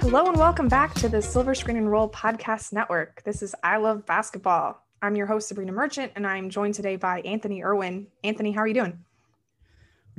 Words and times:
Hello 0.00 0.28
and 0.28 0.36
welcome 0.36 0.68
back 0.68 0.94
to 0.94 1.08
the 1.08 1.20
Silver 1.20 1.56
Screen 1.56 1.76
and 1.76 1.90
Roll 1.90 2.08
Podcast 2.08 2.72
Network. 2.72 3.24
This 3.24 3.42
is 3.42 3.52
I 3.64 3.78
Love 3.78 4.06
Basketball. 4.06 4.80
I'm 5.00 5.16
your 5.16 5.26
host, 5.26 5.52
Sabreena 5.52 5.72
Merchant, 5.72 6.12
and 6.14 6.24
I'm 6.24 6.50
joined 6.50 6.74
today 6.74 6.94
by 6.94 7.20
Anthony 7.22 7.64
Irwin. 7.64 8.06
Anthony, 8.22 8.52
how 8.52 8.60
are 8.60 8.68
you 8.68 8.74
doing? 8.74 9.04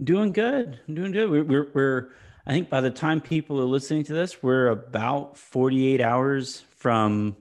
Doing 0.01 0.31
good. 0.31 0.79
I'm 0.87 0.95
doing 0.95 1.11
good. 1.11 1.29
We're, 1.29 1.43
we're, 1.43 1.67
we're, 1.73 2.09
I 2.47 2.51
think 2.51 2.69
by 2.69 2.81
the 2.81 2.89
time 2.89 3.21
people 3.21 3.59
are 3.59 3.65
listening 3.65 4.03
to 4.05 4.13
this, 4.13 4.41
we're 4.41 4.67
about 4.67 5.37
48 5.37 6.01
hours 6.01 6.61
from 6.77 7.37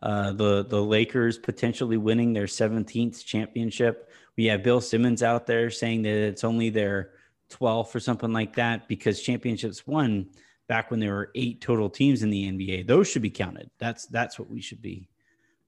uh, 0.00 0.32
the 0.32 0.64
the 0.64 0.80
Lakers 0.80 1.38
potentially 1.38 1.96
winning 1.96 2.32
their 2.32 2.46
17th 2.46 3.24
championship. 3.24 4.10
We 4.36 4.44
have 4.46 4.62
Bill 4.62 4.80
Simmons 4.80 5.24
out 5.24 5.46
there 5.46 5.70
saying 5.70 6.02
that 6.02 6.12
it's 6.12 6.44
only 6.44 6.70
their 6.70 7.10
12th 7.50 7.94
or 7.96 8.00
something 8.00 8.32
like 8.32 8.54
that 8.54 8.86
because 8.86 9.20
championships 9.20 9.86
won 9.86 10.28
back 10.68 10.92
when 10.92 11.00
there 11.00 11.14
were 11.14 11.32
eight 11.34 11.60
total 11.60 11.90
teams 11.90 12.22
in 12.22 12.30
the 12.30 12.44
NBA. 12.44 12.86
Those 12.86 13.08
should 13.08 13.22
be 13.22 13.30
counted. 13.30 13.70
That's 13.78 14.06
that's 14.06 14.38
what 14.38 14.48
we 14.48 14.60
should 14.60 14.80
be 14.80 15.08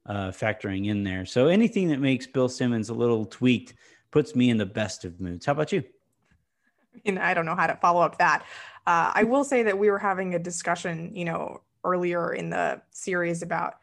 uh, 0.07 0.29
factoring 0.29 0.89
in 0.89 1.03
there. 1.03 1.27
So 1.27 1.49
anything 1.49 1.89
that 1.89 1.99
makes 1.99 2.29
Bill 2.29 2.49
Simmons 2.49 2.89
a 2.89 2.95
little 2.95 3.25
tweaked 3.25 3.75
puts 4.13 4.37
me 4.37 4.51
in 4.51 4.59
the 4.59 4.67
best 4.67 5.05
of 5.05 5.21
moods. 5.21 5.47
How 5.47 5.53
about 5.53 5.73
you? 5.73 5.83
I 6.95 7.01
mean, 7.05 7.19
I 7.19 7.35
don't 7.35 7.47
know 7.47 7.57
how 7.57 7.67
to 7.67 7.77
follow 7.77 8.01
up 8.01 8.19
that. 8.19 8.45
Uh, 8.87 9.13
I 9.15 9.25
will 9.25 9.45
say 9.45 9.63
that 9.65 9.79
we 9.79 9.91
were 9.91 9.99
having 9.99 10.35
a 10.35 10.39
discussion, 10.39 11.15
you 11.15 11.25
know, 11.25 11.63
earlier 11.85 12.33
in 12.33 12.51
the 12.51 12.81
series 12.91 13.43
about 13.43 13.75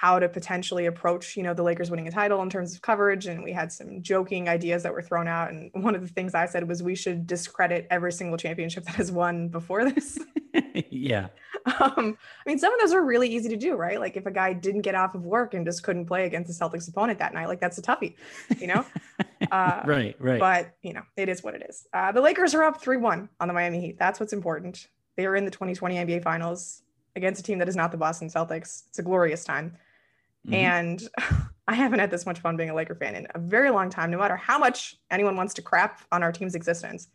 how 0.00 0.20
to 0.20 0.28
potentially 0.28 0.86
approach, 0.86 1.36
you 1.36 1.42
know, 1.42 1.52
the 1.52 1.62
Lakers 1.64 1.90
winning 1.90 2.06
a 2.06 2.10
title 2.12 2.40
in 2.42 2.48
terms 2.48 2.72
of 2.72 2.80
coverage. 2.80 3.26
And 3.26 3.42
we 3.42 3.50
had 3.50 3.72
some 3.72 4.00
joking 4.00 4.48
ideas 4.48 4.84
that 4.84 4.92
were 4.92 5.02
thrown 5.02 5.26
out. 5.26 5.50
And 5.50 5.72
one 5.82 5.96
of 5.96 6.02
the 6.02 6.06
things 6.06 6.36
I 6.36 6.46
said 6.46 6.68
was 6.68 6.84
we 6.84 6.94
should 6.94 7.26
discredit 7.26 7.88
every 7.90 8.12
single 8.12 8.38
championship 8.38 8.84
that 8.84 8.94
has 8.94 9.10
won 9.10 9.48
before 9.48 9.90
this. 9.90 10.20
yeah. 10.90 11.28
Um, 11.80 12.16
I 12.46 12.48
mean, 12.48 12.58
some 12.58 12.72
of 12.72 12.80
those 12.80 12.94
are 12.94 13.04
really 13.04 13.28
easy 13.28 13.50
to 13.50 13.56
do, 13.56 13.74
right? 13.74 14.00
Like 14.00 14.16
if 14.16 14.24
a 14.24 14.30
guy 14.30 14.54
didn't 14.54 14.82
get 14.82 14.94
off 14.94 15.14
of 15.14 15.22
work 15.26 15.52
and 15.52 15.66
just 15.66 15.82
couldn't 15.82 16.06
play 16.06 16.24
against 16.24 16.48
the 16.48 16.64
Celtics 16.64 16.88
opponent 16.88 17.18
that 17.18 17.34
night, 17.34 17.46
like 17.46 17.60
that's 17.60 17.76
a 17.76 17.82
toughie, 17.82 18.14
you 18.58 18.68
know? 18.68 18.86
Uh, 19.50 19.82
right, 19.84 20.16
right. 20.18 20.40
But, 20.40 20.70
you 20.82 20.94
know, 20.94 21.02
it 21.16 21.28
is 21.28 21.42
what 21.42 21.54
it 21.54 21.66
is. 21.68 21.86
Uh, 21.92 22.10
the 22.12 22.22
Lakers 22.22 22.54
are 22.54 22.62
up 22.62 22.80
3 22.80 22.96
1 22.96 23.28
on 23.38 23.48
the 23.48 23.52
Miami 23.52 23.80
Heat. 23.80 23.98
That's 23.98 24.18
what's 24.18 24.32
important. 24.32 24.86
They 25.16 25.26
are 25.26 25.36
in 25.36 25.44
the 25.44 25.50
2020 25.50 25.96
NBA 25.96 26.22
Finals 26.22 26.82
against 27.16 27.40
a 27.40 27.42
team 27.42 27.58
that 27.58 27.68
is 27.68 27.76
not 27.76 27.90
the 27.90 27.98
Boston 27.98 28.28
Celtics. 28.28 28.84
It's 28.88 28.98
a 28.98 29.02
glorious 29.02 29.44
time. 29.44 29.76
Mm-hmm. 30.46 30.54
And 30.54 31.02
I 31.68 31.74
haven't 31.74 31.98
had 31.98 32.10
this 32.10 32.26
much 32.26 32.38
fun 32.40 32.56
being 32.56 32.70
a 32.70 32.74
Laker 32.74 32.94
fan 32.94 33.14
in 33.14 33.26
a 33.34 33.38
very 33.38 33.70
long 33.70 33.90
time, 33.90 34.10
no 34.10 34.18
matter 34.18 34.36
how 34.36 34.58
much 34.58 34.96
anyone 35.10 35.36
wants 35.36 35.54
to 35.54 35.62
crap 35.62 36.00
on 36.10 36.22
our 36.22 36.32
team's 36.32 36.54
existence. 36.54 37.08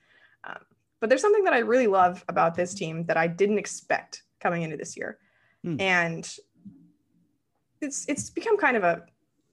Um, 0.44 0.60
but 1.00 1.10
there's 1.10 1.22
something 1.22 1.44
that 1.46 1.54
I 1.54 1.60
really 1.60 1.88
love 1.88 2.24
about 2.30 2.56
this 2.56 2.74
team 2.74 3.06
that 3.06 3.18
I 3.18 3.28
didn't 3.28 3.58
expect 3.58 4.24
coming 4.40 4.62
into 4.62 4.78
this 4.78 4.96
year. 4.96 5.18
Mm. 5.66 5.82
And 5.82 6.38
it's 7.82 8.06
it's 8.08 8.30
become 8.30 8.58
kind 8.58 8.78
of 8.78 8.84
a 8.84 9.04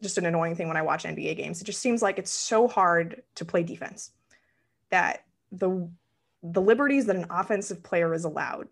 just 0.03 0.19
an 0.19 0.27
annoying 0.27 0.55
thing 0.55 0.69
when 0.69 0.77
I 0.77 0.83
watch 0.83 1.05
NBA 1.05 1.37
games. 1.37 1.61
It 1.61 1.65
just 1.65 1.81
seems 1.81 2.03
like 2.03 2.19
it's 2.19 2.31
so 2.31 2.69
hard 2.69 3.23
to 3.37 3.45
play 3.45 3.63
defense 3.63 4.13
that 4.91 5.25
the 5.53 5.91
the 6.43 6.61
liberties 6.61 7.07
that 7.07 7.17
an 7.17 7.27
offensive 7.31 7.83
player 7.83 8.15
is 8.15 8.25
allowed 8.25 8.69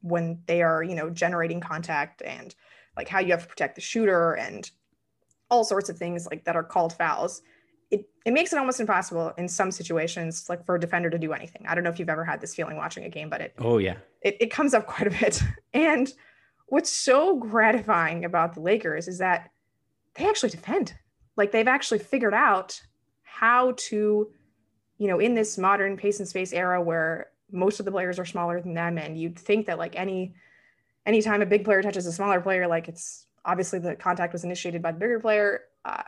when 0.00 0.42
they 0.46 0.62
are, 0.62 0.82
you 0.82 0.94
know, 0.94 1.10
generating 1.10 1.60
contact 1.60 2.22
and 2.22 2.54
like 2.96 3.08
how 3.08 3.20
you 3.20 3.32
have 3.32 3.42
to 3.42 3.48
protect 3.48 3.74
the 3.74 3.80
shooter 3.80 4.34
and 4.34 4.70
all 5.50 5.64
sorts 5.64 5.88
of 5.88 5.98
things 5.98 6.26
like 6.30 6.44
that 6.44 6.56
are 6.56 6.64
called 6.64 6.92
fouls. 6.94 7.42
It, 7.90 8.08
it 8.24 8.32
makes 8.32 8.52
it 8.52 8.58
almost 8.58 8.80
impossible 8.80 9.34
in 9.36 9.48
some 9.48 9.70
situations, 9.70 10.46
like 10.48 10.64
for 10.64 10.76
a 10.76 10.80
defender 10.80 11.10
to 11.10 11.18
do 11.18 11.32
anything. 11.34 11.66
I 11.68 11.74
don't 11.74 11.84
know 11.84 11.90
if 11.90 11.98
you've 11.98 12.08
ever 12.08 12.24
had 12.24 12.40
this 12.40 12.54
feeling 12.54 12.76
watching 12.76 13.04
a 13.04 13.10
game, 13.10 13.28
but 13.28 13.42
it 13.42 13.54
oh 13.58 13.78
yeah, 13.78 13.96
it, 14.22 14.36
it 14.40 14.50
comes 14.50 14.72
up 14.72 14.86
quite 14.86 15.06
a 15.06 15.10
bit. 15.10 15.42
And 15.74 16.12
what's 16.66 16.90
so 16.90 17.36
gratifying 17.36 18.26
about 18.26 18.54
the 18.54 18.60
Lakers 18.60 19.08
is 19.08 19.18
that 19.18 19.50
they 20.14 20.28
actually 20.28 20.50
defend. 20.50 20.94
Like 21.36 21.50
they've 21.50 21.68
actually 21.68 21.98
figured 21.98 22.34
out 22.34 22.80
how 23.22 23.74
to, 23.88 24.30
you 24.98 25.08
know, 25.08 25.18
in 25.18 25.34
this 25.34 25.56
modern 25.56 25.96
pace 25.96 26.18
and 26.18 26.28
space 26.28 26.52
era 26.52 26.82
where 26.82 27.28
most 27.50 27.78
of 27.78 27.86
the 27.86 27.92
players 27.92 28.18
are 28.18 28.24
smaller 28.24 28.60
than 28.60 28.74
them, 28.74 28.98
and 28.98 29.18
you'd 29.18 29.38
think 29.38 29.66
that 29.66 29.78
like 29.78 29.96
any 29.96 30.34
anytime 31.06 31.42
a 31.42 31.46
big 31.46 31.64
player 31.64 31.82
touches 31.82 32.06
a 32.06 32.12
smaller 32.12 32.40
player, 32.40 32.66
like 32.66 32.88
it's 32.88 33.26
obviously 33.44 33.78
the 33.78 33.96
contact 33.96 34.32
was 34.32 34.44
initiated 34.44 34.82
by 34.82 34.92
the 34.92 34.98
bigger 34.98 35.20
player. 35.20 35.62
Uh, 35.84 36.02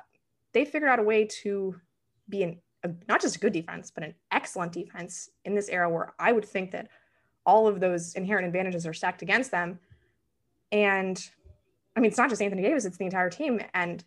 they 0.52 0.64
figured 0.64 0.90
out 0.90 0.98
a 0.98 1.02
way 1.02 1.24
to 1.42 1.74
be 2.28 2.42
an 2.42 2.58
a, 2.84 2.90
not 3.08 3.20
just 3.20 3.36
a 3.36 3.38
good 3.38 3.52
defense, 3.52 3.90
but 3.90 4.04
an 4.04 4.14
excellent 4.30 4.72
defense 4.72 5.30
in 5.44 5.54
this 5.54 5.68
era 5.68 5.88
where 5.90 6.12
I 6.18 6.32
would 6.32 6.44
think 6.44 6.70
that 6.72 6.88
all 7.46 7.66
of 7.66 7.80
those 7.80 8.14
inherent 8.14 8.46
advantages 8.46 8.86
are 8.86 8.94
stacked 8.94 9.22
against 9.22 9.50
them. 9.50 9.78
And 10.70 11.22
I 11.96 12.00
mean, 12.00 12.08
it's 12.08 12.18
not 12.18 12.30
just 12.30 12.42
Anthony 12.42 12.62
Davis, 12.62 12.84
it's 12.84 12.96
the 12.96 13.04
entire 13.04 13.30
team. 13.30 13.60
And 13.72 14.04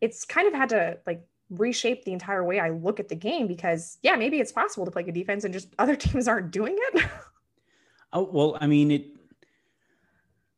it's 0.00 0.24
kind 0.24 0.48
of 0.48 0.54
had 0.54 0.68
to 0.70 0.98
like 1.06 1.26
reshape 1.50 2.04
the 2.04 2.12
entire 2.12 2.44
way 2.44 2.60
I 2.60 2.70
look 2.70 3.00
at 3.00 3.08
the 3.08 3.14
game 3.14 3.46
because, 3.46 3.98
yeah, 4.02 4.16
maybe 4.16 4.40
it's 4.40 4.52
possible 4.52 4.84
to 4.84 4.90
play 4.90 5.02
good 5.02 5.14
defense 5.14 5.44
and 5.44 5.52
just 5.52 5.68
other 5.78 5.96
teams 5.96 6.28
aren't 6.28 6.50
doing 6.50 6.76
it. 6.78 7.04
oh, 8.12 8.28
well, 8.30 8.58
I 8.60 8.66
mean, 8.66 8.90
it, 8.90 9.06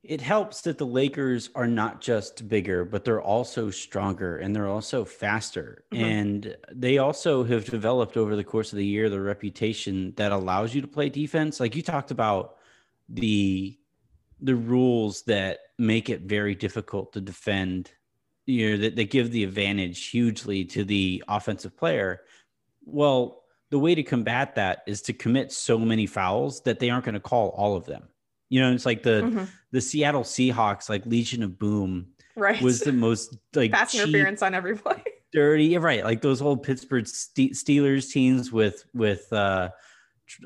it 0.04 0.20
helps 0.20 0.60
that 0.62 0.76
the 0.76 0.86
Lakers 0.86 1.48
are 1.54 1.66
not 1.66 2.02
just 2.02 2.46
bigger, 2.46 2.84
but 2.84 3.04
they're 3.04 3.22
also 3.22 3.70
stronger 3.70 4.36
and 4.36 4.54
they're 4.54 4.68
also 4.68 5.04
faster. 5.04 5.84
Mm-hmm. 5.92 6.04
And 6.04 6.56
they 6.70 6.98
also 6.98 7.42
have 7.44 7.64
developed 7.64 8.16
over 8.16 8.36
the 8.36 8.44
course 8.44 8.72
of 8.72 8.76
the 8.76 8.84
year 8.86 9.08
the 9.08 9.20
reputation 9.20 10.12
that 10.16 10.30
allows 10.30 10.74
you 10.74 10.82
to 10.82 10.86
play 10.86 11.08
defense. 11.08 11.58
Like 11.58 11.74
you 11.74 11.82
talked 11.82 12.10
about 12.10 12.56
the 13.08 13.78
the 14.40 14.54
rules 14.54 15.22
that 15.22 15.60
make 15.78 16.10
it 16.10 16.22
very 16.22 16.54
difficult 16.54 17.14
to 17.14 17.20
defend, 17.20 17.90
you 18.44 18.70
know, 18.70 18.76
that, 18.76 18.96
that 18.96 19.10
give 19.10 19.30
the 19.30 19.44
advantage 19.44 20.08
hugely 20.08 20.66
to 20.66 20.84
the 20.84 21.24
offensive 21.28 21.74
player. 21.76 22.20
Well, 22.84 23.44
the 23.70 23.78
way 23.78 23.94
to 23.94 24.02
combat 24.02 24.56
that 24.56 24.82
is 24.86 25.00
to 25.02 25.14
commit 25.14 25.50
so 25.50 25.78
many 25.78 26.06
fouls 26.06 26.60
that 26.62 26.78
they 26.78 26.90
aren't 26.90 27.06
going 27.06 27.14
to 27.14 27.20
call 27.20 27.48
all 27.50 27.74
of 27.74 27.86
them. 27.86 28.08
You 28.54 28.60
know, 28.60 28.70
it's 28.70 28.86
like 28.86 29.02
the 29.02 29.22
mm-hmm. 29.22 29.44
the 29.72 29.80
Seattle 29.80 30.22
Seahawks, 30.22 30.88
like 30.88 31.04
Legion 31.06 31.42
of 31.42 31.58
Boom, 31.58 32.06
right? 32.36 32.62
Was 32.62 32.78
the 32.78 32.92
most 32.92 33.36
like 33.52 33.72
pass 33.72 33.90
cheap, 33.90 34.02
interference 34.02 34.42
on 34.42 34.54
every 34.54 34.76
play. 34.76 35.02
Dirty, 35.32 35.76
right? 35.76 36.04
Like 36.04 36.22
those 36.22 36.40
old 36.40 36.62
Pittsburgh 36.62 37.02
Steelers 37.02 38.12
teams 38.12 38.52
with 38.52 38.84
with 38.94 39.26
uh, 39.32 39.70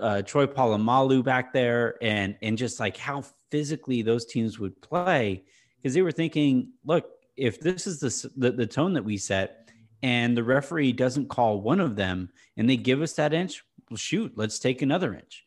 uh, 0.00 0.22
Troy 0.22 0.46
Polamalu 0.46 1.22
back 1.22 1.52
there, 1.52 1.98
and 2.00 2.34
and 2.41 2.56
just 2.56 2.80
like 2.80 2.96
how 2.96 3.24
physically 3.50 4.00
those 4.00 4.25
teams 4.25 4.58
would 4.58 4.80
play, 4.80 5.44
because 5.76 5.92
they 5.92 6.00
were 6.00 6.10
thinking, 6.10 6.72
look, 6.86 7.10
if 7.36 7.60
this 7.60 7.86
is 7.86 8.00
the, 8.00 8.30
the 8.38 8.52
the 8.52 8.66
tone 8.66 8.94
that 8.94 9.04
we 9.04 9.19
set, 9.19 9.69
and 10.02 10.34
the 10.34 10.44
referee 10.44 10.92
doesn't 10.92 11.28
call 11.28 11.60
one 11.60 11.78
of 11.78 11.94
them, 11.94 12.30
and 12.56 12.70
they 12.70 12.78
give 12.78 13.02
us 13.02 13.12
that 13.12 13.34
inch, 13.34 13.62
well, 13.90 13.98
shoot, 13.98 14.32
let's 14.34 14.58
take 14.58 14.80
another 14.80 15.12
inch 15.12 15.44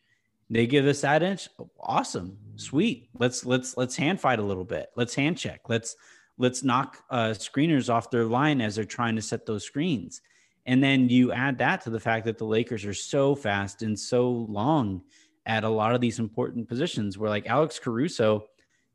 they 0.51 0.67
give 0.67 0.85
us 0.85 1.01
that 1.01 1.23
inch. 1.23 1.47
Awesome. 1.79 2.37
Sweet. 2.57 3.09
Let's 3.17 3.45
let's 3.45 3.77
let's 3.77 3.95
hand 3.95 4.19
fight 4.19 4.37
a 4.37 4.43
little 4.43 4.65
bit. 4.65 4.89
Let's 4.97 5.15
hand 5.15 5.37
check. 5.37 5.61
Let's 5.69 5.95
let's 6.37 6.61
knock 6.61 6.97
uh, 7.09 7.29
screeners 7.29 7.91
off 7.91 8.11
their 8.11 8.25
line 8.25 8.59
as 8.59 8.75
they're 8.75 8.83
trying 8.83 9.15
to 9.15 9.21
set 9.21 9.45
those 9.45 9.63
screens. 9.63 10.21
And 10.65 10.83
then 10.83 11.07
you 11.07 11.31
add 11.31 11.57
that 11.59 11.81
to 11.81 11.89
the 11.89 11.99
fact 11.99 12.25
that 12.25 12.37
the 12.37 12.45
Lakers 12.45 12.85
are 12.85 12.93
so 12.93 13.33
fast 13.33 13.81
and 13.81 13.97
so 13.97 14.29
long 14.29 15.01
at 15.45 15.63
a 15.63 15.69
lot 15.69 15.95
of 15.95 16.01
these 16.01 16.19
important 16.19 16.67
positions 16.67 17.17
where 17.17 17.29
like 17.29 17.47
Alex 17.47 17.79
Caruso, 17.79 18.47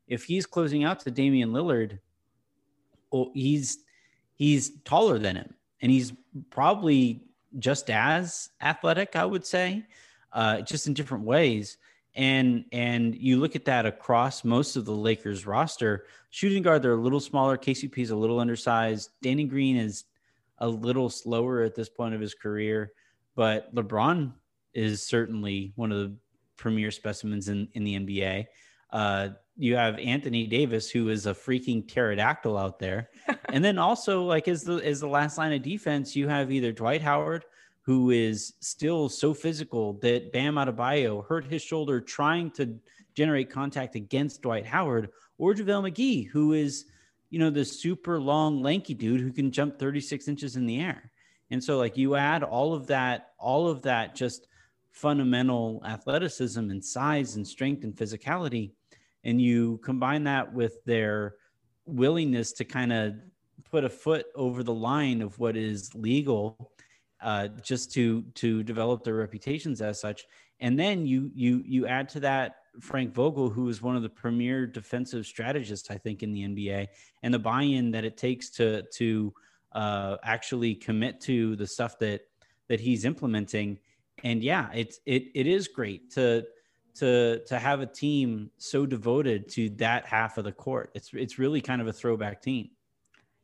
if 0.07 0.23
he's 0.23 0.45
closing 0.45 0.83
out 0.83 0.99
to 1.01 1.11
Damian 1.11 1.51
Lillard, 1.51 1.97
oh, 3.11 3.31
he's 3.33 3.79
he's 4.35 4.79
taller 4.83 5.17
than 5.17 5.35
him 5.35 5.55
and 5.81 5.91
he's 5.91 6.13
probably 6.51 7.23
just 7.57 7.89
as 7.89 8.51
athletic, 8.61 9.15
I 9.15 9.25
would 9.25 9.45
say 9.45 9.85
uh, 10.33 10.61
just 10.61 10.87
in 10.87 10.93
different 10.93 11.23
ways. 11.23 11.77
And 12.15 12.65
and 12.71 13.15
you 13.15 13.37
look 13.37 13.55
at 13.55 13.65
that 13.65 13.85
across 13.85 14.43
most 14.43 14.75
of 14.75 14.85
the 14.85 14.95
Lakers 14.95 15.45
roster, 15.45 16.05
shooting 16.31 16.63
guard 16.63 16.81
they're 16.81 16.93
a 16.93 16.95
little 16.95 17.19
smaller. 17.19 17.57
KCP 17.57 17.99
is 17.99 18.09
a 18.09 18.15
little 18.15 18.39
undersized. 18.39 19.11
Danny 19.21 19.45
Green 19.45 19.75
is 19.75 20.05
a 20.57 20.67
little 20.67 21.09
slower 21.09 21.61
at 21.61 21.75
this 21.75 21.89
point 21.89 22.15
of 22.15 22.21
his 22.21 22.33
career, 22.33 22.91
but 23.35 23.73
LeBron 23.75 24.33
is 24.73 25.05
certainly 25.05 25.73
one 25.75 25.91
of 25.91 25.99
the 25.99 26.15
premier 26.57 26.89
specimens 26.89 27.49
in 27.49 27.67
in 27.73 27.83
the 27.83 27.99
NBA. 27.99 28.47
Uh, 28.91 29.29
you 29.55 29.75
have 29.75 29.99
Anthony 29.99 30.47
Davis, 30.47 30.89
who 30.89 31.09
is 31.09 31.27
a 31.27 31.33
freaking 31.33 31.87
pterodactyl 31.87 32.57
out 32.57 32.79
there, 32.79 33.09
and 33.49 33.63
then 33.63 33.77
also 33.77 34.23
like 34.23 34.47
as 34.47 34.63
the 34.63 34.77
as 34.77 34.99
the 34.99 35.07
last 35.07 35.37
line 35.37 35.53
of 35.53 35.61
defense, 35.61 36.15
you 36.15 36.27
have 36.27 36.51
either 36.51 36.71
Dwight 36.71 37.01
Howard 37.03 37.45
who 37.87 38.11
is 38.11 38.53
still 38.59 39.07
so 39.07 39.33
physical 39.33 39.93
that 39.93 40.33
Bam 40.33 40.55
Adebayo 40.55 41.25
hurt 41.25 41.45
his 41.45 41.61
shoulder 41.61 42.01
trying 42.01 42.51
to 42.51 42.77
generate 43.15 43.49
contact 43.49 43.95
against 43.95 44.41
Dwight 44.41 44.65
Howard, 44.65 45.09
or 45.37 45.53
JaVale 45.53 45.89
McGee, 45.89 46.27
who 46.27 46.51
is, 46.51 46.83
you 47.29 47.39
know, 47.39 47.49
the 47.49 47.63
super 47.63 48.19
long, 48.19 48.61
lanky 48.61 48.93
dude 48.93 49.21
who 49.21 49.31
can 49.31 49.51
jump 49.51 49.79
36 49.79 50.27
inches 50.27 50.57
in 50.57 50.65
the 50.65 50.81
air. 50.81 51.13
And 51.49 51.63
so, 51.63 51.77
like, 51.77 51.95
you 51.95 52.15
add 52.15 52.43
all 52.43 52.73
of 52.73 52.87
that, 52.87 53.29
all 53.39 53.69
of 53.69 53.83
that 53.83 54.15
just 54.15 54.49
fundamental 54.91 55.81
athleticism 55.85 56.69
and 56.69 56.83
size 56.83 57.37
and 57.37 57.47
strength 57.47 57.85
and 57.85 57.95
physicality, 57.95 58.71
and 59.23 59.41
you 59.41 59.77
combine 59.77 60.25
that 60.25 60.53
with 60.53 60.83
their 60.83 61.35
willingness 61.85 62.51
to 62.51 62.65
kind 62.65 62.91
of 62.91 63.15
put 63.71 63.85
a 63.85 63.89
foot 63.89 64.25
over 64.35 64.61
the 64.61 64.73
line 64.73 65.21
of 65.21 65.39
what 65.39 65.55
is 65.55 65.95
legal 65.95 66.73
uh, 67.21 67.47
just 67.61 67.91
to 67.93 68.23
to 68.35 68.63
develop 68.63 69.03
their 69.03 69.15
reputations 69.15 69.81
as 69.81 69.99
such. 69.99 70.25
And 70.59 70.77
then 70.77 71.05
you 71.05 71.31
you 71.33 71.63
you 71.65 71.87
add 71.87 72.09
to 72.09 72.19
that 72.21 72.57
Frank 72.79 73.13
Vogel, 73.13 73.49
who 73.49 73.69
is 73.69 73.81
one 73.81 73.95
of 73.95 74.03
the 74.03 74.09
premier 74.09 74.65
defensive 74.65 75.25
strategists, 75.25 75.89
I 75.89 75.97
think, 75.97 76.23
in 76.23 76.31
the 76.31 76.43
NBA, 76.43 76.87
and 77.23 77.33
the 77.33 77.39
buy-in 77.39 77.91
that 77.91 78.05
it 78.05 78.17
takes 78.17 78.49
to 78.51 78.83
to 78.93 79.33
uh, 79.73 80.17
actually 80.23 80.75
commit 80.75 81.21
to 81.21 81.55
the 81.55 81.67
stuff 81.67 81.99
that 81.99 82.21
that 82.67 82.79
he's 82.79 83.05
implementing. 83.05 83.79
And 84.23 84.43
yeah, 84.43 84.69
it's 84.73 84.99
it 85.05 85.25
it 85.35 85.47
is 85.47 85.67
great 85.67 86.11
to 86.11 86.45
to 86.95 87.39
to 87.45 87.59
have 87.59 87.81
a 87.81 87.85
team 87.85 88.49
so 88.57 88.85
devoted 88.85 89.49
to 89.49 89.69
that 89.71 90.05
half 90.05 90.37
of 90.37 90.43
the 90.43 90.51
court. 90.51 90.91
It's 90.95 91.11
it's 91.13 91.37
really 91.37 91.61
kind 91.61 91.81
of 91.81 91.87
a 91.87 91.93
throwback 91.93 92.41
team. 92.41 92.69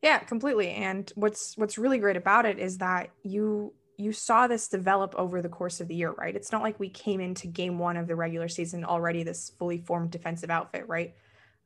Yeah, 0.04 0.20
completely. 0.20 0.72
And 0.72 1.10
what's 1.16 1.58
what's 1.58 1.78
really 1.78 1.98
great 1.98 2.18
about 2.18 2.46
it 2.46 2.60
is 2.60 2.78
that 2.80 3.10
you 3.24 3.74
you 3.98 4.12
saw 4.12 4.48
this 4.48 4.68
develop 4.68 5.16
over 5.18 5.42
the 5.42 5.48
course 5.48 5.80
of 5.80 5.88
the 5.88 5.96
year, 5.96 6.12
right? 6.12 6.36
It's 6.36 6.52
not 6.52 6.62
like 6.62 6.78
we 6.78 6.90
came 6.90 7.22
into 7.22 7.48
game 7.48 7.80
one 7.80 7.96
of 7.96 8.08
the 8.08 8.16
regular 8.16 8.50
season 8.50 8.84
already 8.84 9.24
this 9.24 9.52
fully 9.58 9.78
formed 9.78 10.12
defensive 10.12 10.50
outfit, 10.50 10.90
right? 10.90 11.16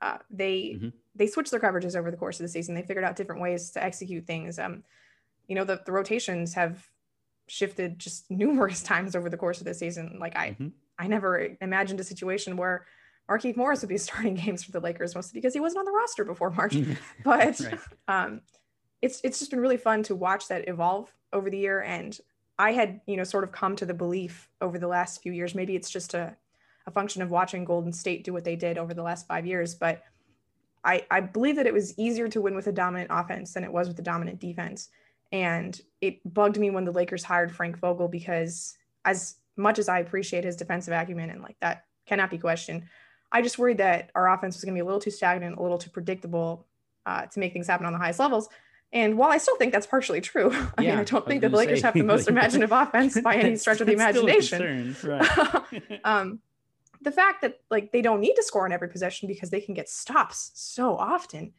Uh, 0.01 0.19
they 0.29 0.75
mm-hmm. 0.75 0.89
they 1.15 1.25
switched 1.25 1.49
their 1.49 1.59
coverages 1.59 1.95
over 1.95 2.11
the 2.11 2.17
course 2.17 2.39
of 2.39 2.43
the 2.43 2.49
season. 2.49 2.75
They 2.75 2.83
figured 2.83 3.03
out 3.03 3.15
different 3.15 3.41
ways 3.41 3.71
to 3.71 3.83
execute 3.83 4.27
things. 4.27 4.59
Um, 4.59 4.83
you 5.47 5.55
know, 5.55 5.63
the, 5.63 5.81
the 5.83 5.91
rotations 5.91 6.53
have 6.53 6.87
shifted 7.47 7.97
just 7.97 8.29
numerous 8.29 8.83
times 8.83 9.15
over 9.15 9.31
the 9.31 9.37
course 9.37 9.59
of 9.59 9.65
the 9.65 9.73
season. 9.73 10.17
Like 10.19 10.37
I 10.37 10.49
mm-hmm. 10.51 10.67
I 10.99 11.07
never 11.07 11.55
imagined 11.59 11.99
a 12.01 12.03
situation 12.03 12.55
where 12.55 12.85
Markieff 13.29 13.57
Morris 13.57 13.81
would 13.81 13.89
be 13.89 13.97
starting 13.97 14.35
games 14.35 14.63
for 14.63 14.71
the 14.71 14.79
Lakers, 14.79 15.15
mostly 15.15 15.39
because 15.39 15.53
he 15.53 15.59
wasn't 15.59 15.79
on 15.79 15.85
the 15.85 15.91
roster 15.91 16.23
before 16.23 16.51
March. 16.51 16.75
but 17.23 17.59
right. 17.59 17.79
um, 18.07 18.41
it's 19.01 19.21
it's 19.23 19.39
just 19.39 19.51
been 19.51 19.59
really 19.59 19.77
fun 19.77 20.03
to 20.03 20.15
watch 20.15 20.47
that 20.47 20.67
evolve 20.67 21.13
over 21.33 21.49
the 21.49 21.57
year. 21.57 21.81
And 21.81 22.17
I 22.59 22.71
had, 22.71 23.01
you 23.05 23.17
know, 23.17 23.23
sort 23.23 23.43
of 23.43 23.51
come 23.51 23.75
to 23.75 23.85
the 23.85 23.93
belief 23.93 24.49
over 24.61 24.79
the 24.79 24.87
last 24.87 25.21
few 25.21 25.31
years, 25.31 25.53
maybe 25.53 25.75
it's 25.75 25.89
just 25.89 26.13
a, 26.13 26.35
a 26.87 26.91
function 26.91 27.21
of 27.21 27.29
watching 27.29 27.65
Golden 27.65 27.93
State 27.93 28.23
do 28.23 28.33
what 28.33 28.43
they 28.43 28.55
did 28.55 28.77
over 28.77 28.93
the 28.93 29.03
last 29.03 29.27
five 29.27 29.45
years, 29.45 29.75
but 29.75 30.03
I, 30.83 31.05
I 31.11 31.19
believe 31.19 31.57
that 31.57 31.67
it 31.67 31.73
was 31.73 31.97
easier 31.99 32.29
to 32.29 32.41
win 32.41 32.55
with 32.55 32.67
a 32.67 32.71
dominant 32.71 33.11
offense 33.13 33.53
than 33.53 33.65
it 33.65 33.71
was 33.71 33.89
with 33.89 33.99
a 33.99 34.03
dominant 34.03 34.39
defense. 34.39 34.89
And 35.31 35.79
it 35.99 36.21
bugged 36.33 36.57
me 36.57 36.69
when 36.69 36.85
the 36.85 36.91
Lakers 36.91 37.23
hired 37.23 37.53
Frank 37.53 37.77
Vogel 37.77 38.07
because 38.07 38.77
as 39.03 39.35
much 39.57 39.79
as 39.79 39.89
I 39.89 39.99
appreciate 39.99 40.45
his 40.45 40.55
defensive 40.55 40.93
acumen 40.93 41.29
and 41.29 41.41
like 41.41 41.57
that 41.59 41.83
cannot 42.05 42.29
be 42.29 42.37
questioned, 42.37 42.83
I 43.31 43.41
just 43.41 43.57
worried 43.57 43.79
that 43.79 44.11
our 44.15 44.33
offense 44.33 44.55
was 44.55 44.63
going 44.63 44.73
to 44.73 44.77
be 44.77 44.81
a 44.81 44.85
little 44.85 44.99
too 44.99 45.11
stagnant, 45.11 45.57
a 45.57 45.61
little 45.61 45.77
too 45.77 45.89
predictable 45.89 46.65
uh, 47.05 47.25
to 47.25 47.39
make 47.39 47.53
things 47.53 47.67
happen 47.67 47.85
on 47.85 47.93
the 47.93 47.99
highest 47.99 48.19
levels. 48.19 48.49
And 48.93 49.17
while 49.17 49.31
I 49.31 49.37
still 49.37 49.57
think 49.57 49.73
that's 49.73 49.87
partially 49.87 50.21
true, 50.21 50.51
I 50.77 50.81
yeah, 50.81 50.91
mean, 50.91 50.99
I 50.99 51.03
don't 51.03 51.25
I 51.25 51.27
think 51.27 51.41
that 51.41 51.51
the 51.51 51.57
Lakers 51.57 51.81
say, 51.81 51.87
have 51.87 51.93
the 51.93 52.03
most 52.03 52.27
imaginative 52.27 52.71
offense 52.73 53.19
by 53.19 53.35
any 53.35 53.55
stretch 53.57 53.81
of 53.81 53.87
the 53.87 53.93
imagination. 53.93 54.95
Right. 55.03 55.99
um, 56.03 56.39
the 57.01 57.11
fact 57.11 57.41
that 57.41 57.59
like 57.69 57.91
they 57.91 58.01
don't 58.01 58.21
need 58.21 58.35
to 58.35 58.43
score 58.43 58.65
on 58.65 58.71
every 58.71 58.89
possession 58.89 59.27
because 59.27 59.49
they 59.49 59.61
can 59.61 59.73
get 59.73 59.89
stops 59.89 60.51
so 60.55 60.97
often. 60.97 61.53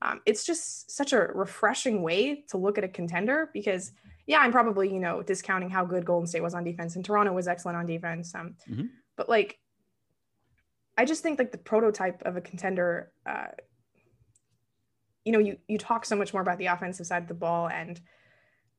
Um, 0.00 0.20
it's 0.26 0.46
just 0.46 0.92
such 0.92 1.12
a 1.12 1.18
refreshing 1.18 2.02
way 2.02 2.44
to 2.50 2.56
look 2.56 2.78
at 2.78 2.84
a 2.84 2.88
contender 2.88 3.50
because 3.52 3.90
yeah, 4.26 4.38
I'm 4.38 4.52
probably, 4.52 4.92
you 4.92 5.00
know, 5.00 5.22
discounting 5.22 5.70
how 5.70 5.84
good 5.84 6.04
Golden 6.04 6.26
State 6.26 6.42
was 6.42 6.54
on 6.54 6.62
defense 6.62 6.94
and 6.94 7.04
Toronto 7.04 7.32
was 7.32 7.48
excellent 7.48 7.78
on 7.78 7.86
defense. 7.86 8.34
Um, 8.34 8.54
mm-hmm. 8.70 8.86
but 9.16 9.28
like 9.28 9.58
I 10.98 11.04
just 11.04 11.22
think 11.22 11.38
like 11.38 11.52
the 11.52 11.58
prototype 11.58 12.22
of 12.24 12.36
a 12.36 12.40
contender, 12.40 13.12
uh, 13.24 13.46
you 15.24 15.30
know, 15.30 15.38
you 15.38 15.56
you 15.68 15.78
talk 15.78 16.04
so 16.04 16.16
much 16.16 16.32
more 16.32 16.42
about 16.42 16.58
the 16.58 16.66
offensive 16.66 17.06
side 17.06 17.22
of 17.22 17.28
the 17.28 17.34
ball, 17.34 17.68
and 17.68 18.00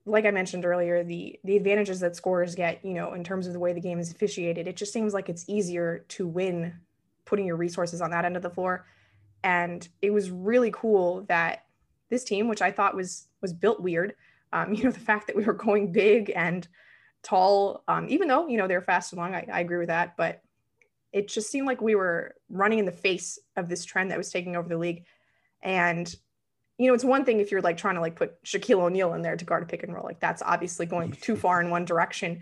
like 0.06 0.26
I 0.26 0.32
mentioned 0.32 0.66
earlier, 0.66 1.02
the 1.02 1.40
the 1.46 1.56
advantages 1.56 2.02
that 2.02 2.18
scorers 2.18 2.56
get, 2.56 2.84
you 2.84 2.94
know, 2.94 3.14
in 3.14 3.24
terms 3.24 3.48
of 3.48 3.54
the 3.54 3.60
way 3.60 3.72
the 3.72 3.80
game 3.80 4.00
is 4.00 4.12
officiated, 4.12 4.68
it 4.68 4.76
just 4.76 4.92
seems 4.92 5.14
like 5.14 5.30
it's 5.30 5.46
easier 5.48 6.06
to 6.10 6.28
win 6.28 6.74
putting 7.24 7.46
your 7.46 7.56
resources 7.56 8.02
on 8.02 8.12
that 8.12 8.26
end 8.26 8.36
of 8.36 8.42
the 8.42 8.50
floor. 8.50 8.86
And 9.42 9.88
it 10.02 10.10
was 10.10 10.30
really 10.30 10.72
cool 10.72 11.22
that 11.30 11.66
this 12.10 12.26
team, 12.26 12.50
which 12.50 12.62
I 12.62 12.72
thought 12.72 12.98
was 12.98 13.28
was 13.42 13.54
built 13.54 13.80
weird, 13.80 14.14
um, 14.52 14.74
you 14.74 14.84
know, 14.84 14.92
the 14.92 15.00
fact 15.00 15.28
that 15.28 15.38
we 15.38 15.46
were 15.46 15.54
going 15.54 15.94
big 15.94 16.34
and 16.36 16.68
tall, 17.24 17.86
um, 17.88 18.08
even 18.10 18.28
though 18.28 18.48
you 18.48 18.58
know 18.58 18.68
they're 18.68 18.82
fast 18.82 19.14
and 19.14 19.22
long, 19.22 19.34
I, 19.34 19.48
I 19.54 19.62
agree 19.62 19.78
with 19.78 19.88
that, 19.88 20.18
but 20.18 20.42
it 21.12 21.28
just 21.28 21.50
seemed 21.50 21.68
like 21.68 21.82
we 21.82 21.96
were 21.96 22.36
running 22.50 22.80
in 22.80 22.86
the 22.86 22.92
face 22.92 23.40
of 23.56 23.68
this 23.68 23.86
trend 23.86 24.12
that 24.12 24.18
was 24.18 24.32
taking 24.32 24.56
over 24.56 24.70
the 24.70 24.78
league. 24.78 25.06
And, 25.62 26.14
you 26.78 26.88
know, 26.88 26.94
it's 26.94 27.04
one 27.04 27.26
thing 27.26 27.40
if 27.40 27.52
you're 27.52 27.62
like 27.62 27.78
trying 27.78 27.96
to 27.96 28.02
like 28.02 28.16
put 28.16 28.42
Shaquille 28.44 28.82
O'Neal 28.82 29.14
in 29.14 29.22
there 29.22 29.36
to 29.36 29.46
guard 29.46 29.64
a 29.64 29.66
pick 29.66 29.84
and 29.84 29.94
roll, 29.94 30.06
like 30.06 30.20
that's 30.20 30.44
obviously 30.44 30.86
going 30.86 31.12
too 31.12 31.36
far 31.36 31.62
in 31.62 31.70
one 31.70 31.86
direction. 31.86 32.42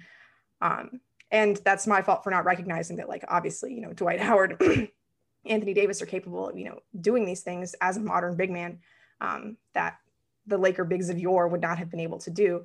Um, 0.62 1.00
and 1.32 1.58
that's 1.58 1.88
my 1.88 2.02
fault 2.02 2.24
for 2.24 2.32
not 2.32 2.46
recognizing 2.46 2.98
that, 2.98 3.10
like, 3.10 3.26
obviously, 3.28 3.74
you 3.74 3.82
know, 3.82 3.94
Dwight 3.94 4.22
Howard, 4.22 4.62
Anthony 5.46 5.74
Davis 5.74 6.02
are 6.02 6.06
capable 6.06 6.50
of, 6.50 6.58
you 6.58 6.66
know, 6.66 6.80
doing 7.00 7.26
these 7.26 7.42
things 7.42 7.76
as 7.82 7.98
a 7.98 8.02
modern 8.02 8.36
big 8.38 8.50
man 8.50 8.80
um, 9.20 9.58
that 9.74 9.98
the 10.46 10.58
Laker 10.58 10.86
bigs 10.86 11.10
of 11.10 11.20
yore 11.20 11.48
would 11.48 11.62
not 11.62 11.78
have 11.78 11.90
been 11.90 12.00
able 12.00 12.20
to 12.20 12.32
do. 12.32 12.64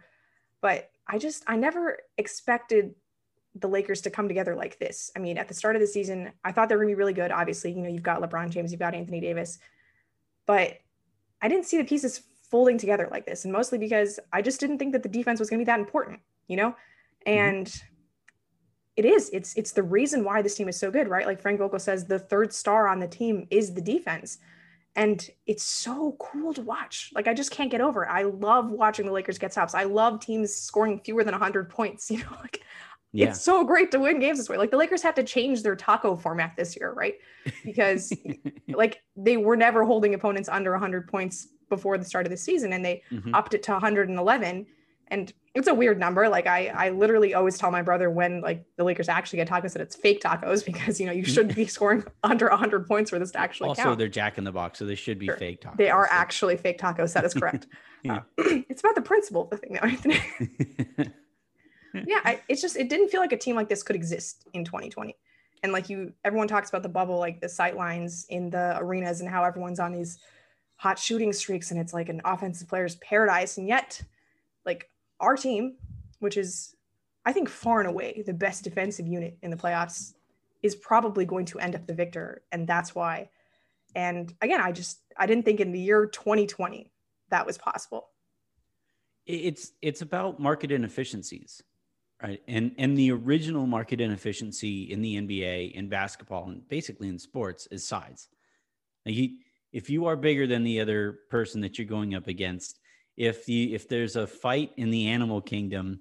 But 0.60 0.90
I 1.08 1.18
just, 1.18 1.42
I 1.48 1.56
never 1.56 1.98
expected 2.16 2.94
the 3.54 3.68
Lakers 3.68 4.00
to 4.02 4.10
come 4.10 4.28
together 4.28 4.54
like 4.54 4.78
this. 4.78 5.10
I 5.14 5.18
mean, 5.18 5.36
at 5.36 5.48
the 5.48 5.54
start 5.54 5.76
of 5.76 5.80
the 5.80 5.86
season, 5.86 6.32
I 6.44 6.52
thought 6.52 6.68
they 6.68 6.74
were 6.74 6.82
going 6.82 6.92
to 6.92 6.96
be 6.96 6.98
really 6.98 7.12
good. 7.12 7.30
Obviously, 7.30 7.72
you 7.72 7.82
know, 7.82 7.88
you've 7.88 8.02
got 8.02 8.22
LeBron 8.22 8.50
James, 8.50 8.72
you've 8.72 8.78
got 8.78 8.94
Anthony 8.94 9.20
Davis, 9.20 9.58
but 10.46 10.78
I 11.40 11.48
didn't 11.48 11.66
see 11.66 11.76
the 11.76 11.84
pieces 11.84 12.22
folding 12.50 12.78
together 12.78 13.08
like 13.10 13.26
this. 13.26 13.44
And 13.44 13.52
mostly 13.52 13.78
because 13.78 14.20
I 14.32 14.42
just 14.42 14.60
didn't 14.60 14.78
think 14.78 14.92
that 14.92 15.02
the 15.02 15.08
defense 15.08 15.40
was 15.40 15.50
going 15.50 15.58
to 15.58 15.64
be 15.64 15.70
that 15.70 15.80
important, 15.80 16.20
you 16.48 16.56
know? 16.56 16.70
Mm-hmm. 16.70 17.30
And 17.30 17.66
mm-hmm. 17.66 17.86
it 18.96 19.04
is, 19.04 19.30
it's, 19.32 19.54
it's 19.56 19.72
the 19.72 19.82
reason 19.82 20.24
why 20.24 20.40
this 20.40 20.54
team 20.54 20.68
is 20.68 20.78
so 20.78 20.90
good, 20.90 21.08
right? 21.08 21.26
Like 21.26 21.40
Frank 21.40 21.58
Vogel 21.58 21.78
says, 21.78 22.04
the 22.06 22.18
third 22.18 22.52
star 22.52 22.88
on 22.88 23.00
the 23.00 23.08
team 23.08 23.46
is 23.50 23.74
the 23.74 23.80
defense. 23.80 24.38
And 24.94 25.26
it's 25.46 25.64
so 25.64 26.16
cool 26.18 26.52
to 26.52 26.60
watch. 26.60 27.10
Like 27.14 27.26
I 27.26 27.32
just 27.32 27.50
can't 27.50 27.70
get 27.70 27.80
over 27.80 28.04
it. 28.04 28.10
I 28.10 28.24
love 28.24 28.70
watching 28.70 29.06
the 29.06 29.12
Lakers 29.12 29.38
get 29.38 29.52
stops. 29.52 29.74
I 29.74 29.84
love 29.84 30.20
teams 30.20 30.54
scoring 30.54 31.00
fewer 31.02 31.24
than 31.24 31.32
100 31.32 31.70
points. 31.70 32.10
You 32.10 32.18
know, 32.18 32.36
like 32.40 32.62
yeah. 33.12 33.28
it's 33.28 33.42
so 33.42 33.64
great 33.64 33.90
to 33.92 33.98
win 33.98 34.18
games 34.18 34.38
this 34.38 34.48
way. 34.48 34.56
Like 34.56 34.70
the 34.70 34.76
Lakers 34.76 35.02
had 35.02 35.16
to 35.16 35.22
change 35.22 35.62
their 35.62 35.76
taco 35.76 36.16
format 36.16 36.54
this 36.56 36.76
year, 36.76 36.92
right? 36.92 37.14
Because 37.64 38.12
like 38.68 39.02
they 39.16 39.36
were 39.36 39.56
never 39.56 39.84
holding 39.84 40.14
opponents 40.14 40.48
under 40.48 40.72
100 40.72 41.08
points 41.08 41.48
before 41.68 41.98
the 41.98 42.04
start 42.04 42.26
of 42.26 42.30
the 42.30 42.36
season 42.36 42.72
and 42.72 42.84
they 42.84 43.02
mm-hmm. 43.10 43.34
upped 43.34 43.54
it 43.54 43.62
to 43.64 43.72
111 43.72 44.66
and 45.08 45.32
it's 45.54 45.68
a 45.68 45.74
weird 45.74 46.00
number. 46.00 46.28
Like 46.28 46.46
I, 46.46 46.68
I 46.68 46.88
literally 46.88 47.34
always 47.34 47.58
tell 47.58 47.70
my 47.70 47.82
brother 47.82 48.08
when 48.08 48.40
like 48.40 48.64
the 48.78 48.84
Lakers 48.84 49.10
actually 49.10 49.38
get 49.38 49.48
tacos 49.48 49.74
that 49.74 49.82
it's 49.82 49.94
fake 49.94 50.22
tacos 50.22 50.64
because 50.66 50.98
you 50.98 51.06
know 51.06 51.12
you 51.12 51.24
shouldn't 51.24 51.54
be 51.54 51.66
scoring 51.76 52.04
under 52.22 52.48
100 52.48 52.86
points 52.86 53.10
for 53.10 53.18
this 53.18 53.30
to 53.32 53.40
actually 53.40 53.68
also 53.68 53.82
count. 53.82 53.98
they're 53.98 54.08
Jack 54.08 54.38
in 54.38 54.44
the 54.44 54.52
Box, 54.52 54.78
so 54.78 54.86
they 54.86 54.94
should 54.94 55.18
be 55.18 55.26
sure. 55.26 55.36
fake 55.36 55.60
tacos. 55.60 55.76
They 55.76 55.90
are 55.90 56.06
so. 56.06 56.14
actually 56.14 56.56
fake 56.56 56.80
tacos. 56.80 57.12
That 57.12 57.24
is 57.26 57.34
correct. 57.34 57.66
yeah. 58.02 58.16
uh, 58.16 58.20
it's 58.38 58.80
about 58.80 58.94
the 58.94 59.02
principle 59.02 59.44
of 59.44 59.50
the 59.50 59.56
thing, 59.58 59.74
though, 59.74 59.88
Anthony 59.88 61.12
yeah, 61.94 62.20
I, 62.24 62.40
it's 62.48 62.62
just 62.62 62.76
it 62.76 62.88
didn't 62.88 63.08
feel 63.08 63.20
like 63.20 63.32
a 63.32 63.36
team 63.36 63.56
like 63.56 63.68
this 63.68 63.82
could 63.82 63.96
exist 63.96 64.46
in 64.52 64.64
2020. 64.64 65.16
And 65.62 65.72
like 65.72 65.88
you, 65.88 66.12
everyone 66.24 66.48
talks 66.48 66.68
about 66.68 66.82
the 66.82 66.88
bubble, 66.88 67.18
like 67.18 67.40
the 67.40 67.48
sight 67.48 67.76
lines 67.76 68.26
in 68.28 68.50
the 68.50 68.76
arenas 68.78 69.20
and 69.20 69.30
how 69.30 69.44
everyone's 69.44 69.78
on 69.78 69.92
these 69.92 70.18
hot 70.76 70.98
shooting 70.98 71.32
streaks, 71.32 71.70
and 71.70 71.78
it's 71.78 71.94
like 71.94 72.08
an 72.08 72.20
offensive 72.24 72.68
player's 72.68 72.96
paradise. 72.96 73.58
And 73.58 73.68
yet, 73.68 74.02
like 74.66 74.90
our 75.20 75.36
team, 75.36 75.76
which 76.18 76.36
is 76.36 76.74
I 77.24 77.32
think 77.32 77.48
far 77.48 77.80
and 77.80 77.88
away 77.88 78.24
the 78.26 78.34
best 78.34 78.64
defensive 78.64 79.06
unit 79.06 79.38
in 79.42 79.50
the 79.50 79.56
playoffs, 79.56 80.14
is 80.62 80.74
probably 80.74 81.24
going 81.24 81.46
to 81.46 81.60
end 81.60 81.76
up 81.76 81.86
the 81.86 81.94
victor, 81.94 82.42
and 82.50 82.66
that's 82.66 82.94
why. 82.94 83.30
And 83.94 84.34
again, 84.40 84.60
I 84.60 84.72
just 84.72 85.00
I 85.16 85.26
didn't 85.26 85.44
think 85.44 85.60
in 85.60 85.72
the 85.72 85.80
year 85.80 86.06
2020 86.06 86.90
that 87.30 87.46
was 87.46 87.58
possible. 87.58 88.08
It's 89.26 89.72
it's 89.80 90.02
about 90.02 90.40
market 90.40 90.72
inefficiencies 90.72 91.62
right 92.22 92.42
and 92.48 92.72
and 92.78 92.96
the 92.96 93.10
original 93.10 93.66
market 93.66 94.00
inefficiency 94.00 94.90
in 94.90 95.02
the 95.02 95.16
nba 95.16 95.72
in 95.72 95.88
basketball 95.88 96.48
and 96.48 96.66
basically 96.68 97.08
in 97.08 97.18
sports 97.18 97.66
is 97.70 97.86
size 97.86 98.28
you, 99.04 99.30
if 99.72 99.90
you 99.90 100.06
are 100.06 100.16
bigger 100.16 100.46
than 100.46 100.62
the 100.62 100.80
other 100.80 101.18
person 101.30 101.60
that 101.60 101.78
you're 101.78 101.86
going 101.86 102.14
up 102.14 102.28
against 102.28 102.78
if 103.16 103.44
the 103.46 103.74
if 103.74 103.88
there's 103.88 104.16
a 104.16 104.26
fight 104.26 104.70
in 104.76 104.90
the 104.90 105.08
animal 105.08 105.40
kingdom 105.40 106.00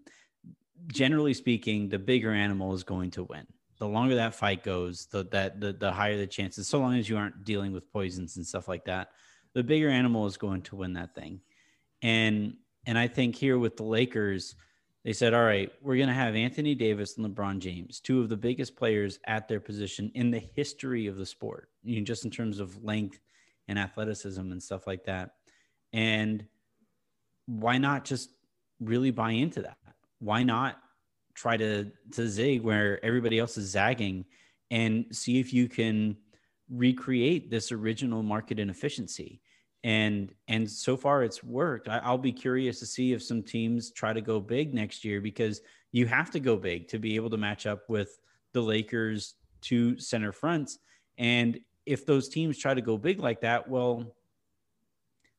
generally 0.87 1.33
speaking, 1.33 1.89
the 1.89 1.99
bigger 1.99 2.31
animal 2.31 2.73
is 2.73 2.83
going 2.83 3.11
to 3.11 3.23
win. 3.23 3.45
The 3.79 3.87
longer 3.87 4.15
that 4.15 4.35
fight 4.35 4.63
goes, 4.63 5.07
the 5.07 5.23
that 5.31 5.59
the, 5.59 5.73
the 5.73 5.91
higher 5.91 6.17
the 6.17 6.27
chances. 6.27 6.67
So 6.67 6.79
long 6.79 6.97
as 6.97 7.09
you 7.09 7.17
aren't 7.17 7.43
dealing 7.43 7.71
with 7.71 7.91
poisons 7.91 8.37
and 8.37 8.45
stuff 8.45 8.67
like 8.67 8.85
that, 8.85 9.09
the 9.53 9.63
bigger 9.63 9.89
animal 9.89 10.25
is 10.27 10.37
going 10.37 10.61
to 10.63 10.75
win 10.75 10.93
that 10.93 11.15
thing. 11.15 11.41
And 12.01 12.55
and 12.85 12.97
I 12.97 13.07
think 13.07 13.35
here 13.35 13.57
with 13.57 13.77
the 13.77 13.83
Lakers, 13.83 14.55
they 15.03 15.13
said, 15.13 15.33
all 15.33 15.43
right, 15.43 15.71
we're 15.81 15.97
going 15.97 16.09
to 16.09 16.13
have 16.13 16.35
Anthony 16.35 16.75
Davis 16.75 17.17
and 17.17 17.25
LeBron 17.25 17.59
James, 17.59 17.99
two 17.99 18.21
of 18.21 18.29
the 18.29 18.37
biggest 18.37 18.75
players 18.75 19.19
at 19.25 19.47
their 19.47 19.59
position 19.59 20.11
in 20.13 20.29
the 20.29 20.39
history 20.39 21.07
of 21.07 21.17
the 21.17 21.25
sport, 21.25 21.69
you 21.83 21.99
know, 21.99 22.05
just 22.05 22.23
in 22.23 22.29
terms 22.29 22.59
of 22.59 22.83
length 22.83 23.19
and 23.67 23.79
athleticism 23.79 24.39
and 24.39 24.61
stuff 24.61 24.85
like 24.85 25.03
that. 25.05 25.31
And 25.91 26.45
why 27.47 27.77
not 27.79 28.05
just 28.05 28.29
really 28.79 29.11
buy 29.11 29.31
into 29.31 29.63
that? 29.63 29.77
Why 30.19 30.43
not 30.43 30.77
try 31.33 31.57
to 31.57 31.91
to 32.11 32.27
zig 32.27 32.61
where 32.61 33.03
everybody 33.03 33.39
else 33.39 33.57
is 33.57 33.71
zagging 33.71 34.25
and 34.69 35.05
see 35.11 35.39
if 35.39 35.53
you 35.53 35.67
can 35.67 36.17
recreate 36.69 37.49
this 37.49 37.71
original 37.71 38.21
market 38.21 38.59
inefficiency? 38.59 39.41
And 39.83 40.33
and 40.47 40.69
so 40.69 40.95
far 40.95 41.23
it's 41.23 41.43
worked. 41.43 41.89
I, 41.89 42.09
will 42.09 42.17
be 42.17 42.31
curious 42.31 42.79
to 42.79 42.85
see 42.85 43.13
if 43.13 43.23
some 43.23 43.41
teams 43.41 43.91
try 43.91 44.13
to 44.13 44.21
go 44.21 44.39
big 44.39 44.73
next 44.73 45.03
year 45.03 45.21
because 45.21 45.61
you 45.91 46.05
have 46.05 46.31
to 46.31 46.39
go 46.39 46.55
big 46.55 46.87
to 46.89 46.99
be 46.99 47.15
able 47.15 47.29
to 47.31 47.37
match 47.37 47.65
up 47.65 47.89
with 47.89 48.19
the 48.53 48.61
lakers 48.61 49.35
two 49.61 49.97
center 49.97 50.31
fronts. 50.31 50.79
And 51.17 51.59
if 51.85 52.05
those 52.05 52.29
teams 52.29 52.57
try 52.57 52.73
to 52.73 52.81
go 52.81 52.97
big 52.97 53.19
like 53.19 53.41
that 53.41 53.67
well 53.67 54.15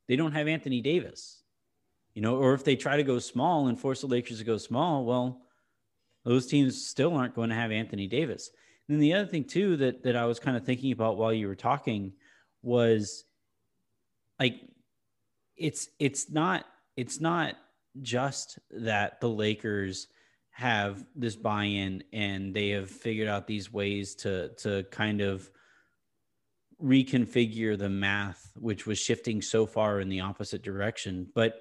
they 0.08 0.16
don't 0.16 0.32
have 0.32 0.48
anthony 0.48 0.80
davis 0.80 1.42
you 2.14 2.22
know 2.22 2.36
or 2.36 2.54
if 2.54 2.64
they 2.64 2.76
try 2.76 2.96
to 2.96 3.02
go 3.02 3.18
small 3.18 3.68
and 3.68 3.78
force 3.78 4.00
the 4.00 4.06
lakers 4.06 4.38
to 4.38 4.44
go 4.44 4.56
small 4.56 5.04
well 5.04 5.42
those 6.24 6.46
teams 6.46 6.86
still 6.86 7.14
aren't 7.14 7.34
going 7.34 7.50
to 7.50 7.56
have 7.56 7.72
anthony 7.72 8.06
davis. 8.06 8.50
And 8.88 8.96
then 8.96 9.00
the 9.00 9.14
other 9.14 9.26
thing 9.26 9.44
too 9.44 9.76
that 9.78 10.02
that 10.02 10.16
i 10.16 10.26
was 10.26 10.40
kind 10.40 10.56
of 10.56 10.64
thinking 10.64 10.92
about 10.92 11.16
while 11.16 11.32
you 11.32 11.46
were 11.46 11.54
talking 11.54 12.12
was 12.62 13.24
like 14.42 14.60
it's 15.56 15.88
it's 16.00 16.30
not 16.30 16.64
it's 16.96 17.20
not 17.20 17.54
just 18.00 18.58
that 18.72 19.20
the 19.20 19.28
Lakers 19.28 20.08
have 20.50 21.04
this 21.14 21.36
buy-in 21.36 22.02
and 22.12 22.52
they 22.52 22.70
have 22.70 22.90
figured 22.90 23.28
out 23.28 23.46
these 23.46 23.72
ways 23.72 24.16
to 24.16 24.48
to 24.56 24.82
kind 24.90 25.20
of 25.20 25.48
reconfigure 26.82 27.78
the 27.78 27.88
math 27.88 28.50
which 28.56 28.84
was 28.84 28.98
shifting 28.98 29.40
so 29.40 29.64
far 29.64 30.00
in 30.00 30.08
the 30.08 30.20
opposite 30.20 30.62
direction. 30.62 31.28
But 31.34 31.60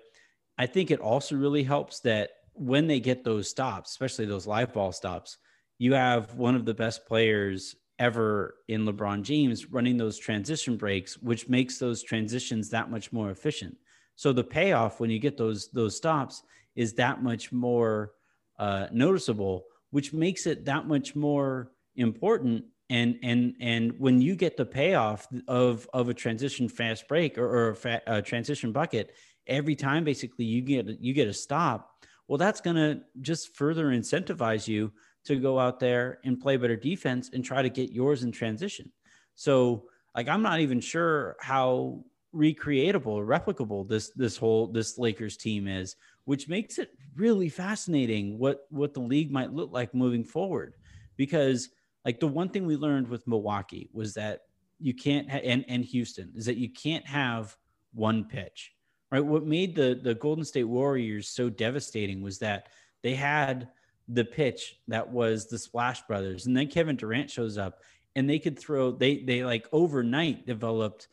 i 0.57 0.65
think 0.65 0.89
it 0.91 0.99
also 0.99 1.35
really 1.35 1.63
helps 1.63 2.01
that 2.01 2.29
when 2.53 2.87
they 2.87 2.99
get 2.99 3.23
those 3.23 3.49
stops 3.49 3.91
especially 3.91 4.25
those 4.25 4.45
live 4.55 4.73
ball 4.73 4.91
stops 4.91 5.37
you 5.77 5.93
have 5.93 6.35
one 6.35 6.55
of 6.55 6.65
the 6.65 6.73
best 6.73 7.05
players 7.07 7.75
ever 8.01 8.55
in 8.67 8.83
LeBron 8.83 9.21
James 9.21 9.69
running 9.71 9.95
those 9.95 10.17
transition 10.17 10.75
breaks, 10.75 11.19
which 11.19 11.47
makes 11.47 11.77
those 11.77 12.01
transitions 12.01 12.69
that 12.71 12.89
much 12.89 13.13
more 13.13 13.29
efficient. 13.29 13.77
So 14.15 14.33
the 14.33 14.43
payoff 14.43 14.99
when 14.99 15.11
you 15.11 15.19
get 15.19 15.37
those 15.37 15.69
those 15.71 15.95
stops 15.95 16.41
is 16.75 16.93
that 16.93 17.21
much 17.21 17.51
more 17.51 18.13
uh, 18.57 18.87
noticeable, 18.91 19.65
which 19.91 20.13
makes 20.13 20.47
it 20.47 20.65
that 20.65 20.87
much 20.87 21.15
more 21.15 21.71
important. 21.95 22.65
And 22.89 23.19
and 23.21 23.53
and 23.61 23.93
when 23.99 24.19
you 24.19 24.35
get 24.35 24.57
the 24.57 24.65
payoff 24.65 25.27
of 25.47 25.87
of 25.93 26.09
a 26.09 26.13
transition 26.13 26.67
fast 26.67 27.07
break 27.07 27.37
or, 27.37 27.45
or 27.45 27.69
a, 27.69 27.75
fa- 27.75 28.01
a 28.07 28.21
transition 28.21 28.71
bucket 28.71 29.13
every 29.45 29.75
time, 29.75 30.03
basically 30.03 30.45
you 30.45 30.61
get 30.61 30.87
you 30.99 31.13
get 31.13 31.27
a 31.27 31.33
stop. 31.33 31.89
Well, 32.27 32.39
that's 32.39 32.61
to 32.61 33.01
just 33.21 33.55
further 33.55 33.87
incentivize 33.87 34.67
you 34.67 34.91
to 35.25 35.35
go 35.35 35.59
out 35.59 35.79
there 35.79 36.19
and 36.23 36.39
play 36.39 36.57
better 36.57 36.75
defense 36.75 37.29
and 37.33 37.43
try 37.43 37.61
to 37.61 37.69
get 37.69 37.91
yours 37.91 38.23
in 38.23 38.31
transition. 38.31 38.91
So, 39.35 39.85
like, 40.15 40.27
I'm 40.27 40.41
not 40.41 40.59
even 40.59 40.81
sure 40.81 41.35
how 41.39 42.03
recreatable, 42.33 43.25
replicable 43.25 43.87
this 43.87 44.09
this 44.09 44.37
whole 44.37 44.67
this 44.67 44.97
Lakers 44.97 45.37
team 45.37 45.67
is, 45.67 45.95
which 46.25 46.47
makes 46.47 46.77
it 46.77 46.91
really 47.15 47.49
fascinating 47.49 48.37
what 48.37 48.65
what 48.69 48.93
the 48.93 49.01
league 49.01 49.31
might 49.31 49.53
look 49.53 49.71
like 49.71 49.93
moving 49.93 50.23
forward. 50.23 50.75
Because 51.17 51.69
like 52.05 52.19
the 52.19 52.27
one 52.27 52.49
thing 52.49 52.65
we 52.65 52.77
learned 52.77 53.07
with 53.07 53.27
Milwaukee 53.27 53.89
was 53.93 54.13
that 54.15 54.41
you 54.79 54.93
can't 54.93 55.29
ha- 55.29 55.41
and 55.43 55.65
and 55.67 55.85
Houston 55.85 56.31
is 56.35 56.45
that 56.45 56.57
you 56.57 56.69
can't 56.69 57.05
have 57.05 57.55
one 57.93 58.23
pitch. 58.23 58.73
Right? 59.11 59.23
What 59.23 59.45
made 59.45 59.75
the 59.75 59.99
the 60.01 60.15
Golden 60.15 60.45
State 60.45 60.63
Warriors 60.63 61.27
so 61.27 61.49
devastating 61.49 62.21
was 62.21 62.39
that 62.39 62.67
they 63.03 63.15
had 63.15 63.69
the 64.13 64.25
pitch 64.25 64.79
that 64.87 65.09
was 65.09 65.47
the 65.47 65.57
Splash 65.57 66.01
Brothers, 66.03 66.45
and 66.45 66.55
then 66.55 66.67
Kevin 66.67 66.95
Durant 66.95 67.29
shows 67.29 67.57
up, 67.57 67.79
and 68.15 68.29
they 68.29 68.39
could 68.39 68.59
throw. 68.59 68.91
They 68.91 69.23
they 69.23 69.43
like 69.43 69.67
overnight 69.71 70.45
developed 70.45 71.07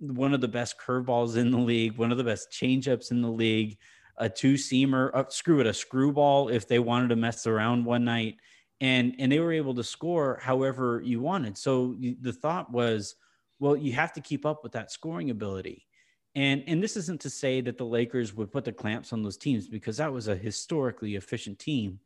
one 0.00 0.32
of 0.32 0.40
the 0.40 0.48
best 0.48 0.78
curveballs 0.78 1.36
in 1.36 1.50
the 1.50 1.58
league, 1.58 1.98
one 1.98 2.10
of 2.10 2.18
the 2.18 2.24
best 2.24 2.50
changeups 2.50 3.10
in 3.10 3.20
the 3.20 3.30
league, 3.30 3.76
a 4.16 4.28
two 4.28 4.54
seamer, 4.54 5.10
uh, 5.14 5.24
screw 5.28 5.60
it, 5.60 5.66
a 5.66 5.74
screwball 5.74 6.48
if 6.48 6.66
they 6.66 6.78
wanted 6.78 7.08
to 7.08 7.16
mess 7.16 7.46
around 7.46 7.84
one 7.84 8.04
night, 8.04 8.36
and 8.80 9.14
and 9.18 9.30
they 9.30 9.40
were 9.40 9.52
able 9.52 9.74
to 9.74 9.84
score 9.84 10.40
however 10.42 11.00
you 11.04 11.20
wanted. 11.20 11.56
So 11.56 11.96
the 12.20 12.32
thought 12.32 12.72
was, 12.72 13.14
well, 13.58 13.76
you 13.76 13.92
have 13.92 14.12
to 14.14 14.20
keep 14.20 14.46
up 14.46 14.62
with 14.62 14.72
that 14.72 14.90
scoring 14.90 15.30
ability. 15.30 15.86
And 16.34 16.62
and 16.66 16.82
this 16.82 16.96
isn't 16.96 17.20
to 17.22 17.30
say 17.30 17.60
that 17.62 17.76
the 17.76 17.84
Lakers 17.84 18.34
would 18.34 18.52
put 18.52 18.64
the 18.64 18.72
clamps 18.72 19.12
on 19.12 19.22
those 19.22 19.36
teams 19.36 19.68
because 19.68 19.96
that 19.98 20.12
was 20.12 20.28
a 20.28 20.36
historically 20.36 21.16
efficient 21.16 21.58
team 21.58 21.98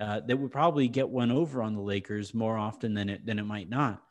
uh, 0.00 0.20
that 0.20 0.38
would 0.38 0.50
probably 0.50 0.88
get 0.88 1.08
one 1.08 1.30
over 1.30 1.62
on 1.62 1.74
the 1.74 1.80
Lakers 1.80 2.32
more 2.32 2.56
often 2.56 2.94
than 2.94 3.10
it 3.10 3.26
than 3.26 3.38
it 3.38 3.44
might 3.44 3.68
not. 3.68 4.02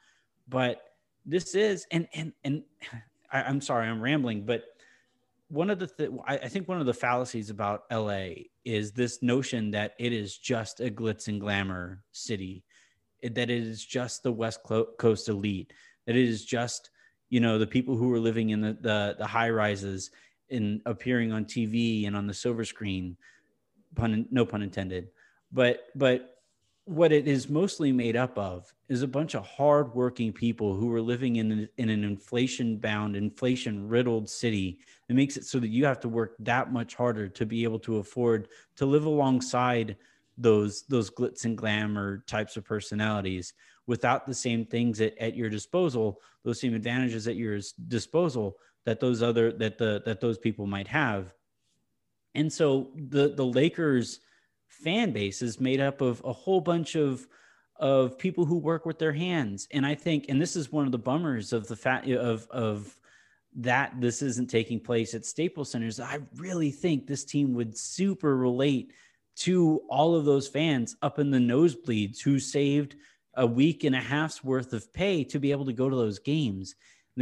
But 0.48 0.82
this 1.26 1.56
is 1.56 1.88
and 1.92 2.08
and 2.14 2.32
and 2.44 2.64
I, 3.32 3.50
am 3.50 3.60
sorry, 3.60 3.88
I'm 3.88 4.02
rambling, 4.02 4.46
but 4.46 4.64
one 5.50 5.72
of 5.72 5.80
the 5.80 5.88
th- 5.88 6.12
I, 6.28 6.38
I 6.38 6.48
think 6.48 6.68
one 6.68 6.80
of 6.80 6.86
the 6.86 6.94
fallacies 6.94 7.50
about 7.50 7.84
LA 7.92 8.30
is 8.66 8.92
this 8.92 9.22
notion 9.24 9.72
that 9.72 9.94
it 10.00 10.14
is 10.14 10.38
just 10.38 10.80
a 10.80 10.92
glitz 10.92 11.28
and 11.28 11.40
glamour 11.42 12.04
city, 12.12 12.64
that 13.24 13.38
it 13.38 13.50
is 13.50 13.84
just 13.84 14.22
the 14.22 14.32
West 14.32 14.62
Coast 14.64 15.28
elite, 15.28 15.74
that 16.06 16.16
it 16.16 16.28
is 16.28 16.46
just 16.46 16.92
you 17.30 17.40
know 17.40 17.58
the 17.58 17.68
people 17.68 17.96
who 17.96 18.14
are 18.14 18.20
living 18.20 18.52
in 18.52 18.62
the 18.62 18.78
the, 18.80 19.16
the 19.18 19.28
high 19.28 19.50
rises 19.50 20.12
and 20.52 20.82
appearing 20.86 21.32
on 21.32 21.46
TV 21.46 22.06
and 22.06 22.16
on 22.16 22.28
the 22.28 22.34
silver 22.34 22.64
screen, 22.64 23.18
pun 23.96 24.28
no 24.30 24.46
pun 24.46 24.62
intended 24.62 25.10
but 25.52 25.88
but 25.96 26.36
what 26.90 27.12
it 27.12 27.28
is 27.28 27.50
mostly 27.50 27.92
made 27.92 28.16
up 28.16 28.36
of 28.36 28.74
is 28.88 29.04
a 29.04 29.08
bunch 29.08 29.36
of 29.36 29.46
hardworking 29.46 30.34
people 30.34 30.74
who 30.74 30.92
are 30.92 31.02
living 31.02 31.36
in, 31.36 31.70
in 31.78 31.90
an 31.90 32.04
inflation 32.04 32.78
bound, 32.78 33.16
inflation 33.16 33.88
riddled 33.88 34.28
city. 34.28 34.80
It 35.08 35.16
makes 35.16 35.38
it 35.38 35.46
so 35.46 35.60
that 35.60 35.68
you 35.68 35.86
have 35.86 36.00
to 36.00 36.10
work 36.10 36.36
that 36.40 36.74
much 36.74 36.96
harder 36.96 37.30
to 37.30 37.46
be 37.46 37.64
able 37.64 37.78
to 37.82 37.98
afford 37.98 38.48
to 38.78 38.88
live 38.88 39.06
alongside 39.06 39.98
those 40.36 40.84
those 40.84 41.12
glitz 41.12 41.46
and 41.46 41.56
glamour 41.56 42.24
types 42.26 42.58
of 42.58 42.66
personalities 42.66 43.54
without 43.86 44.26
the 44.26 44.34
same 44.34 44.66
things 44.66 45.00
at, 45.00 45.16
at 45.20 45.36
your 45.36 45.50
disposal, 45.50 46.20
those 46.44 46.60
same 46.60 46.74
advantages 46.74 47.28
at 47.28 47.36
your 47.36 47.60
disposal 47.88 48.58
that 48.86 49.00
those 49.00 49.22
other 49.22 49.52
that 49.52 49.78
the 49.78 50.02
that 50.06 50.22
those 50.22 50.40
people 50.40 50.66
might 50.66 50.88
have. 50.88 51.34
And 52.34 52.52
so 52.52 52.90
the 52.96 53.36
the 53.36 53.46
Lakers 53.46 54.22
fan 54.70 55.12
base 55.12 55.42
is 55.42 55.60
made 55.60 55.80
up 55.80 56.02
of 56.02 56.22
a 56.24 56.34
whole 56.34 56.62
bunch 56.62 56.96
of 56.96 57.28
of 57.76 58.18
people 58.18 58.46
who 58.46 58.58
work 58.58 58.86
with 58.86 59.00
their 59.00 59.14
hands. 59.14 59.68
And 59.72 59.86
i 59.86 59.96
think 59.96 60.26
and 60.30 60.42
this 60.42 60.56
is 60.56 60.72
one 60.72 60.86
of 60.86 60.92
the 60.92 60.98
bummers 60.98 61.54
of 61.54 61.68
the 61.68 61.76
fact 61.76 62.08
of 62.08 62.48
of 62.52 62.96
that 63.56 64.00
this 64.00 64.22
isn't 64.22 64.50
taking 64.50 64.80
place 64.80 65.14
at 65.14 65.26
staples 65.26 65.72
centers 65.72 66.00
i 66.00 66.20
really 66.36 66.70
think 66.70 67.08
this 67.08 67.26
team 67.26 67.54
would 67.54 67.76
super 67.76 68.38
relate 68.38 68.94
to 69.36 69.82
all 69.90 70.16
of 70.16 70.26
those 70.26 70.48
fans 70.48 70.96
up 71.02 71.18
in 71.18 71.32
the 71.32 71.38
nosebleeds 71.38 72.22
who 72.22 72.38
saved 72.40 72.96
a 73.36 73.46
week 73.46 73.86
and 73.86 73.96
a 73.96 74.00
half's 74.00 74.44
worth 74.44 74.74
of 74.74 74.92
pay 74.94 75.24
to 75.24 75.40
be 75.40 75.52
able 75.52 75.66
to 75.66 75.74
go 75.74 75.90
to 75.90 75.96
those 75.96 76.20
games 76.20 76.76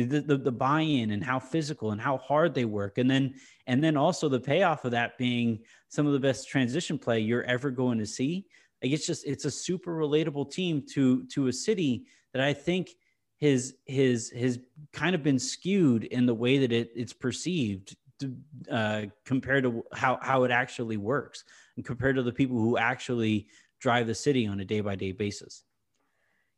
the, 0.06 0.22
the, 0.22 0.38
the 0.38 0.52
buy-in 0.52 1.12
and 1.12 1.24
how 1.24 1.40
physical 1.40 1.92
and 1.92 2.02
how 2.02 2.18
hard 2.18 2.54
they 2.54 2.66
work. 2.66 2.98
And 2.98 3.10
then 3.10 3.36
and 3.66 3.84
then 3.84 3.98
also 3.98 4.30
the 4.30 4.40
payoff 4.40 4.86
of 4.86 4.92
that 4.92 5.18
being 5.18 5.60
some 5.90 6.08
of 6.08 6.14
the 6.14 6.20
best 6.20 6.50
transition 6.50 6.98
play 6.98 7.20
you're 7.20 7.44
ever 7.44 7.72
going 7.72 7.98
to 8.00 8.06
see. 8.06 8.46
Like 8.84 8.92
it's 8.92 9.06
just 9.06 9.26
it's 9.26 9.46
a 9.46 9.52
super 9.52 9.98
relatable 9.98 10.52
team 10.52 10.84
to 10.94 11.26
to 11.28 11.48
a 11.48 11.54
city 11.54 12.06
that 12.34 12.42
i 12.42 12.54
think 12.54 12.90
his 13.38 13.76
his 13.86 14.30
has 14.32 14.60
kind 14.94 15.16
of 15.16 15.24
been 15.24 15.40
skewed 15.40 16.04
in 16.06 16.26
the 16.26 16.34
way 16.34 16.58
that 16.60 16.72
it, 16.72 16.92
it's 16.96 17.14
perceived 17.14 17.96
to, 18.20 18.36
uh, 18.72 19.04
compared 19.26 19.64
to 19.64 19.84
how 19.94 20.18
how 20.22 20.44
it 20.44 20.52
actually 20.52 20.98
works 20.98 21.44
and 21.76 21.86
compared 21.86 22.16
to 22.16 22.24
the 22.24 22.32
people 22.32 22.58
who 22.58 22.78
actually 22.78 23.48
drive 23.80 24.08
the 24.08 24.16
city 24.16 24.48
on 24.48 24.60
a 24.60 24.66
day 24.66 24.82
by 24.82 24.96
day 24.96 25.12
basis 25.12 25.64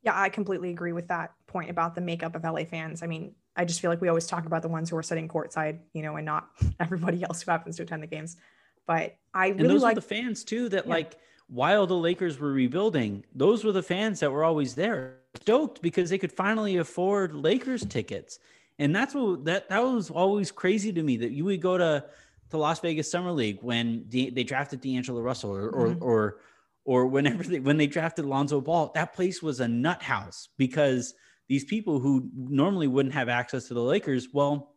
yeah, 0.02 0.18
I 0.18 0.28
completely 0.28 0.70
agree 0.70 0.92
with 0.92 1.08
that 1.08 1.32
point 1.46 1.70
about 1.70 1.94
the 1.94 2.00
makeup 2.00 2.34
of 2.34 2.44
LA 2.44 2.64
fans. 2.64 3.02
I 3.02 3.06
mean, 3.06 3.34
I 3.56 3.64
just 3.64 3.80
feel 3.80 3.90
like 3.90 4.00
we 4.00 4.08
always 4.08 4.26
talk 4.26 4.46
about 4.46 4.62
the 4.62 4.68
ones 4.68 4.88
who 4.88 4.96
are 4.96 5.02
sitting 5.02 5.28
courtside, 5.28 5.80
you 5.92 6.02
know, 6.02 6.16
and 6.16 6.24
not 6.24 6.48
everybody 6.80 7.22
else 7.22 7.42
who 7.42 7.50
happens 7.50 7.76
to 7.76 7.82
attend 7.82 8.02
the 8.02 8.06
games. 8.06 8.36
But 8.86 9.16
I 9.34 9.48
really 9.48 9.60
and 9.60 9.70
those 9.70 9.82
like 9.82 9.92
are 9.92 10.00
the 10.00 10.06
fans 10.06 10.42
too 10.44 10.68
that 10.70 10.86
yeah. 10.86 10.94
like 10.94 11.16
while 11.48 11.86
the 11.86 11.96
Lakers 11.96 12.38
were 12.38 12.52
rebuilding, 12.52 13.24
those 13.34 13.64
were 13.64 13.72
the 13.72 13.82
fans 13.82 14.20
that 14.20 14.30
were 14.30 14.44
always 14.44 14.74
there, 14.74 15.18
stoked 15.40 15.82
because 15.82 16.10
they 16.10 16.18
could 16.18 16.32
finally 16.32 16.76
afford 16.76 17.34
Lakers 17.34 17.84
tickets. 17.84 18.38
And 18.78 18.96
that's 18.96 19.14
what 19.14 19.44
that 19.44 19.68
that 19.68 19.82
was 19.82 20.10
always 20.10 20.50
crazy 20.50 20.92
to 20.92 21.02
me 21.02 21.18
that 21.18 21.32
you 21.32 21.44
would 21.44 21.60
go 21.60 21.76
to 21.76 22.04
to 22.50 22.56
Las 22.56 22.80
Vegas 22.80 23.10
Summer 23.10 23.30
League 23.30 23.58
when 23.60 24.06
they 24.08 24.42
drafted 24.44 24.80
D'Angelo 24.80 25.20
Russell 25.20 25.54
or 25.54 25.70
mm-hmm. 25.70 26.02
or, 26.02 26.12
or 26.12 26.36
or 26.84 27.06
whenever 27.06 27.42
they 27.42 27.60
when 27.60 27.76
they 27.76 27.86
drafted 27.86 28.24
Lonzo 28.24 28.60
Ball, 28.60 28.90
that 28.94 29.14
place 29.14 29.42
was 29.42 29.60
a 29.60 29.68
nut 29.68 30.02
house 30.02 30.48
because 30.56 31.14
these 31.48 31.64
people 31.64 31.98
who 31.98 32.28
normally 32.34 32.86
wouldn't 32.86 33.14
have 33.14 33.28
access 33.28 33.68
to 33.68 33.74
the 33.74 33.82
Lakers, 33.82 34.28
well, 34.32 34.74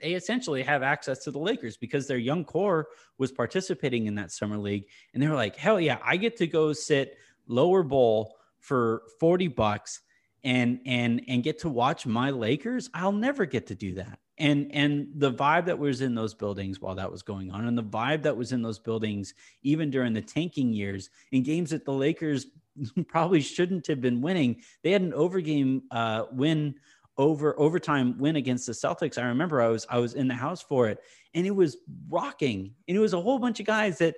they 0.00 0.14
essentially 0.14 0.62
have 0.64 0.82
access 0.82 1.22
to 1.24 1.30
the 1.30 1.38
Lakers 1.38 1.76
because 1.76 2.08
their 2.08 2.18
young 2.18 2.44
core 2.44 2.88
was 3.18 3.30
participating 3.30 4.06
in 4.06 4.16
that 4.16 4.32
summer 4.32 4.58
league. 4.58 4.86
And 5.14 5.22
they 5.22 5.28
were 5.28 5.36
like, 5.36 5.54
hell 5.54 5.80
yeah, 5.80 5.98
I 6.04 6.16
get 6.16 6.36
to 6.38 6.46
go 6.48 6.72
sit 6.72 7.16
lower 7.46 7.84
bowl 7.84 8.34
for 8.58 9.02
40 9.20 9.48
bucks 9.48 10.00
and 10.44 10.80
and 10.86 11.22
and 11.28 11.42
get 11.44 11.60
to 11.60 11.68
watch 11.68 12.04
my 12.04 12.30
Lakers. 12.30 12.90
I'll 12.92 13.12
never 13.12 13.46
get 13.46 13.68
to 13.68 13.76
do 13.76 13.94
that. 13.94 14.18
And 14.38 14.72
and 14.72 15.08
the 15.16 15.32
vibe 15.32 15.66
that 15.66 15.78
was 15.78 16.00
in 16.00 16.14
those 16.14 16.34
buildings 16.34 16.80
while 16.80 16.94
that 16.94 17.10
was 17.10 17.22
going 17.22 17.50
on, 17.50 17.66
and 17.66 17.76
the 17.76 17.82
vibe 17.82 18.22
that 18.22 18.36
was 18.36 18.52
in 18.52 18.62
those 18.62 18.78
buildings 18.78 19.34
even 19.62 19.90
during 19.90 20.14
the 20.14 20.22
tanking 20.22 20.72
years 20.72 21.10
in 21.32 21.42
games 21.42 21.70
that 21.70 21.84
the 21.84 21.92
Lakers 21.92 22.46
probably 23.08 23.40
shouldn't 23.40 23.86
have 23.86 24.00
been 24.00 24.22
winning. 24.22 24.62
They 24.82 24.90
had 24.90 25.02
an 25.02 25.12
overgame 25.12 25.82
uh, 25.90 26.24
win 26.32 26.74
over 27.18 27.54
overtime 27.60 28.18
win 28.18 28.36
against 28.36 28.66
the 28.66 28.72
Celtics. 28.72 29.18
I 29.18 29.26
remember 29.26 29.60
I 29.60 29.68
was 29.68 29.86
I 29.90 29.98
was 29.98 30.14
in 30.14 30.28
the 30.28 30.34
house 30.34 30.62
for 30.62 30.88
it 30.88 30.98
and 31.34 31.46
it 31.46 31.54
was 31.54 31.78
rocking. 32.08 32.74
And 32.88 32.96
it 32.96 33.00
was 33.00 33.14
a 33.14 33.20
whole 33.20 33.38
bunch 33.38 33.60
of 33.60 33.66
guys 33.66 33.98
that 33.98 34.16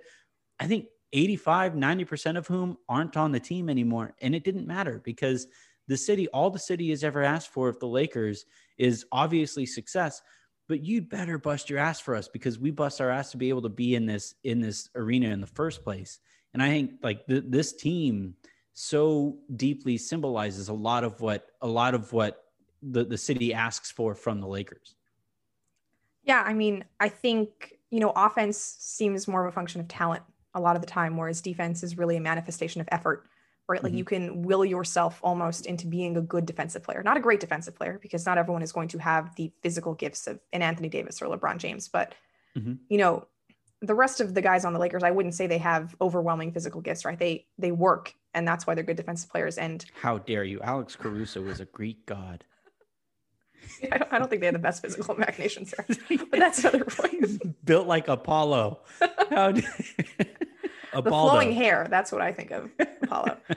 I 0.61 0.67
think 0.67 0.87
85, 1.13 1.75
90% 1.75 2.37
of 2.37 2.47
whom 2.47 2.77
aren't 2.89 3.17
on 3.17 3.33
the 3.33 3.41
team 3.41 3.69
anymore. 3.69 4.15
And 4.21 4.35
it 4.35 4.45
didn't 4.45 4.67
matter 4.67 5.01
because 5.05 5.47
the 5.87 5.97
city, 5.97 6.27
all 6.29 6.51
the 6.51 6.59
city 6.59 6.91
has 6.91 7.05
ever 7.05 7.23
asked 7.23 7.51
for 7.51 7.69
of 7.69 7.79
the 7.79 7.87
Lakers 7.87 8.47
is 8.79 9.07
obviously 9.13 9.67
success. 9.67 10.23
But 10.67 10.83
you'd 10.83 11.11
better 11.11 11.37
bust 11.37 11.69
your 11.69 11.79
ass 11.79 12.01
for 12.01 12.15
us 12.15 12.29
because 12.29 12.59
we 12.59 12.71
bust 12.71 13.01
our 13.01 13.11
ass 13.11 13.31
to 13.33 13.37
be 13.37 13.51
able 13.51 13.63
to 13.63 13.69
be 13.69 13.95
in 13.95 14.07
this 14.07 14.35
in 14.45 14.61
this 14.61 14.89
arena 14.95 15.29
in 15.29 15.41
the 15.41 15.47
first 15.47 15.85
place. 15.85 16.21
And 16.55 16.63
I 16.63 16.69
think 16.71 16.93
like 17.03 17.27
th- 17.27 17.45
this 17.47 17.75
team 17.75 18.35
so 18.73 19.39
deeply 19.57 19.99
symbolizes 19.99 20.69
a 20.69 20.73
lot 20.73 21.05
of 21.05 21.21
what 21.21 21.49
a 21.61 21.67
lot 21.67 21.95
of 21.95 22.13
what 22.13 22.45
the, 22.83 23.05
the 23.05 23.19
city 23.19 23.53
asks 23.53 23.91
for 23.91 24.15
from 24.15 24.41
the 24.41 24.47
Lakers. 24.47 24.97
Yeah, 26.23 26.43
I 26.45 26.55
mean, 26.55 26.85
I 27.01 27.09
think, 27.11 27.75
you 27.91 28.01
know, 28.01 28.13
offense 28.17 28.77
seems 28.79 29.29
more 29.29 29.45
of 29.45 29.53
a 29.53 29.55
function 29.55 29.81
of 29.81 29.89
talent 29.89 30.23
a 30.55 30.61
lot 30.61 30.77
of 30.77 30.83
the 30.83 30.89
time, 30.89 31.17
whereas 31.17 31.41
defense 31.41 31.83
is 31.83 31.99
really 31.99 32.17
a 32.17 32.21
manifestation 32.21 32.81
of 32.81 32.89
effort, 32.91 33.27
right? 33.69 33.83
Like 33.83 33.93
mm-hmm. 33.93 33.99
you 33.99 34.05
can 34.05 34.43
will 34.43 34.65
yourself 34.65 35.21
almost 35.23 35.67
into 35.67 35.87
being 35.87 36.17
a 36.17 36.23
good 36.23 36.47
defensive 36.47 36.83
player, 36.83 37.03
not 37.03 37.17
a 37.17 37.21
great 37.21 37.41
defensive 37.41 37.75
player, 37.75 37.99
because 38.01 38.27
not 38.27 38.39
everyone 38.39 38.63
is 38.63 38.73
going 38.73 38.89
to 38.89 38.99
have 38.99 39.35
the 39.37 39.53
physical 39.63 39.95
gifts 39.95 40.27
of 40.27 40.41
an 40.53 40.63
Anthony 40.63 40.89
Davis 40.89 41.23
or 41.23 41.27
LeBron 41.27 41.59
James. 41.59 41.89
But, 41.89 42.15
mm-hmm. 42.57 42.75
you 42.89 42.99
know, 42.99 43.27
the 43.81 43.95
rest 43.95 44.21
of 44.21 44.35
the 44.35 44.43
guys 44.43 44.65
on 44.65 44.73
the 44.73 44.79
Lakers, 44.79 45.03
I 45.03 45.11
wouldn't 45.11 45.35
say 45.35 45.47
they 45.47 45.59
have 45.59 45.95
overwhelming 46.01 46.53
physical 46.53 46.81
gifts, 46.81 47.05
right? 47.05 47.19
They 47.19 47.47
they 47.59 47.73
work, 47.73 48.15
and 48.33 48.47
that's 48.47 48.67
why 48.67 48.75
they're 48.75 48.85
good 48.85 48.97
defensive 48.97 49.31
players. 49.31 49.59
And 49.59 49.85
how 50.01 50.19
dare 50.19 50.45
you? 50.45 50.61
Alex 50.61 50.97
Caruso 50.97 51.43
was 51.43 51.61
a 51.61 51.67
Greek 51.67 52.07
god. 52.07 52.45
I 53.93 53.99
don't, 53.99 54.13
I 54.13 54.19
don't 54.19 54.29
think 54.29 54.41
they 54.41 54.47
have 54.47 54.55
the 54.55 54.59
best 54.59 54.83
physical 54.83 55.15
machinations 55.19 55.73
but 55.77 56.31
that's 56.33 56.61
another 56.61 56.85
point. 56.85 57.43
Built 57.65 57.87
like 57.87 58.09
Apollo. 58.09 58.81
How 59.31 59.53
the 61.03 61.11
flowing 61.11 61.53
hair. 61.53 61.87
That's 61.89 62.13
what 62.13 62.21
I 62.21 62.33
think 62.33 62.51
of 62.51 62.71
Apollo. 63.03 63.39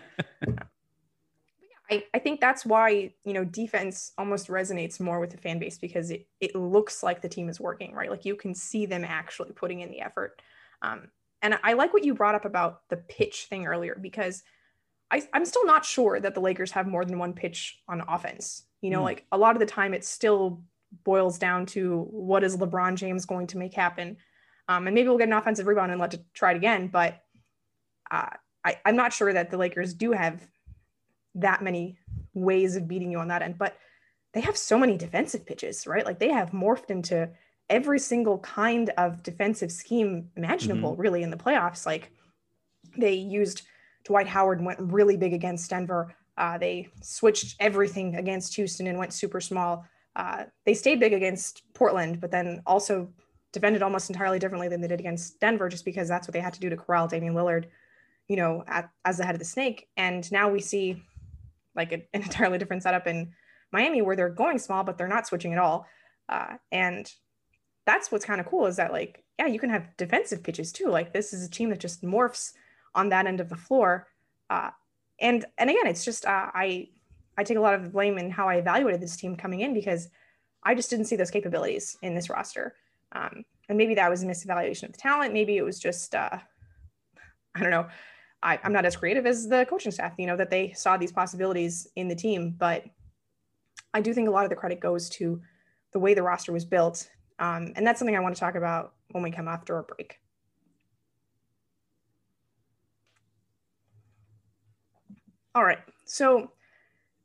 I, 1.89 2.03
I 2.13 2.19
think 2.19 2.41
that's 2.41 2.65
why 2.65 3.13
you 3.23 3.33
know 3.33 3.45
defense 3.45 4.11
almost 4.17 4.47
resonates 4.47 4.99
more 4.99 5.21
with 5.21 5.29
the 5.29 5.37
fan 5.37 5.57
base 5.57 5.77
because 5.77 6.11
it, 6.11 6.27
it 6.41 6.53
looks 6.53 7.01
like 7.01 7.21
the 7.21 7.29
team 7.29 7.47
is 7.47 7.61
working 7.61 7.93
right 7.93 8.11
like 8.11 8.25
you 8.25 8.35
can 8.35 8.53
see 8.53 8.85
them 8.85 9.05
actually 9.05 9.53
putting 9.53 9.79
in 9.79 9.89
the 9.89 10.01
effort 10.01 10.41
um, 10.81 11.07
and 11.41 11.57
i 11.63 11.71
like 11.71 11.93
what 11.93 12.03
you 12.03 12.13
brought 12.13 12.35
up 12.35 12.43
about 12.43 12.81
the 12.89 12.97
pitch 12.97 13.45
thing 13.49 13.65
earlier 13.65 13.97
because 14.01 14.43
I, 15.09 15.23
i'm 15.33 15.45
still 15.45 15.65
not 15.65 15.85
sure 15.85 16.19
that 16.19 16.33
the 16.33 16.41
lakers 16.41 16.71
have 16.71 16.87
more 16.87 17.05
than 17.05 17.19
one 17.19 17.31
pitch 17.31 17.79
on 17.87 18.03
offense 18.05 18.67
you 18.81 18.89
know, 18.89 18.99
mm. 18.99 19.05
like 19.05 19.25
a 19.31 19.37
lot 19.37 19.55
of 19.55 19.59
the 19.59 19.65
time 19.65 19.93
it 19.93 20.05
still 20.05 20.61
boils 21.03 21.37
down 21.37 21.65
to 21.67 22.07
what 22.11 22.43
is 22.43 22.57
LeBron 22.57 22.95
James 22.95 23.25
going 23.25 23.47
to 23.47 23.57
make 23.57 23.73
happen. 23.73 24.17
Um, 24.69 24.87
and 24.87 24.93
maybe 24.93 25.07
we'll 25.07 25.17
get 25.17 25.27
an 25.27 25.33
offensive 25.33 25.67
rebound 25.67 25.91
and 25.91 25.99
let 25.99 26.11
to 26.11 26.21
try 26.33 26.51
it 26.51 26.57
again. 26.57 26.87
But 26.87 27.21
uh, 28.11 28.29
I, 28.63 28.77
I'm 28.85 28.95
not 28.95 29.13
sure 29.13 29.31
that 29.31 29.51
the 29.51 29.57
Lakers 29.57 29.93
do 29.93 30.11
have 30.11 30.47
that 31.35 31.61
many 31.61 31.97
ways 32.33 32.75
of 32.75 32.87
beating 32.87 33.11
you 33.11 33.19
on 33.19 33.27
that 33.29 33.41
end. 33.41 33.57
But 33.57 33.77
they 34.33 34.41
have 34.41 34.57
so 34.57 34.77
many 34.77 34.97
defensive 34.97 35.45
pitches, 35.45 35.87
right? 35.87 36.05
Like 36.05 36.19
they 36.19 36.31
have 36.31 36.51
morphed 36.51 36.89
into 36.89 37.29
every 37.69 37.99
single 37.99 38.39
kind 38.39 38.89
of 38.97 39.23
defensive 39.23 39.71
scheme 39.71 40.29
imaginable, 40.35 40.91
mm-hmm. 40.91 41.01
really, 41.01 41.23
in 41.23 41.29
the 41.29 41.37
playoffs. 41.37 41.85
Like 41.85 42.11
they 42.97 43.13
used 43.13 43.63
Dwight 44.03 44.27
Howard 44.27 44.59
and 44.59 44.65
went 44.65 44.79
really 44.79 45.17
big 45.17 45.33
against 45.33 45.69
Denver. 45.69 46.13
Uh, 46.37 46.57
they 46.57 46.87
switched 47.01 47.55
everything 47.59 48.15
against 48.15 48.55
Houston 48.55 48.87
and 48.87 48.97
went 48.97 49.13
super 49.13 49.41
small. 49.41 49.85
Uh, 50.15 50.45
they 50.65 50.73
stayed 50.73 50.99
big 50.99 51.13
against 51.13 51.63
Portland, 51.73 52.19
but 52.21 52.31
then 52.31 52.61
also 52.65 53.09
defended 53.53 53.81
almost 53.81 54.09
entirely 54.09 54.39
differently 54.39 54.67
than 54.67 54.81
they 54.81 54.87
did 54.87 54.99
against 54.99 55.39
Denver, 55.39 55.69
just 55.69 55.85
because 55.85 56.07
that's 56.07 56.27
what 56.27 56.33
they 56.33 56.39
had 56.39 56.53
to 56.53 56.59
do 56.59 56.69
to 56.69 56.77
corral 56.77 57.07
Damian 57.07 57.33
Lillard, 57.33 57.65
you 58.27 58.35
know, 58.35 58.63
at, 58.67 58.89
as 59.05 59.17
the 59.17 59.25
head 59.25 59.35
of 59.35 59.39
the 59.39 59.45
snake. 59.45 59.87
And 59.97 60.29
now 60.31 60.49
we 60.49 60.59
see 60.59 61.01
like 61.75 61.91
a, 61.91 61.95
an 62.13 62.23
entirely 62.23 62.57
different 62.57 62.83
setup 62.83 63.07
in 63.07 63.31
Miami 63.71 64.01
where 64.01 64.15
they're 64.15 64.29
going 64.29 64.59
small, 64.59 64.83
but 64.83 64.97
they're 64.97 65.07
not 65.07 65.27
switching 65.27 65.53
at 65.53 65.59
all. 65.59 65.85
Uh, 66.29 66.55
and 66.71 67.11
that's 67.85 68.11
what's 68.11 68.25
kind 68.25 68.41
of 68.41 68.47
cool 68.47 68.65
is 68.65 68.75
that 68.75 68.91
like, 68.91 69.23
yeah, 69.39 69.47
you 69.47 69.59
can 69.59 69.69
have 69.69 69.95
defensive 69.97 70.43
pitches 70.43 70.71
too. 70.71 70.89
Like 70.89 71.13
this 71.13 71.33
is 71.33 71.45
a 71.45 71.49
team 71.49 71.69
that 71.69 71.79
just 71.79 72.03
morphs 72.03 72.51
on 72.95 73.09
that 73.09 73.27
end 73.27 73.39
of 73.39 73.49
the 73.49 73.55
floor. 73.55 74.07
Uh, 74.49 74.71
and 75.19 75.45
and 75.57 75.69
again, 75.69 75.87
it's 75.87 76.05
just 76.05 76.25
uh, 76.25 76.51
I 76.53 76.89
I 77.37 77.43
take 77.43 77.57
a 77.57 77.61
lot 77.61 77.75
of 77.75 77.83
the 77.83 77.89
blame 77.89 78.17
in 78.17 78.29
how 78.29 78.49
I 78.49 78.55
evaluated 78.55 79.01
this 79.01 79.15
team 79.15 79.35
coming 79.35 79.61
in 79.61 79.73
because 79.73 80.09
I 80.63 80.75
just 80.75 80.89
didn't 80.89 81.05
see 81.05 81.15
those 81.15 81.31
capabilities 81.31 81.97
in 82.01 82.13
this 82.13 82.29
roster. 82.29 82.75
Um, 83.13 83.45
and 83.69 83.77
maybe 83.77 83.95
that 83.95 84.09
was 84.09 84.23
a 84.23 84.25
misevaluation 84.25 84.83
of 84.83 84.91
the 84.91 84.97
talent. 84.97 85.33
Maybe 85.33 85.57
it 85.57 85.63
was 85.63 85.79
just 85.79 86.13
uh, 86.13 86.37
I 87.55 87.59
don't 87.59 87.71
know. 87.71 87.87
I, 88.43 88.59
I'm 88.63 88.73
not 88.73 88.85
as 88.85 88.95
creative 88.95 89.25
as 89.25 89.47
the 89.47 89.65
coaching 89.69 89.91
staff, 89.91 90.13
you 90.17 90.27
know, 90.27 90.37
that 90.37 90.49
they 90.49 90.71
saw 90.73 90.97
these 90.97 91.11
possibilities 91.11 91.87
in 91.95 92.07
the 92.07 92.15
team. 92.15 92.55
But 92.57 92.85
I 93.93 94.01
do 94.01 94.13
think 94.13 94.27
a 94.27 94.31
lot 94.31 94.43
of 94.43 94.49
the 94.49 94.55
credit 94.55 94.79
goes 94.79 95.09
to 95.09 95.41
the 95.93 95.99
way 95.99 96.13
the 96.13 96.23
roster 96.23 96.51
was 96.51 96.65
built. 96.65 97.09
Um, 97.39 97.73
and 97.75 97.85
that's 97.85 97.99
something 97.99 98.15
I 98.15 98.19
want 98.19 98.35
to 98.35 98.39
talk 98.39 98.55
about 98.55 98.93
when 99.11 99.23
we 99.23 99.31
come 99.31 99.47
after 99.47 99.77
a 99.77 99.83
break. 99.83 100.19
All 105.55 105.63
right. 105.63 105.79
So 106.05 106.51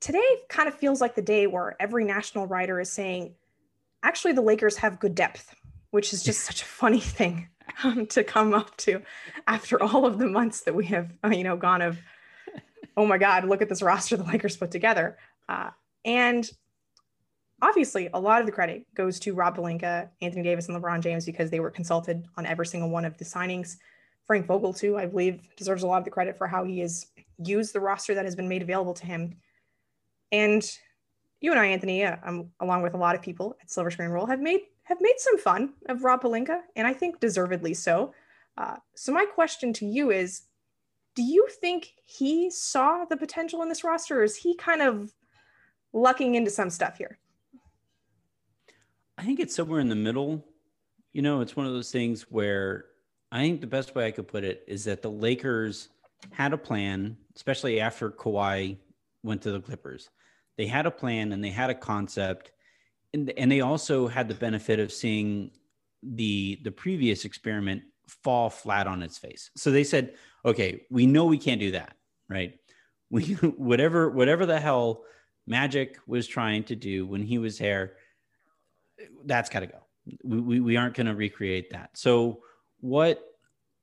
today 0.01 0.25
kind 0.49 0.69
of 0.69 0.75
feels 0.75 1.03
like 1.03 1.15
the 1.15 1.23
day 1.23 1.47
where 1.47 1.77
every 1.81 2.05
national 2.05 2.47
writer 2.47 2.81
is 2.81 2.91
saying, 2.91 3.35
actually, 4.03 4.33
the 4.33 4.43
Lakers 4.43 4.77
have 4.79 4.99
good 4.99 5.15
depth, 5.15 5.55
which 5.91 6.15
is 6.15 6.23
just 6.23 6.41
such 6.41 6.63
a 6.63 6.65
funny 6.65 7.01
thing 7.01 7.49
um, 7.85 8.07
to 8.07 8.25
come 8.25 8.55
up 8.55 8.77
to 8.79 9.03
after 9.47 9.83
all 9.83 10.07
of 10.07 10.19
the 10.19 10.27
months 10.27 10.61
that 10.63 10.75
we 10.75 10.87
have, 10.87 11.13
uh, 11.25 11.29
you 11.29 11.45
know, 11.45 11.57
gone 11.57 11.83
of, 11.83 11.99
oh 12.97 13.07
my 13.07 13.19
God, 13.19 13.45
look 13.45 13.63
at 13.63 13.69
this 13.69 13.83
roster 13.83 14.17
the 14.17 14.25
Lakers 14.25 14.57
put 14.57 14.71
together. 14.71 15.17
Uh, 15.49 15.71
and 16.05 16.51
obviously, 17.61 18.09
a 18.13 18.21
lot 18.21 18.41
of 18.41 18.47
the 18.47 18.53
credit 18.53 18.87
goes 18.95 19.19
to 19.21 19.35
Rob 19.35 19.57
Pelinka, 19.57 20.09
Anthony 20.21 20.43
Davis, 20.43 20.69
and 20.69 20.81
LeBron 20.81 21.01
James 21.01 21.25
because 21.25 21.51
they 21.51 21.61
were 21.61 21.71
consulted 21.71 22.27
on 22.37 22.47
every 22.47 22.67
single 22.67 22.91
one 22.91 23.05
of 23.05 23.17
the 23.19 23.25
signings. 23.25 23.77
Frank 24.27 24.47
Vogel, 24.47 24.73
too, 24.73 24.99
I 24.99 25.07
believe, 25.07 25.41
deserves 25.57 25.83
a 25.83 25.87
lot 25.87 25.99
of 25.99 26.05
the 26.05 26.11
credit 26.11 26.39
for 26.39 26.47
how 26.47 26.65
he 26.65 26.81
has 26.81 27.07
used 27.39 27.73
the 27.73 27.81
roster 27.81 28.15
that 28.15 28.25
has 28.25 28.37
been 28.37 28.49
made 28.49 28.63
available 28.63 28.95
to 28.95 29.07
him. 29.07 29.35
And 30.31 30.63
you 31.41 31.51
and 31.51 31.61
I, 31.61 31.67
Anthony, 31.67 32.05
uh, 32.05 32.17
um, 32.25 32.51
along 32.61 32.83
with 32.83 32.95
a 32.95 32.99
lot 32.99 33.15
of 33.15 33.23
people 33.23 33.57
at 33.61 33.71
Silver 33.71 33.91
Screen 33.91 34.11
Roll, 34.11 34.27
have 34.27 34.41
made 34.41 34.61
have 34.85 34.99
made 35.01 35.15
some 35.19 35.39
fun 35.39 35.75
of 35.89 36.05
Rob 36.05 36.23
Pelinka, 36.23 36.61
and 36.77 36.87
I 36.87 36.93
think 36.93 37.21
deservedly 37.21 37.75
so. 37.75 38.15
Uh, 38.57 38.77
so 38.95 39.13
my 39.13 39.25
question 39.25 39.73
to 39.75 39.87
you 39.87 40.11
is, 40.11 40.43
do 41.15 41.23
you 41.23 41.47
think 41.61 41.93
he 42.05 42.51
saw 42.51 43.05
the 43.05 43.17
potential 43.17 43.63
in 43.63 43.69
this 43.69 43.85
roster, 43.85 44.21
or 44.21 44.25
is 44.25 44.37
he 44.37 44.57
kind 44.57 44.83
of 44.83 45.13
lucking 45.93 46.35
into 46.35 46.51
some 46.51 46.71
stuff 46.71 46.99
here? 46.99 47.19
I 49.19 49.25
think 49.25 49.41
it's 49.41 49.55
somewhere 49.55 49.81
in 49.81 49.89
the 49.89 49.95
middle. 49.95 50.45
You 51.13 51.23
know, 51.23 51.41
it's 51.43 51.55
one 51.55 51.67
of 51.67 51.73
those 51.73 51.91
things 51.91 52.23
where 52.31 52.87
I 53.31 53.41
think 53.41 53.61
the 53.61 53.67
best 53.67 53.95
way 53.95 54.07
I 54.07 54.11
could 54.11 54.27
put 54.27 54.45
it 54.45 54.65
is 54.67 54.85
that 54.85 55.03
the 55.03 55.11
Lakers 55.11 55.89
had 56.31 56.53
a 56.53 56.59
plan, 56.59 57.17
especially 57.37 57.81
after 57.81 58.11
Kawhi 58.11 58.79
went 59.23 59.43
to 59.43 59.53
the 59.53 59.61
Clippers. 59.61 60.11
They 60.57 60.67
had 60.67 60.87
a 60.87 60.91
plan 60.91 61.33
and 61.33 61.43
they 61.43 61.51
had 61.51 61.71
a 61.71 61.75
concept, 61.75 62.53
and 63.13 63.33
and 63.37 63.51
they 63.51 63.61
also 63.61 64.09
had 64.09 64.29
the 64.29 64.35
benefit 64.35 64.79
of 64.79 64.93
seeing 64.93 65.51
the 66.03 66.61
the 66.63 66.73
previous 66.73 67.25
experiment 67.25 67.83
fall 68.07 68.51
flat 68.51 68.87
on 68.87 69.03
its 69.03 69.19
face. 69.19 69.51
So 69.57 69.71
they 69.71 69.85
said, 69.85 70.15
okay, 70.45 70.83
we 70.91 71.07
know 71.07 71.27
we 71.27 71.39
can't 71.39 71.61
do 71.61 71.73
that, 71.73 71.97
right? 72.29 72.55
We 73.11 73.35
whatever 73.35 74.09
whatever 74.09 74.47
the 74.47 74.59
hell 74.59 75.03
Magic 75.47 75.99
was 76.07 76.27
trying 76.27 76.65
to 76.65 76.75
do 76.75 77.07
when 77.07 77.23
he 77.23 77.37
was 77.37 77.59
here, 77.59 77.97
that's 79.27 79.51
got 79.51 79.61
to 79.61 79.67
go. 79.67 79.81
We, 80.25 80.41
we, 80.41 80.61
we 80.61 80.77
aren't 80.79 80.95
going 80.95 81.09
to 81.09 81.15
recreate 81.15 81.73
that. 81.73 81.91
So 81.93 82.43
what 82.81 83.23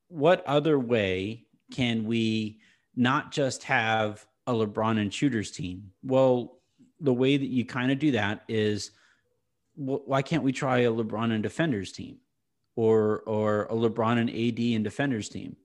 what 0.08 0.44
other 0.48 0.80
way 0.80 1.46
can 1.72 2.06
we 2.06 2.60
not 2.96 3.32
just 3.32 3.63
have 3.65 4.26
a 4.48 4.52
LeBron 4.52 5.00
and 5.00 5.13
shooters 5.13 5.52
team? 5.52 5.92
Well, 6.04 6.60
the 7.00 7.13
way 7.13 7.38
that 7.38 7.46
you 7.46 7.65
kind 7.65 7.92
of 7.92 8.00
do 8.00 8.12
that 8.12 8.44
is 8.48 8.92
why 9.80 10.22
can't 10.22 10.44
we 10.44 10.52
try 10.52 10.80
a 10.80 10.92
LeBron 10.92 11.32
and 11.32 11.42
defenders 11.42 11.92
team 11.92 12.18
or 12.76 13.20
or 13.20 13.63
a 13.63 13.74
LeBron 13.74 14.18
and 14.18 14.30
AD 14.30 14.76
and 14.76 14.84
defenders 14.84 15.30
team? 15.30 15.56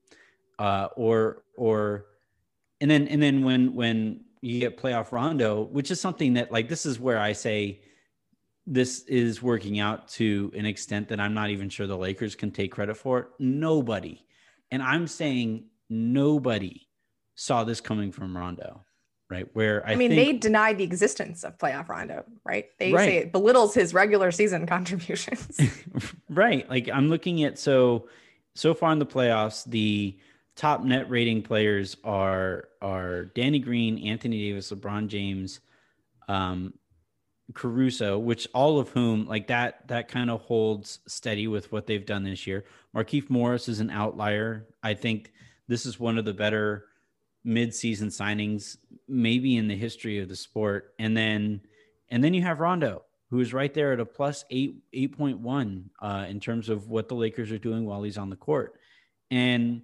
Uh, 0.58 0.88
or 0.96 1.42
or 1.56 2.06
and 2.80 2.90
then 2.90 3.08
and 3.08 3.20
then 3.20 3.44
when 3.44 3.74
when 3.74 4.24
you 4.40 4.60
get 4.60 4.78
playoff 4.78 5.10
Rondo, 5.10 5.62
which 5.62 5.90
is 5.90 6.00
something 6.00 6.34
that 6.34 6.52
like 6.52 6.68
this 6.68 6.86
is 6.86 7.00
where 7.00 7.18
I 7.18 7.32
say 7.32 7.80
this 8.66 9.00
is 9.02 9.42
working 9.42 9.80
out 9.80 10.08
to 10.08 10.52
an 10.56 10.64
extent 10.64 11.08
that 11.08 11.20
I'm 11.20 11.34
not 11.34 11.50
even 11.50 11.68
sure 11.68 11.86
the 11.86 11.98
Lakers 11.98 12.34
can 12.34 12.50
take 12.50 12.72
credit 12.72 12.96
for. 12.96 13.30
Nobody, 13.38 14.24
and 14.70 14.82
I'm 14.82 15.06
saying 15.06 15.66
nobody 15.90 16.86
saw 17.34 17.64
this 17.64 17.80
coming 17.80 18.12
from 18.12 18.36
Rondo, 18.36 18.84
right? 19.30 19.46
Where 19.54 19.86
I, 19.86 19.92
I 19.92 19.94
mean, 19.96 20.10
think, 20.10 20.32
they 20.32 20.38
deny 20.38 20.72
the 20.72 20.84
existence 20.84 21.44
of 21.44 21.58
playoff 21.58 21.88
Rondo, 21.88 22.24
right? 22.44 22.66
They 22.78 22.92
Right. 22.92 23.04
say 23.04 23.16
it 23.18 23.32
belittles 23.32 23.74
his 23.74 23.94
regular 23.94 24.30
season 24.30 24.66
contributions. 24.76 25.60
right. 26.28 26.68
Like 26.68 26.88
I'm 26.88 27.08
looking 27.08 27.44
at 27.44 27.58
so 27.58 28.08
so 28.54 28.74
far 28.74 28.92
in 28.92 28.98
the 28.98 29.06
playoffs, 29.06 29.64
the 29.64 30.16
top 30.56 30.84
net 30.84 31.10
rating 31.10 31.42
players 31.42 31.96
are 32.04 32.68
are 32.80 33.26
Danny 33.26 33.58
Green, 33.58 33.98
Anthony 34.06 34.38
Davis, 34.48 34.70
LeBron 34.70 35.08
James, 35.08 35.60
um, 36.28 36.74
Caruso, 37.52 38.18
which 38.18 38.46
all 38.54 38.78
of 38.78 38.88
whom 38.90 39.26
like 39.26 39.48
that 39.48 39.88
that 39.88 40.08
kind 40.08 40.30
of 40.30 40.40
holds 40.42 41.00
steady 41.06 41.46
with 41.48 41.70
what 41.72 41.86
they've 41.86 42.06
done 42.06 42.24
this 42.24 42.46
year. 42.46 42.64
Markieff 42.94 43.28
Morris 43.28 43.68
is 43.68 43.80
an 43.80 43.90
outlier. 43.90 44.66
I 44.82 44.94
think 44.94 45.32
this 45.66 45.84
is 45.86 45.98
one 45.98 46.18
of 46.18 46.24
the 46.24 46.32
better 46.34 46.86
mid-season 47.44 48.08
signings 48.08 48.78
maybe 49.06 49.56
in 49.56 49.68
the 49.68 49.76
history 49.76 50.18
of 50.18 50.28
the 50.28 50.36
sport. 50.36 50.94
And 50.98 51.16
then 51.16 51.60
and 52.08 52.22
then 52.22 52.34
you 52.34 52.42
have 52.42 52.60
Rondo, 52.60 53.02
who 53.30 53.40
is 53.40 53.52
right 53.52 53.72
there 53.72 53.92
at 53.92 54.00
a 54.00 54.06
plus 54.06 54.44
eight 54.50 54.76
eight 54.92 55.16
point 55.16 55.40
one 55.40 55.90
uh, 56.00 56.26
in 56.28 56.40
terms 56.40 56.68
of 56.68 56.88
what 56.88 57.08
the 57.08 57.14
Lakers 57.14 57.50
are 57.50 57.58
doing 57.58 57.84
while 57.84 58.02
he's 58.02 58.18
on 58.18 58.30
the 58.30 58.36
court. 58.36 58.74
And 59.30 59.82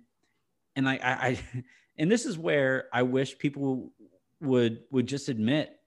and 0.77 0.89
I, 0.89 0.95
I, 0.95 1.27
I 1.27 1.39
and 1.99 2.11
this 2.11 2.27
is 2.27 2.39
where 2.39 2.89
I 2.93 3.03
wish 3.03 3.39
people 3.39 3.93
would 4.41 4.81
would 4.91 5.07
just 5.07 5.29
admit, 5.29 5.79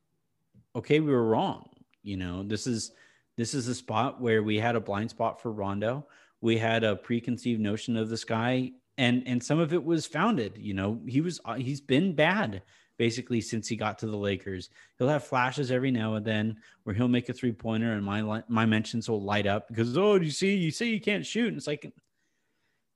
okay, 0.76 1.00
we 1.00 1.12
were 1.12 1.26
wrong. 1.26 1.70
You 2.04 2.18
know, 2.18 2.44
this 2.44 2.68
is 2.68 2.92
this 3.38 3.54
is 3.54 3.68
a 3.68 3.76
spot 3.76 4.22
where 4.22 4.44
we 4.44 4.60
had 4.60 4.76
a 4.76 4.82
blind 4.82 5.10
spot 5.10 5.42
for 5.42 5.52
Rondo. 5.52 6.06
We 6.42 6.58
had 6.58 6.84
a 6.84 6.96
preconceived 6.96 7.62
notion 7.62 7.96
of 7.96 8.10
this 8.10 8.26
guy, 8.26 8.74
and 8.98 9.24
and 9.26 9.44
some 9.44 9.60
of 9.60 9.74
it 9.74 9.84
was 9.84 10.06
founded. 10.06 10.58
You 10.58 10.74
know, 10.74 11.02
he 11.08 11.22
was 11.22 11.40
uh, 11.46 11.56
he's 11.56 11.82
been 11.82 12.14
bad 12.14 12.62
basically 12.98 13.42
since 13.42 13.68
he 13.68 13.76
got 13.76 13.98
to 14.00 14.08
the 14.08 14.16
Lakers. 14.16 14.70
He'll 14.98 15.10
have 15.10 15.24
flashes 15.24 15.72
every 15.72 15.92
now 15.92 16.16
and 16.16 16.26
then 16.26 16.58
where 16.84 16.96
he'll 16.96 17.08
make 17.08 17.30
a 17.30 17.34
three 17.34 17.52
pointer, 17.52 17.94
and 17.94 18.06
my 18.06 18.44
my 18.48 18.66
mentions 18.66 19.10
will 19.10 19.22
light 19.22 19.48
up 19.48 19.68
because 19.68 19.98
oh, 19.98 20.16
you 20.16 20.32
see, 20.32 20.56
you 20.56 20.72
say 20.72 20.86
you 20.88 21.02
can't 21.02 21.26
shoot, 21.26 21.48
and 21.48 21.58
it's 21.58 21.68
like, 21.68 21.92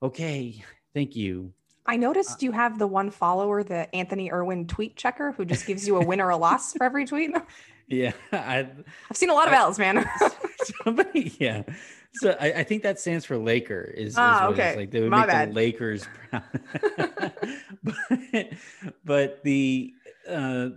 okay, 0.02 0.64
thank 0.94 1.16
you. 1.16 1.54
I 1.86 1.96
noticed 1.96 2.44
you 2.44 2.52
have 2.52 2.80
the 2.80 2.88
one 2.88 3.10
follower, 3.10 3.64
the 3.64 3.94
Anthony 3.96 4.30
Irwin 4.30 4.68
tweet 4.68 4.98
checker, 4.98 5.32
who 5.32 5.46
just 5.46 5.66
gives 5.66 5.88
you 5.88 5.96
a 5.96 6.06
win 6.06 6.20
or 6.20 6.30
a 6.30 6.38
loss 6.38 6.74
for 6.74 6.84
every 6.84 7.06
tweet. 7.06 7.32
Yeah, 7.90 8.12
I, 8.34 8.68
I've 9.10 9.16
seen 9.16 9.30
a 9.30 9.34
lot 9.34 9.48
of 9.48 9.54
I- 9.54 9.60
L's, 9.60 9.80
man. 9.80 10.06
somebody, 10.84 11.34
yeah. 11.40 11.64
So 12.16 12.36
I, 12.40 12.48
I 12.54 12.64
think 12.64 12.84
that 12.84 13.00
stands 13.00 13.26
for 13.26 13.38
Laker. 13.38 13.82
Is, 13.96 14.10
is 14.14 14.16
Ah, 14.18 14.50
it's 14.50 14.54
okay. 14.60 14.76
like 14.76 14.92
they 14.92 15.02
would 15.02 15.12
My 15.12 15.20
make 15.22 15.28
bad. 15.28 15.50
the 15.50 15.54
Lakers 15.54 16.08
proud. 16.30 16.44
but, 17.84 18.48
but 19.06 19.44
the 19.44 19.94
uh, 20.28 20.70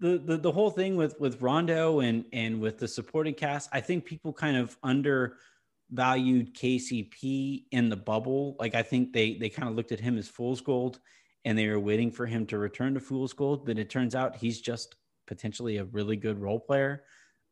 the, 0.00 0.18
the 0.24 0.36
the 0.36 0.52
whole 0.52 0.70
thing 0.70 0.96
with 0.96 1.18
with 1.20 1.40
Rondo 1.42 2.00
and 2.00 2.24
and 2.32 2.60
with 2.60 2.78
the 2.78 2.86
supporting 2.88 3.34
cast, 3.34 3.68
I 3.72 3.80
think 3.80 4.04
people 4.04 4.32
kind 4.32 4.56
of 4.56 4.76
undervalued 4.82 6.54
KCP 6.54 7.64
in 7.72 7.88
the 7.88 7.96
bubble. 7.96 8.56
Like 8.58 8.74
I 8.74 8.82
think 8.82 9.12
they 9.12 9.34
they 9.34 9.48
kind 9.48 9.68
of 9.68 9.74
looked 9.74 9.92
at 9.92 10.00
him 10.00 10.16
as 10.18 10.28
fool's 10.28 10.60
gold, 10.60 11.00
and 11.44 11.58
they 11.58 11.66
were 11.68 11.80
waiting 11.80 12.12
for 12.12 12.26
him 12.26 12.46
to 12.46 12.58
return 12.58 12.94
to 12.94 13.00
fool's 13.00 13.32
gold. 13.32 13.66
But 13.66 13.78
it 13.78 13.90
turns 13.90 14.14
out 14.14 14.36
he's 14.36 14.60
just 14.60 14.94
potentially 15.26 15.78
a 15.78 15.84
really 15.84 16.16
good 16.16 16.38
role 16.40 16.60
player. 16.60 17.02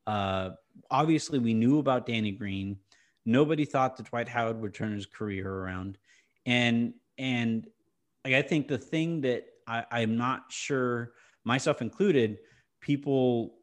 Uh, 0.06 0.50
obviously, 0.90 1.38
we 1.40 1.52
knew 1.52 1.78
about 1.80 2.06
Danny 2.06 2.30
Green. 2.30 2.76
Nobody 3.26 3.64
thought 3.64 3.96
that 3.96 4.08
Dwight 4.08 4.28
Howard 4.28 4.60
would 4.60 4.72
turn 4.72 4.92
his 4.92 5.04
career 5.04 5.52
around, 5.52 5.98
and 6.46 6.94
and 7.18 7.66
like 8.24 8.34
I 8.34 8.42
think 8.42 8.68
the 8.68 8.78
thing 8.78 9.20
that 9.22 9.44
I, 9.66 9.84
I'm 9.90 10.16
not 10.16 10.44
sure, 10.50 11.12
myself 11.44 11.82
included, 11.82 12.38
people 12.80 13.56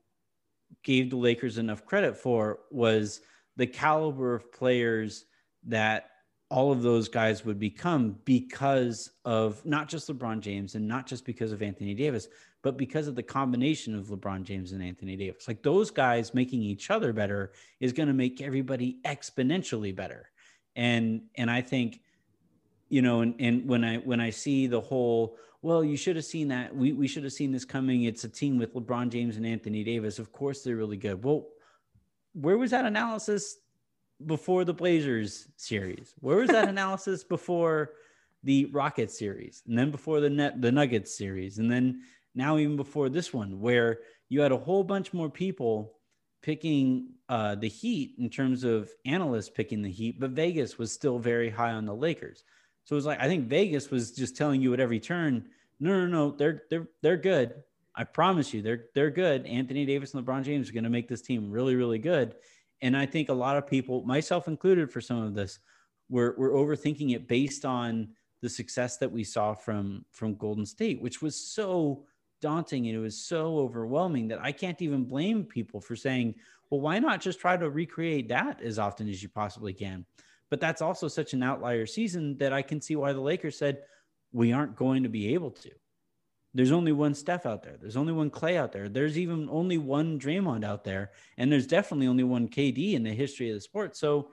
gave 0.84 1.10
the 1.10 1.16
Lakers 1.16 1.58
enough 1.58 1.86
credit 1.86 2.18
for 2.18 2.60
was 2.72 3.22
the 3.56 3.68
caliber 3.68 4.36
of 4.36 4.52
players 4.52 5.26
that 5.66 6.10
all 6.50 6.72
of 6.72 6.82
those 6.82 7.08
guys 7.08 7.46
would 7.46 7.60
become 7.60 8.18
because 8.26 9.10
of 9.26 9.66
not 9.66 9.90
just 9.90 10.10
LeBron 10.10 10.40
James 10.40 10.76
and 10.76 10.88
not 10.88 11.08
just 11.08 11.26
because 11.26 11.52
of 11.52 11.62
Anthony 11.62 11.94
Davis, 11.94 12.28
but 12.64 12.78
because 12.78 13.08
of 13.08 13.16
the 13.16 13.22
combination 13.22 13.94
of 13.94 14.08
LeBron 14.08 14.44
James 14.44 14.72
and 14.72 14.82
Anthony 14.82 15.16
Davis. 15.16 15.48
Like 15.48 15.62
those 15.62 15.92
guys 15.92 16.34
making 16.34 16.64
each 16.64 16.90
other 16.90 17.14
better 17.14 17.52
is 17.80 17.94
going 17.94 18.08
to 18.08 18.14
make 18.14 18.42
everybody 18.42 18.98
exponentially 19.06 19.96
better. 19.96 20.32
And 20.76 21.24
and 21.36 21.52
I 21.52 21.62
think 21.62 22.00
you 22.90 23.04
know 23.04 23.22
and, 23.22 23.36
and 23.40 23.68
when 23.68 23.84
I 23.84 23.98
when 23.98 24.20
I 24.20 24.32
see 24.32 24.66
the 24.66 24.82
whole 24.82 25.38
well 25.62 25.84
you 25.84 25.98
should 25.98 26.16
have 26.16 26.26
seen 26.26 26.48
that 26.48 26.76
we 26.76 26.94
we 26.94 27.08
should 27.08 27.24
have 27.24 27.34
seen 27.34 27.52
this 27.52 27.66
coming 27.66 28.06
it's 28.06 28.24
a 28.24 28.30
team 28.30 28.58
with 28.58 28.74
LeBron 28.74 29.10
James 29.10 29.38
and 29.38 29.46
Anthony 29.46 29.84
Davis 29.84 30.18
of 30.18 30.32
course 30.32 30.64
they're 30.64 30.78
really 30.78 30.98
good. 30.98 31.24
Well, 31.24 31.50
where 32.34 32.58
was 32.58 32.72
that 32.72 32.86
analysis 32.86 33.58
before 34.26 34.64
the 34.64 34.74
Blazers 34.74 35.50
series? 35.58 36.16
Where 36.22 36.38
was 36.38 36.50
that 36.50 36.70
analysis 36.70 37.24
before 37.24 37.92
the 38.44 38.66
Rockets 38.66 39.18
series, 39.18 39.64
and 39.68 39.78
then 39.78 39.92
before 39.92 40.20
the 40.20 40.30
net 40.30 40.62
the 40.62 40.72
Nuggets 40.72 41.18
series, 41.18 41.60
and 41.60 41.72
then 41.72 42.02
now 42.36 42.58
even 42.58 42.76
before 42.76 43.10
this 43.10 43.34
one, 43.34 43.60
where 43.60 44.00
you 44.30 44.42
had 44.42 44.52
a 44.52 44.58
whole 44.58 44.84
bunch 44.84 45.14
more 45.14 45.30
people 45.30 45.94
picking 46.42 47.10
uh, 47.30 47.56
the 47.56 47.70
Heat 47.70 48.16
in 48.20 48.30
terms 48.30 48.64
of 48.64 48.92
analysts 49.06 49.50
picking 49.50 49.82
the 49.82 49.92
Heat, 49.92 50.20
but 50.20 50.32
Vegas 50.32 50.78
was 50.78 50.92
still 50.92 51.20
very 51.20 51.50
high 51.50 51.72
on 51.72 51.86
the 51.86 51.96
Lakers. 51.96 52.44
So 52.86 52.96
it 52.96 52.98
was 52.98 53.06
like 53.06 53.20
I 53.20 53.28
think 53.28 53.48
Vegas 53.48 53.90
was 53.90 54.12
just 54.12 54.36
telling 54.36 54.62
you 54.62 54.74
at 54.74 54.80
every 54.80 55.00
turn, 55.00 55.48
no, 55.80 55.92
no, 55.92 56.08
no, 56.08 56.32
they're 56.32 56.64
they're 56.70 56.88
they're 57.02 57.18
good. 57.18 57.64
I 57.96 58.04
promise 58.04 58.54
you, 58.54 58.62
they're 58.62 58.86
they're 58.94 59.12
good. 59.12 59.46
Anthony 59.46 59.86
Davis 59.86 60.14
and 60.14 60.26
LeBron 60.26 60.44
James 60.44 60.70
are 60.70 60.74
going 60.74 60.84
to 60.84 60.90
make 60.90 61.08
this 61.08 61.22
team 61.22 61.52
really, 61.52 61.76
really 61.76 62.00
good. 62.00 62.36
And 62.82 62.98
I 62.98 63.06
think 63.06 63.30
a 63.30 63.34
lot 63.34 63.56
of 63.56 63.66
people, 63.68 64.04
myself 64.04 64.48
included, 64.48 64.92
for 64.92 65.00
some 65.00 65.22
of 65.24 65.34
this, 65.34 65.60
were 66.10 66.36
were 66.38 66.52
overthinking 66.52 67.16
it 67.16 67.28
based 67.28 67.66
on 67.66 68.10
the 68.42 68.50
success 68.50 68.98
that 68.98 69.12
we 69.12 69.24
saw 69.24 69.54
from 69.54 70.04
from 70.12 70.36
Golden 70.36 70.66
State, 70.66 71.02
which 71.02 71.22
was 71.22 71.36
so 71.36 72.06
daunting 72.44 72.88
and 72.88 72.96
it 72.96 73.00
was 73.00 73.18
so 73.18 73.58
overwhelming 73.58 74.28
that 74.28 74.42
I 74.42 74.52
can't 74.52 74.82
even 74.82 75.06
blame 75.06 75.46
people 75.46 75.80
for 75.80 75.96
saying, 75.96 76.36
well, 76.70 76.82
why 76.82 77.00
not 77.00 77.22
just 77.22 77.40
try 77.40 77.56
to 77.56 77.70
recreate 77.70 78.28
that 78.30 78.62
as 78.62 78.78
often 78.78 79.08
as 79.08 79.24
you 79.24 79.30
possibly 79.30 79.74
can? 79.74 80.06
But 80.50 80.60
that's 80.60 80.82
also 80.82 81.08
such 81.08 81.34
an 81.34 81.42
outlier 81.42 81.86
season 81.86 82.38
that 82.40 82.52
I 82.52 82.62
can 82.62 82.82
see 82.82 82.98
why 82.98 83.14
the 83.14 83.22
Lakers 83.22 83.58
said 83.58 83.84
we 84.34 84.52
aren't 84.52 84.76
going 84.76 85.04
to 85.04 85.10
be 85.10 85.34
able 85.34 85.52
to. 85.52 85.72
There's 86.54 86.74
only 86.74 86.92
one 86.92 87.16
Steph 87.16 87.46
out 87.46 87.64
there. 87.64 87.78
There's 87.80 87.96
only 87.96 88.12
one 88.14 88.30
Clay 88.30 88.58
out 88.58 88.74
there. 88.74 88.90
There's 88.90 89.18
even 89.18 89.48
only 89.50 89.78
one 89.78 90.20
Draymond 90.20 90.66
out 90.66 90.84
there, 90.84 91.12
and 91.38 91.50
there's 91.50 91.66
definitely 91.66 92.08
only 92.08 92.26
one 92.26 92.50
KD 92.50 92.94
in 92.94 93.04
the 93.04 93.14
history 93.14 93.50
of 93.50 93.56
the 93.56 93.62
sport. 93.62 93.96
So, 93.96 94.32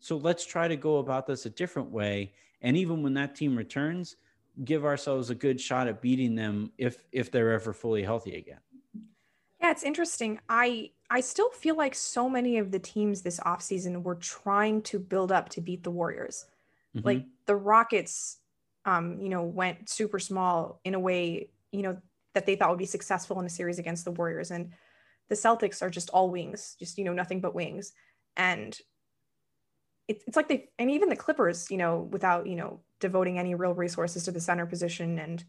so 0.00 0.16
let's 0.16 0.44
try 0.44 0.66
to 0.66 0.76
go 0.76 0.98
about 0.98 1.26
this 1.26 1.46
a 1.46 1.50
different 1.50 1.90
way. 1.90 2.32
And 2.60 2.76
even 2.76 3.02
when 3.02 3.14
that 3.14 3.36
team 3.36 3.56
returns, 3.56 4.16
give 4.62 4.84
ourselves 4.84 5.30
a 5.30 5.34
good 5.34 5.60
shot 5.60 5.88
at 5.88 6.00
beating 6.00 6.34
them 6.34 6.72
if 6.78 7.06
if 7.12 7.30
they're 7.30 7.52
ever 7.52 7.72
fully 7.72 8.02
healthy 8.02 8.36
again. 8.36 8.60
Yeah, 9.60 9.70
it's 9.70 9.82
interesting. 9.82 10.40
I 10.48 10.92
I 11.10 11.20
still 11.20 11.50
feel 11.50 11.76
like 11.76 11.94
so 11.94 12.28
many 12.28 12.58
of 12.58 12.70
the 12.70 12.78
teams 12.78 13.22
this 13.22 13.40
offseason 13.40 14.02
were 14.02 14.16
trying 14.16 14.82
to 14.82 14.98
build 14.98 15.32
up 15.32 15.48
to 15.50 15.60
beat 15.60 15.82
the 15.82 15.90
Warriors. 15.90 16.46
Mhm. 16.94 17.04
Like 17.04 17.26
the 17.46 17.56
Rockets 17.56 18.40
um, 18.84 19.20
you 19.20 19.28
know, 19.28 19.42
went 19.42 19.88
super 19.88 20.18
small 20.18 20.80
in 20.84 20.94
a 20.94 21.00
way, 21.00 21.48
you 21.72 21.82
know, 21.82 22.00
that 22.34 22.46
they 22.46 22.56
thought 22.56 22.70
would 22.70 22.78
be 22.78 22.84
successful 22.84 23.40
in 23.40 23.46
a 23.46 23.50
series 23.50 23.78
against 23.78 24.04
the 24.04 24.10
Warriors. 24.10 24.50
And 24.50 24.74
the 25.28 25.34
Celtics 25.34 25.80
are 25.80 25.90
just 25.90 26.10
all 26.10 26.30
wings, 26.30 26.76
just, 26.78 26.98
you 26.98 27.04
know, 27.04 27.14
nothing 27.14 27.40
but 27.40 27.54
wings. 27.54 27.92
And 28.36 28.78
it's 30.08 30.24
it's 30.26 30.36
like 30.36 30.48
they 30.48 30.68
and 30.78 30.90
even 30.90 31.08
the 31.08 31.16
Clippers, 31.16 31.70
you 31.70 31.76
know, 31.76 32.08
without 32.10 32.46
you 32.46 32.56
know 32.56 32.80
devoting 33.00 33.38
any 33.38 33.54
real 33.54 33.74
resources 33.74 34.24
to 34.24 34.32
the 34.32 34.40
center 34.40 34.66
position 34.66 35.18
and 35.18 35.44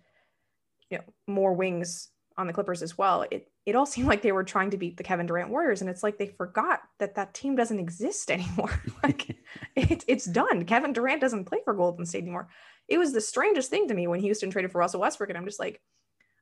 you 0.90 0.98
know 0.98 1.04
more 1.28 1.54
wings 1.54 2.10
on 2.38 2.48
the 2.48 2.54
Clippers 2.54 2.82
as 2.82 2.98
well. 2.98 3.26
It 3.32 3.50
it 3.66 3.76
all 3.76 3.86
seemed 3.86 4.08
like 4.08 4.22
they 4.22 4.32
were 4.32 4.44
trying 4.44 4.72
to 4.72 4.78
beat 4.78 4.98
the 4.98 5.04
Kevin 5.04 5.26
Durant 5.26 5.50
Warriors, 5.50 5.82
and 5.82 5.90
it's 5.90 6.04
like 6.04 6.18
they 6.18 6.28
forgot 6.28 6.82
that 7.00 7.16
that 7.16 7.34
team 7.34 7.56
doesn't 7.56 7.80
exist 7.80 8.32
anymore. 8.32 8.82
like 9.04 9.30
it, 9.76 10.04
it's 10.08 10.26
done. 10.26 10.66
Kevin 10.66 10.94
Durant 10.94 11.22
doesn't 11.22 11.46
play 11.46 11.60
for 11.64 11.74
Golden 11.74 12.06
State 12.06 12.24
anymore. 12.24 12.50
It 12.88 12.98
was 12.98 13.14
the 13.14 13.22
strangest 13.22 13.70
thing 13.70 13.88
to 13.88 13.94
me 13.94 14.08
when 14.08 14.20
Houston 14.20 14.52
traded 14.52 14.72
for 14.72 14.80
Russell 14.80 15.02
Westbrook, 15.02 15.30
and 15.30 15.38
I'm 15.38 15.46
just 15.46 15.60
like, 15.60 15.82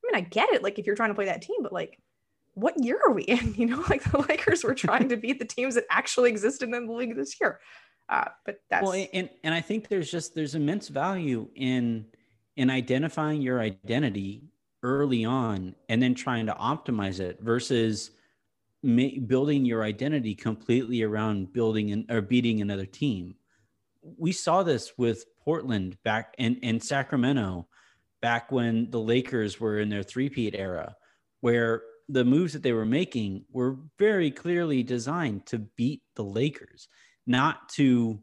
I 0.03 0.11
mean, 0.11 0.23
I 0.23 0.27
get 0.27 0.49
it, 0.51 0.63
like 0.63 0.77
if 0.77 0.85
you're 0.85 0.95
trying 0.95 1.09
to 1.11 1.15
play 1.15 1.25
that 1.25 1.41
team, 1.41 1.63
but 1.63 1.73
like, 1.73 1.97
what 2.55 2.83
year 2.83 2.99
are 3.05 3.13
we 3.13 3.23
in? 3.23 3.55
You 3.55 3.65
know, 3.65 3.83
like 3.89 4.03
the 4.03 4.19
Lakers 4.29 4.63
were 4.63 4.75
trying 4.75 5.09
to 5.09 5.17
beat 5.17 5.39
the 5.39 5.45
teams 5.45 5.75
that 5.75 5.85
actually 5.89 6.29
existed 6.29 6.69
in 6.69 6.85
the 6.85 6.93
league 6.93 7.15
this 7.15 7.39
year. 7.39 7.59
Uh, 8.09 8.25
but 8.45 8.59
that's 8.69 8.83
well, 8.83 9.07
and 9.13 9.29
and 9.43 9.53
I 9.53 9.61
think 9.61 9.87
there's 9.87 10.11
just 10.11 10.35
there's 10.35 10.55
immense 10.55 10.89
value 10.89 11.47
in 11.55 12.05
in 12.55 12.69
identifying 12.69 13.41
your 13.41 13.59
identity 13.59 14.43
early 14.83 15.25
on 15.25 15.73
and 15.89 16.01
then 16.01 16.13
trying 16.13 16.45
to 16.45 16.53
optimize 16.53 17.19
it 17.19 17.39
versus 17.41 18.11
ma- 18.83 19.17
building 19.25 19.65
your 19.65 19.83
identity 19.83 20.35
completely 20.35 21.01
around 21.01 21.53
building 21.53 21.91
an, 21.91 22.05
or 22.09 22.21
beating 22.21 22.61
another 22.61 22.85
team. 22.85 23.35
We 24.17 24.33
saw 24.33 24.61
this 24.63 24.91
with 24.97 25.25
Portland 25.43 25.97
back 26.03 26.35
in, 26.37 26.57
in 26.57 26.79
Sacramento 26.81 27.67
back 28.21 28.51
when 28.51 28.91
the 28.91 28.99
Lakers 28.99 29.59
were 29.59 29.79
in 29.79 29.89
their 29.89 30.03
three-peat 30.03 30.53
era, 30.53 30.95
where 31.39 31.83
the 32.09 32.25
moves 32.25 32.53
that 32.53 32.63
they 32.63 32.73
were 32.73 32.85
making 32.85 33.45
were 33.51 33.77
very 33.97 34.29
clearly 34.29 34.83
designed 34.83 35.45
to 35.45 35.59
beat 35.59 36.01
the 36.15 36.23
Lakers, 36.23 36.89
not 37.25 37.69
to 37.69 38.19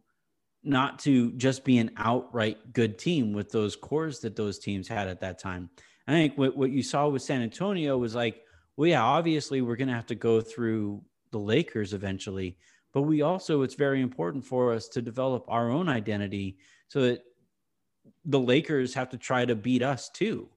not 0.63 0.99
to 0.99 1.33
just 1.33 1.65
be 1.65 1.79
an 1.79 1.91
outright 1.97 2.73
good 2.73 2.99
team 2.99 3.33
with 3.33 3.51
those 3.51 3.77
cores 3.77 4.21
that 4.21 4.37
those 4.37 4.59
teams 4.59 4.87
had 4.87 5.09
at 5.09 5.21
that 5.21 5.39
time. 5.39 5.71
I 6.07 6.13
think 6.13 6.37
what, 6.37 6.57
what 6.57 6.71
you 6.71 6.83
saw 6.83 7.09
with 7.09 7.23
San 7.23 7.41
Antonio 7.41 7.97
was 7.97 8.15
like, 8.15 8.43
well, 8.77 8.89
yeah, 8.89 9.03
obviously 9.03 9.63
we're 9.63 9.77
going 9.77 9.89
to 9.89 9.95
have 9.95 10.07
to 10.07 10.15
go 10.15 10.41
through 10.41 11.03
the 11.31 11.39
Lakers 11.39 11.95
eventually, 11.95 12.59
but 12.93 13.03
we 13.03 13.23
also, 13.23 13.63
it's 13.63 13.75
very 13.75 14.03
important 14.03 14.45
for 14.45 14.73
us 14.73 14.89
to 14.89 15.03
develop 15.03 15.45
our 15.49 15.71
own 15.71 15.89
identity 15.89 16.59
so 16.89 17.03
that 17.03 17.23
the 18.25 18.41
Lakers 18.41 18.95
have 18.95 19.11
to 19.11 19.17
try 19.17 19.45
to 19.45 19.55
beat 19.55 19.83
us 19.83 20.11
too. 20.11 20.49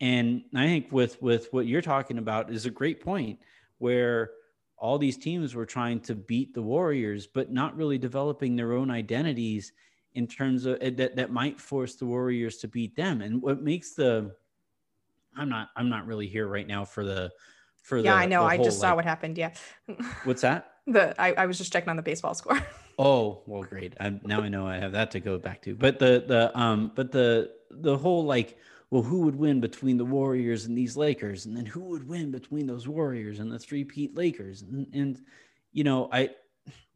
And 0.00 0.44
I 0.54 0.66
think 0.66 0.92
with, 0.92 1.20
with 1.20 1.48
what 1.52 1.66
you're 1.66 1.82
talking 1.82 2.18
about 2.18 2.52
is 2.52 2.64
a 2.66 2.70
great 2.70 3.02
point 3.02 3.40
where 3.78 4.30
all 4.82 4.98
these 4.98 5.16
teams 5.16 5.54
were 5.54 5.64
trying 5.64 6.00
to 6.00 6.14
beat 6.16 6.52
the 6.52 6.60
Warriors, 6.60 7.28
but 7.28 7.52
not 7.52 7.76
really 7.76 7.98
developing 7.98 8.56
their 8.56 8.72
own 8.72 8.90
identities 8.90 9.72
in 10.14 10.26
terms 10.26 10.66
of 10.66 10.80
that, 10.80 11.14
that 11.14 11.30
might 11.30 11.60
force 11.60 11.94
the 11.94 12.04
Warriors 12.04 12.56
to 12.58 12.68
beat 12.68 12.96
them. 12.96 13.22
And 13.22 13.40
what 13.40 13.62
makes 13.62 13.94
the, 13.94 14.34
I'm 15.36 15.48
not 15.48 15.68
I'm 15.76 15.88
not 15.88 16.04
really 16.06 16.26
here 16.26 16.48
right 16.48 16.66
now 16.66 16.84
for 16.84 17.04
the 17.04 17.30
for 17.80 18.02
the 18.02 18.08
yeah, 18.08 18.16
the 18.16 18.22
I 18.22 18.26
know. 18.26 18.40
the 18.40 18.46
I 18.48 18.56
whole, 18.56 18.64
just 18.64 18.80
saw 18.80 18.88
like- 18.88 18.96
what 18.96 19.04
happened. 19.04 19.38
Yeah. 19.38 19.52
What's 20.24 20.42
that? 20.42 20.68
the 20.88 21.14
I, 21.18 21.32
I 21.34 21.46
was 21.46 21.58
just 21.58 21.72
checking 21.72 21.88
on 21.88 21.96
the 21.96 22.02
baseball 22.02 22.34
score. 22.34 22.58
Oh, 22.98 23.42
well, 23.46 23.62
great. 23.62 23.94
i 24.00 24.10
now 24.22 24.42
I 24.42 24.50
know 24.50 24.66
I 24.66 24.76
have 24.76 24.92
that 24.92 25.12
to 25.12 25.20
go 25.20 25.38
back 25.38 25.62
to. 25.62 25.74
But 25.74 25.98
the 25.98 26.24
the 26.28 26.56
um 26.58 26.92
but 26.94 27.10
the 27.10 27.50
the 27.70 27.96
whole 27.96 28.26
like 28.26 28.58
well 28.92 29.02
who 29.02 29.22
would 29.22 29.34
win 29.34 29.58
between 29.58 29.96
the 29.96 30.04
Warriors 30.04 30.66
and 30.66 30.76
these 30.76 30.96
Lakers 30.96 31.46
and 31.46 31.56
then 31.56 31.66
who 31.66 31.80
would 31.80 32.06
win 32.06 32.30
between 32.30 32.66
those 32.66 32.86
Warriors 32.86 33.40
and 33.40 33.50
the 33.50 33.58
three-peat 33.58 34.14
Lakers 34.14 34.62
and, 34.62 34.86
and 34.92 35.20
you 35.72 35.82
know 35.82 36.08
I 36.12 36.30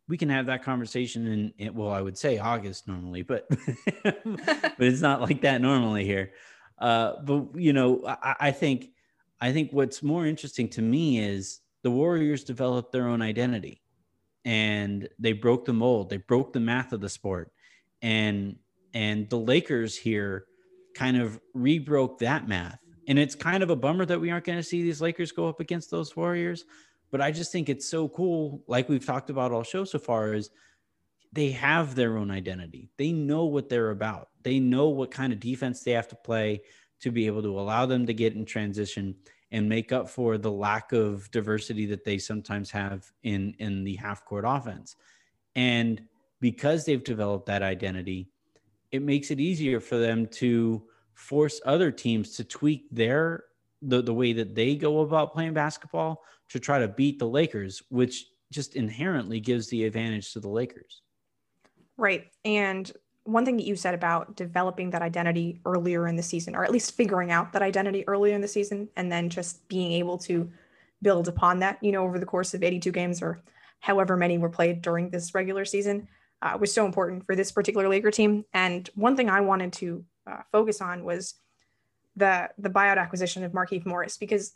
we 0.06 0.16
can 0.16 0.28
have 0.28 0.46
that 0.46 0.62
conversation 0.62 1.26
in, 1.26 1.52
in 1.58 1.74
well 1.74 1.90
I 1.90 2.02
would 2.02 2.18
say 2.18 2.38
August 2.38 2.86
normally 2.86 3.22
but 3.22 3.48
but 4.04 4.74
it's 4.78 5.00
not 5.00 5.22
like 5.22 5.40
that 5.40 5.60
normally 5.60 6.04
here. 6.04 6.32
Uh, 6.78 7.14
but 7.22 7.46
you 7.54 7.72
know, 7.72 8.02
I, 8.06 8.36
I 8.40 8.50
think 8.50 8.90
I 9.40 9.52
think 9.52 9.72
what's 9.72 10.02
more 10.02 10.26
interesting 10.26 10.68
to 10.70 10.82
me 10.82 11.18
is 11.18 11.60
the 11.82 11.90
Warriors 11.90 12.44
developed 12.44 12.92
their 12.92 13.08
own 13.08 13.22
identity, 13.22 13.82
and 14.44 15.08
they 15.18 15.32
broke 15.32 15.64
the 15.64 15.72
mold. 15.72 16.10
They 16.10 16.18
broke 16.18 16.52
the 16.52 16.60
math 16.60 16.92
of 16.92 17.00
the 17.00 17.08
sport, 17.08 17.52
and 18.02 18.56
and 18.92 19.28
the 19.30 19.38
Lakers 19.38 19.96
here 19.96 20.46
kind 20.96 21.16
of 21.16 21.38
rebroke 21.54 22.18
that 22.18 22.48
math. 22.48 22.78
And 23.08 23.18
it's 23.18 23.34
kind 23.34 23.62
of 23.62 23.70
a 23.70 23.76
bummer 23.76 24.04
that 24.06 24.20
we 24.20 24.30
aren't 24.30 24.44
going 24.44 24.58
to 24.58 24.64
see 24.64 24.82
these 24.82 25.00
Lakers 25.00 25.30
go 25.30 25.48
up 25.48 25.60
against 25.60 25.90
those 25.90 26.16
Warriors. 26.16 26.64
But 27.10 27.20
I 27.20 27.30
just 27.30 27.52
think 27.52 27.68
it's 27.68 27.88
so 27.88 28.08
cool, 28.08 28.62
like 28.66 28.88
we've 28.88 29.04
talked 29.04 29.30
about 29.30 29.52
all 29.52 29.62
show 29.62 29.84
so 29.84 29.98
far, 29.98 30.34
is 30.34 30.50
they 31.32 31.50
have 31.50 31.94
their 31.94 32.16
own 32.16 32.30
identity. 32.30 32.90
They 32.96 33.12
know 33.12 33.44
what 33.44 33.68
they're 33.68 33.90
about. 33.90 34.30
They 34.42 34.58
know 34.58 34.88
what 34.88 35.10
kind 35.10 35.32
of 35.32 35.38
defense 35.38 35.82
they 35.82 35.92
have 35.92 36.08
to 36.08 36.16
play 36.16 36.62
to 37.00 37.12
be 37.12 37.26
able 37.26 37.42
to 37.42 37.60
allow 37.60 37.86
them 37.86 38.06
to 38.06 38.14
get 38.14 38.34
in 38.34 38.44
transition 38.44 39.14
and 39.52 39.68
make 39.68 39.92
up 39.92 40.08
for 40.08 40.38
the 40.38 40.50
lack 40.50 40.92
of 40.92 41.30
diversity 41.30 41.86
that 41.86 42.04
they 42.04 42.18
sometimes 42.18 42.70
have 42.70 43.04
in 43.22 43.54
in 43.58 43.84
the 43.84 43.94
half 43.96 44.24
court 44.24 44.44
offense. 44.46 44.96
And 45.54 46.02
because 46.40 46.84
they've 46.84 47.04
developed 47.04 47.46
that 47.46 47.62
identity, 47.62 48.28
it 48.92 49.02
makes 49.02 49.30
it 49.30 49.40
easier 49.40 49.80
for 49.80 49.98
them 49.98 50.26
to 50.26 50.82
force 51.14 51.60
other 51.64 51.90
teams 51.90 52.36
to 52.36 52.44
tweak 52.44 52.86
their 52.90 53.44
the, 53.82 54.02
the 54.02 54.14
way 54.14 54.32
that 54.32 54.54
they 54.54 54.74
go 54.74 55.00
about 55.00 55.32
playing 55.32 55.54
basketball 55.54 56.22
to 56.48 56.60
try 56.60 56.78
to 56.78 56.88
beat 56.88 57.18
the 57.18 57.28
Lakers, 57.28 57.82
which 57.90 58.26
just 58.50 58.76
inherently 58.76 59.40
gives 59.40 59.68
the 59.68 59.84
advantage 59.84 60.32
to 60.32 60.40
the 60.40 60.48
Lakers. 60.48 61.02
Right. 61.96 62.26
And 62.44 62.90
one 63.24 63.44
thing 63.44 63.56
that 63.56 63.66
you 63.66 63.76
said 63.76 63.94
about 63.94 64.36
developing 64.36 64.90
that 64.90 65.02
identity 65.02 65.60
earlier 65.64 66.06
in 66.06 66.16
the 66.16 66.22
season, 66.22 66.54
or 66.54 66.64
at 66.64 66.70
least 66.70 66.96
figuring 66.96 67.32
out 67.32 67.52
that 67.52 67.62
identity 67.62 68.06
earlier 68.06 68.34
in 68.34 68.40
the 68.40 68.48
season, 68.48 68.88
and 68.96 69.10
then 69.10 69.28
just 69.28 69.66
being 69.68 69.92
able 69.92 70.16
to 70.18 70.50
build 71.02 71.28
upon 71.28 71.58
that, 71.58 71.78
you 71.82 71.92
know, 71.92 72.04
over 72.04 72.18
the 72.18 72.26
course 72.26 72.54
of 72.54 72.62
82 72.62 72.92
games 72.92 73.20
or 73.20 73.42
however 73.80 74.16
many 74.16 74.38
were 74.38 74.48
played 74.48 74.80
during 74.80 75.10
this 75.10 75.34
regular 75.34 75.64
season, 75.64 76.08
uh, 76.46 76.56
was 76.58 76.72
so 76.72 76.86
important 76.86 77.26
for 77.26 77.34
this 77.34 77.50
particular 77.50 77.88
Laker 77.88 78.10
team. 78.10 78.44
And 78.52 78.88
one 78.94 79.16
thing 79.16 79.28
I 79.28 79.40
wanted 79.40 79.72
to 79.74 80.04
uh, 80.26 80.42
focus 80.52 80.80
on 80.80 81.04
was 81.04 81.34
the 82.14 82.48
the 82.58 82.70
buyout 82.70 82.98
acquisition 82.98 83.44
of 83.44 83.52
Markieff 83.52 83.84
Morris 83.84 84.16
because 84.16 84.54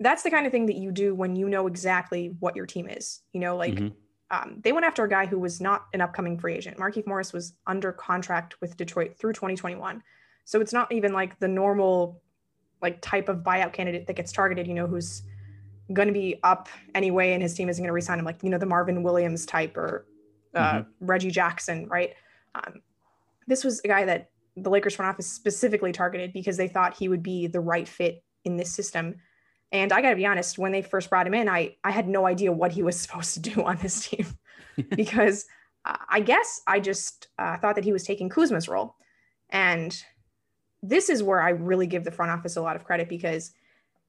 that's 0.00 0.22
the 0.22 0.30
kind 0.30 0.46
of 0.46 0.52
thing 0.52 0.66
that 0.66 0.76
you 0.76 0.90
do 0.90 1.14
when 1.14 1.36
you 1.36 1.48
know 1.48 1.66
exactly 1.66 2.34
what 2.40 2.56
your 2.56 2.66
team 2.66 2.88
is. 2.88 3.20
You 3.32 3.40
know, 3.40 3.56
like. 3.56 3.74
Mhm. 3.74 3.92
Um, 4.30 4.60
they 4.62 4.72
went 4.72 4.84
after 4.84 5.04
a 5.04 5.08
guy 5.08 5.24
who 5.24 5.38
was 5.38 5.58
not 5.58 5.86
an 5.94 6.02
upcoming 6.02 6.38
free 6.38 6.52
agent. 6.52 6.76
Markieff 6.76 7.06
Morris 7.06 7.32
was 7.32 7.54
under 7.66 7.92
contract 7.92 8.60
with 8.60 8.76
Detroit 8.76 9.16
through 9.18 9.32
2021. 9.32 10.02
So 10.44 10.60
it's 10.60 10.74
not 10.74 10.92
even 10.92 11.14
like 11.14 11.38
the 11.38 11.48
normal 11.48 12.20
like 12.82 13.00
type 13.00 13.30
of 13.30 13.38
buyout 13.38 13.72
candidate 13.72 14.06
that 14.06 14.16
gets 14.16 14.30
targeted, 14.30 14.66
you 14.66 14.74
know, 14.74 14.86
who's 14.86 15.22
going 15.94 16.08
to 16.08 16.12
be 16.12 16.38
up 16.42 16.68
anyway 16.94 17.32
and 17.32 17.42
his 17.42 17.54
team 17.54 17.70
isn't 17.70 17.82
going 17.82 17.88
to 17.88 17.94
resign 17.94 18.18
him, 18.18 18.26
like, 18.26 18.42
you 18.42 18.50
know, 18.50 18.58
the 18.58 18.66
Marvin 18.66 19.02
Williams 19.02 19.46
type 19.46 19.78
or 19.78 20.04
uh, 20.54 20.82
Reggie 21.00 21.30
Jackson, 21.30 21.86
right? 21.88 22.14
Um, 22.54 22.82
this 23.46 23.64
was 23.64 23.80
a 23.84 23.88
guy 23.88 24.04
that 24.04 24.30
the 24.56 24.70
Lakers 24.70 24.94
front 24.94 25.10
office 25.10 25.26
specifically 25.26 25.92
targeted 25.92 26.32
because 26.32 26.56
they 26.56 26.68
thought 26.68 26.96
he 26.96 27.08
would 27.08 27.22
be 27.22 27.46
the 27.46 27.60
right 27.60 27.88
fit 27.88 28.22
in 28.44 28.56
this 28.56 28.72
system. 28.72 29.14
And 29.72 29.92
I 29.92 30.00
got 30.00 30.10
to 30.10 30.16
be 30.16 30.26
honest, 30.26 30.58
when 30.58 30.72
they 30.72 30.82
first 30.82 31.10
brought 31.10 31.26
him 31.26 31.34
in, 31.34 31.48
I 31.48 31.76
I 31.84 31.90
had 31.90 32.08
no 32.08 32.26
idea 32.26 32.52
what 32.52 32.72
he 32.72 32.82
was 32.82 32.98
supposed 33.00 33.34
to 33.34 33.40
do 33.40 33.62
on 33.64 33.78
this 33.78 34.08
team 34.08 34.26
because 34.96 35.46
uh, 35.84 35.96
I 36.08 36.20
guess 36.20 36.62
I 36.66 36.80
just 36.80 37.28
uh, 37.38 37.56
thought 37.58 37.74
that 37.74 37.84
he 37.84 37.92
was 37.92 38.04
taking 38.04 38.28
Kuzma's 38.28 38.68
role. 38.68 38.96
And 39.50 39.96
this 40.82 41.08
is 41.08 41.22
where 41.22 41.40
I 41.40 41.50
really 41.50 41.86
give 41.86 42.04
the 42.04 42.10
front 42.10 42.30
office 42.30 42.56
a 42.56 42.62
lot 42.62 42.76
of 42.76 42.84
credit 42.84 43.08
because 43.08 43.52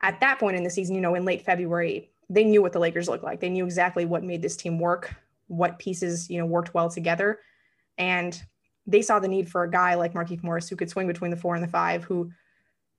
at 0.01 0.19
that 0.19 0.39
point 0.39 0.55
in 0.57 0.63
the 0.63 0.69
season, 0.69 0.95
you 0.95 1.01
know, 1.01 1.15
in 1.15 1.25
late 1.25 1.43
February, 1.43 2.11
they 2.29 2.43
knew 2.43 2.61
what 2.61 2.73
the 2.73 2.79
Lakers 2.79 3.09
looked 3.09 3.23
like. 3.23 3.39
They 3.39 3.49
knew 3.49 3.65
exactly 3.65 4.05
what 4.05 4.23
made 4.23 4.41
this 4.41 4.55
team 4.55 4.79
work, 4.79 5.15
what 5.49 5.79
pieces, 5.79 6.29
you 6.29 6.39
know, 6.39 6.45
worked 6.45 6.73
well 6.73 6.89
together. 6.89 7.39
And 7.97 8.41
they 8.87 9.01
saw 9.01 9.19
the 9.19 9.27
need 9.27 9.49
for 9.49 9.63
a 9.63 9.69
guy 9.69 9.95
like 9.95 10.13
Markieff 10.13 10.41
Morris 10.41 10.69
who 10.69 10.75
could 10.75 10.89
swing 10.89 11.07
between 11.07 11.31
the 11.31 11.37
four 11.37 11.55
and 11.55 11.63
the 11.63 11.67
five, 11.67 12.05
who 12.05 12.31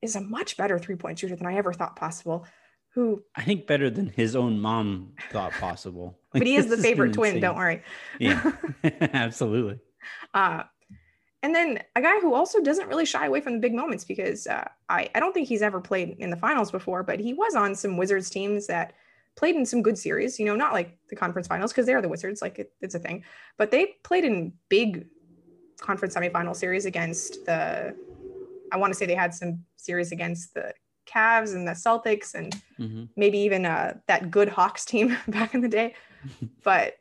is 0.01 0.15
a 0.15 0.21
much 0.21 0.57
better 0.57 0.77
three 0.77 0.95
point 0.95 1.19
shooter 1.19 1.35
than 1.35 1.47
I 1.47 1.55
ever 1.55 1.73
thought 1.73 1.95
possible. 1.95 2.45
Who, 2.93 3.23
I 3.35 3.43
think 3.43 3.67
better 3.67 3.89
than 3.89 4.07
his 4.07 4.35
own 4.35 4.59
mom 4.59 5.13
thought 5.31 5.53
possible. 5.53 6.19
but 6.33 6.45
he 6.45 6.55
is 6.55 6.67
the 6.67 6.77
favorite 6.77 7.13
twin. 7.13 7.29
insane. 7.29 7.41
Don't 7.41 7.55
worry. 7.55 7.81
Yeah, 8.19 8.51
absolutely. 8.83 9.79
Uh, 10.33 10.63
and 11.43 11.55
then 11.55 11.81
a 11.95 12.01
guy 12.01 12.19
who 12.19 12.33
also 12.33 12.61
doesn't 12.61 12.87
really 12.87 13.05
shy 13.05 13.25
away 13.25 13.41
from 13.41 13.53
the 13.53 13.59
big 13.59 13.73
moments 13.73 14.03
because 14.03 14.45
uh, 14.45 14.67
I, 14.89 15.09
I 15.15 15.19
don't 15.19 15.33
think 15.33 15.47
he's 15.47 15.61
ever 15.61 15.81
played 15.81 16.17
in 16.19 16.29
the 16.29 16.37
finals 16.37 16.69
before, 16.69 17.01
but 17.01 17.19
he 17.19 17.33
was 17.33 17.55
on 17.55 17.75
some 17.75 17.97
Wizards 17.97 18.29
teams 18.29 18.67
that 18.67 18.93
played 19.35 19.55
in 19.55 19.65
some 19.65 19.81
good 19.81 19.97
series, 19.97 20.39
you 20.39 20.45
know, 20.45 20.55
not 20.55 20.73
like 20.73 20.97
the 21.09 21.15
conference 21.15 21.47
finals 21.47 21.71
because 21.71 21.85
they're 21.85 22.01
the 22.01 22.09
Wizards, 22.09 22.41
like 22.41 22.59
it, 22.59 22.73
it's 22.81 22.95
a 22.95 22.99
thing, 22.99 23.23
but 23.57 23.71
they 23.71 23.95
played 24.03 24.25
in 24.25 24.53
big 24.69 25.07
conference 25.79 26.15
semifinal 26.15 26.55
series 26.55 26.85
against 26.85 27.45
the, 27.45 27.95
I 28.71 28.77
want 28.77 28.93
to 28.93 28.97
say 28.97 29.05
they 29.05 29.15
had 29.15 29.33
some 29.33 29.63
series 29.77 30.11
against 30.11 30.53
the 30.53 30.73
Cavs 31.07 31.55
and 31.55 31.67
the 31.67 31.71
Celtics 31.71 32.35
and 32.35 32.55
Mhm. 32.79 33.09
maybe 33.15 33.37
even 33.39 33.65
uh, 33.65 33.97
that 34.07 34.31
good 34.31 34.49
Hawks 34.49 34.85
team 34.85 35.17
back 35.27 35.53
in 35.53 35.61
the 35.61 35.69
day. 35.69 35.95
But 36.63 36.93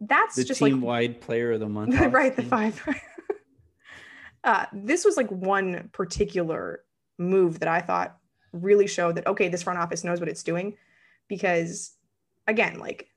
that's 0.00 0.36
the 0.36 0.44
just 0.44 0.60
team 0.60 0.80
like 0.80 0.86
wide 0.86 1.20
player 1.20 1.52
of 1.52 1.60
the 1.60 1.68
month. 1.68 1.94
right 2.12 2.36
the 2.36 2.42
five 2.42 2.86
uh, 4.44 4.66
this 4.72 5.04
was 5.04 5.16
like 5.16 5.28
one 5.30 5.88
particular 5.92 6.84
move 7.18 7.58
that 7.58 7.68
i 7.68 7.80
thought 7.80 8.16
really 8.52 8.86
showed 8.86 9.16
that 9.16 9.26
okay 9.26 9.48
this 9.48 9.62
front 9.62 9.78
office 9.78 10.04
knows 10.04 10.20
what 10.20 10.28
it's 10.28 10.42
doing 10.44 10.76
because 11.28 11.92
again 12.46 12.78
like 12.78 13.08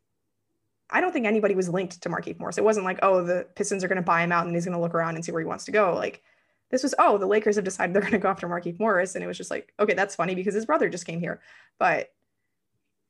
i 0.89 1.01
don't 1.01 1.13
think 1.13 1.25
anybody 1.25 1.55
was 1.55 1.69
linked 1.69 2.01
to 2.01 2.09
Markieff 2.09 2.39
morris. 2.39 2.57
It 2.57 2.63
wasn't 2.63 2.85
like 2.85 2.99
oh 3.01 3.23
the 3.23 3.47
pistons 3.55 3.83
are 3.83 3.87
going 3.87 3.95
to 3.97 4.01
buy 4.01 4.23
him 4.23 4.31
out 4.31 4.45
and 4.45 4.55
he's 4.55 4.65
going 4.65 4.77
to 4.77 4.81
look 4.81 4.93
around 4.93 5.15
and 5.15 5.25
see 5.25 5.31
where 5.31 5.41
he 5.41 5.47
wants 5.47 5.65
to 5.65 5.71
go. 5.71 5.95
Like 5.95 6.21
this 6.69 6.83
was 6.83 6.95
oh 6.99 7.17
the 7.17 7.27
lakers 7.27 7.55
have 7.55 7.65
decided 7.65 7.93
they're 7.93 8.01
going 8.09 8.13
to 8.13 8.19
go 8.19 8.29
after 8.29 8.47
Markieff 8.47 8.79
morris. 8.79 9.15
And 9.15 9.23
it 9.23 9.27
was 9.27 9.37
just 9.37 9.51
like 9.51 9.73
okay 9.79 9.93
that's 9.93 10.15
funny 10.15 10.35
because 10.35 10.53
his 10.53 10.65
brother 10.65 10.89
just 10.89 11.07
came 11.07 11.19
here. 11.19 11.41
But 11.79 12.11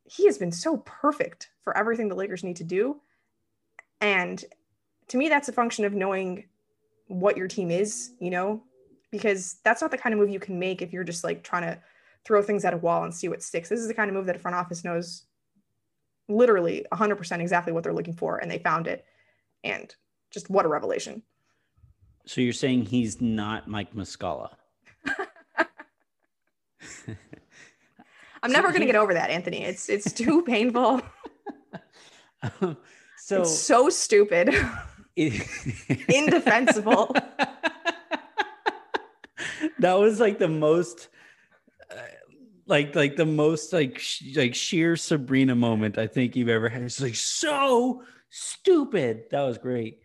he 0.05 0.25
has 0.25 0.37
been 0.37 0.51
so 0.51 0.77
perfect 0.77 1.49
for 1.61 1.75
everything 1.77 2.09
the 2.09 2.15
lakers 2.15 2.43
need 2.43 2.57
to 2.57 2.63
do. 2.63 2.99
And 4.01 4.43
to 5.07 5.17
me, 5.17 5.29
that's 5.29 5.47
a 5.47 5.53
function 5.53 5.85
of 5.85 5.93
knowing 5.93 6.45
what 7.07 7.37
your 7.37 7.47
team 7.47 7.71
is, 7.71 8.11
you 8.19 8.29
know, 8.29 8.63
because 9.11 9.57
that's 9.63 9.81
not 9.81 9.91
the 9.91 9.97
kind 9.97 10.13
of 10.13 10.19
move 10.19 10.29
you 10.29 10.39
can 10.39 10.59
make 10.59 10.81
if 10.81 10.91
you're 10.91 11.03
just 11.03 11.23
like 11.23 11.43
trying 11.43 11.63
to 11.63 11.79
throw 12.25 12.41
things 12.41 12.65
at 12.65 12.73
a 12.73 12.77
wall 12.77 13.03
and 13.03 13.13
see 13.13 13.27
what 13.27 13.41
sticks. 13.41 13.69
This 13.69 13.79
is 13.79 13.87
the 13.87 13.93
kind 13.93 14.09
of 14.09 14.15
move 14.15 14.25
that 14.27 14.35
a 14.35 14.39
front 14.39 14.55
office 14.55 14.83
knows 14.83 15.23
literally 16.27 16.85
100% 16.93 17.39
exactly 17.39 17.73
what 17.73 17.83
they're 17.83 17.93
looking 17.93 18.13
for, 18.13 18.37
and 18.37 18.49
they 18.49 18.59
found 18.59 18.87
it. 18.87 19.05
And 19.63 19.93
just 20.31 20.49
what 20.49 20.65
a 20.65 20.69
revelation. 20.69 21.23
So 22.25 22.41
you're 22.41 22.53
saying 22.53 22.85
he's 22.85 23.21
not 23.21 23.67
Mike 23.67 23.93
Muscala? 23.93 24.51
I'm 28.43 28.51
never 28.51 28.69
going 28.69 28.81
to 28.81 28.87
get 28.87 28.95
over 28.95 29.13
that, 29.13 29.29
Anthony. 29.29 29.63
It's 29.63 29.89
it's 29.89 30.11
too 30.11 30.41
painful. 30.47 31.01
Um, 32.61 32.77
so 33.17 33.41
it's 33.41 33.55
so 33.55 33.89
stupid, 33.89 34.49
it- 35.15 35.47
indefensible. 36.09 37.15
that 39.79 39.93
was 39.93 40.19
like 40.19 40.39
the 40.39 40.47
most 40.47 41.09
like 42.71 42.95
like 42.95 43.17
the 43.17 43.25
most 43.25 43.73
like 43.73 43.99
sh- 43.99 44.35
like 44.35 44.55
sheer 44.55 44.93
Sabreena 44.93 45.55
moment 45.55 45.97
i 45.97 46.07
think 46.07 46.35
you've 46.35 46.49
ever 46.49 46.69
had. 46.69 46.81
It's 46.81 47.01
like 47.01 47.15
so 47.15 48.03
stupid. 48.29 49.25
That 49.29 49.41
was 49.41 49.57
great. 49.57 49.99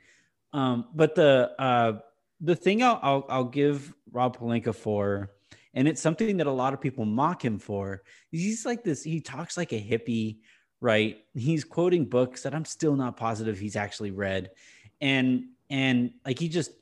Um 0.52 0.88
but 0.94 1.14
the 1.14 1.52
uh 1.58 1.92
the 2.40 2.56
thing 2.56 2.82
i'll 2.82 2.98
i'll, 3.02 3.26
I'll 3.30 3.44
give 3.44 3.94
rob 4.12 4.36
Pelinka 4.36 4.74
for 4.74 5.30
and 5.72 5.88
it's 5.88 6.02
something 6.02 6.36
that 6.38 6.46
a 6.46 6.52
lot 6.52 6.74
of 6.74 6.80
people 6.80 7.04
mock 7.04 7.42
him 7.42 7.58
for 7.58 8.02
he's 8.30 8.66
like 8.66 8.82
this 8.82 9.02
he 9.02 9.20
talks 9.20 9.56
like 9.56 9.72
a 9.72 9.80
hippie 9.80 10.38
right? 10.82 11.16
He's 11.32 11.64
quoting 11.64 12.04
books 12.04 12.42
that 12.42 12.54
i'm 12.54 12.66
still 12.66 12.96
not 12.96 13.16
positive 13.16 13.58
he's 13.58 13.76
actually 13.76 14.10
read. 14.10 14.50
And 15.00 15.46
and 15.70 16.12
like 16.24 16.38
he 16.38 16.48
just 16.48 16.72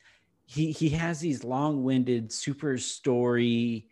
he 0.47 0.73
he 0.73 0.88
has 0.90 1.20
these 1.20 1.44
long-winded 1.44 2.33
super 2.33 2.79
story 2.79 3.88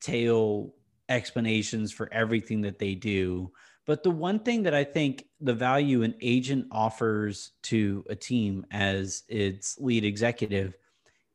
tale 0.00 0.74
explanations 1.12 1.92
for 1.92 2.12
everything 2.12 2.62
that 2.62 2.78
they 2.78 2.94
do. 2.94 3.52
But 3.86 4.02
the 4.02 4.10
one 4.10 4.38
thing 4.38 4.62
that 4.62 4.74
i 4.74 4.84
think 4.84 5.26
the 5.40 5.54
value 5.54 6.02
an 6.02 6.14
agent 6.20 6.66
offers 6.70 7.52
to 7.62 8.04
a 8.08 8.14
team 8.14 8.64
as 8.70 9.24
its 9.28 9.78
lead 9.78 10.04
executive 10.04 10.76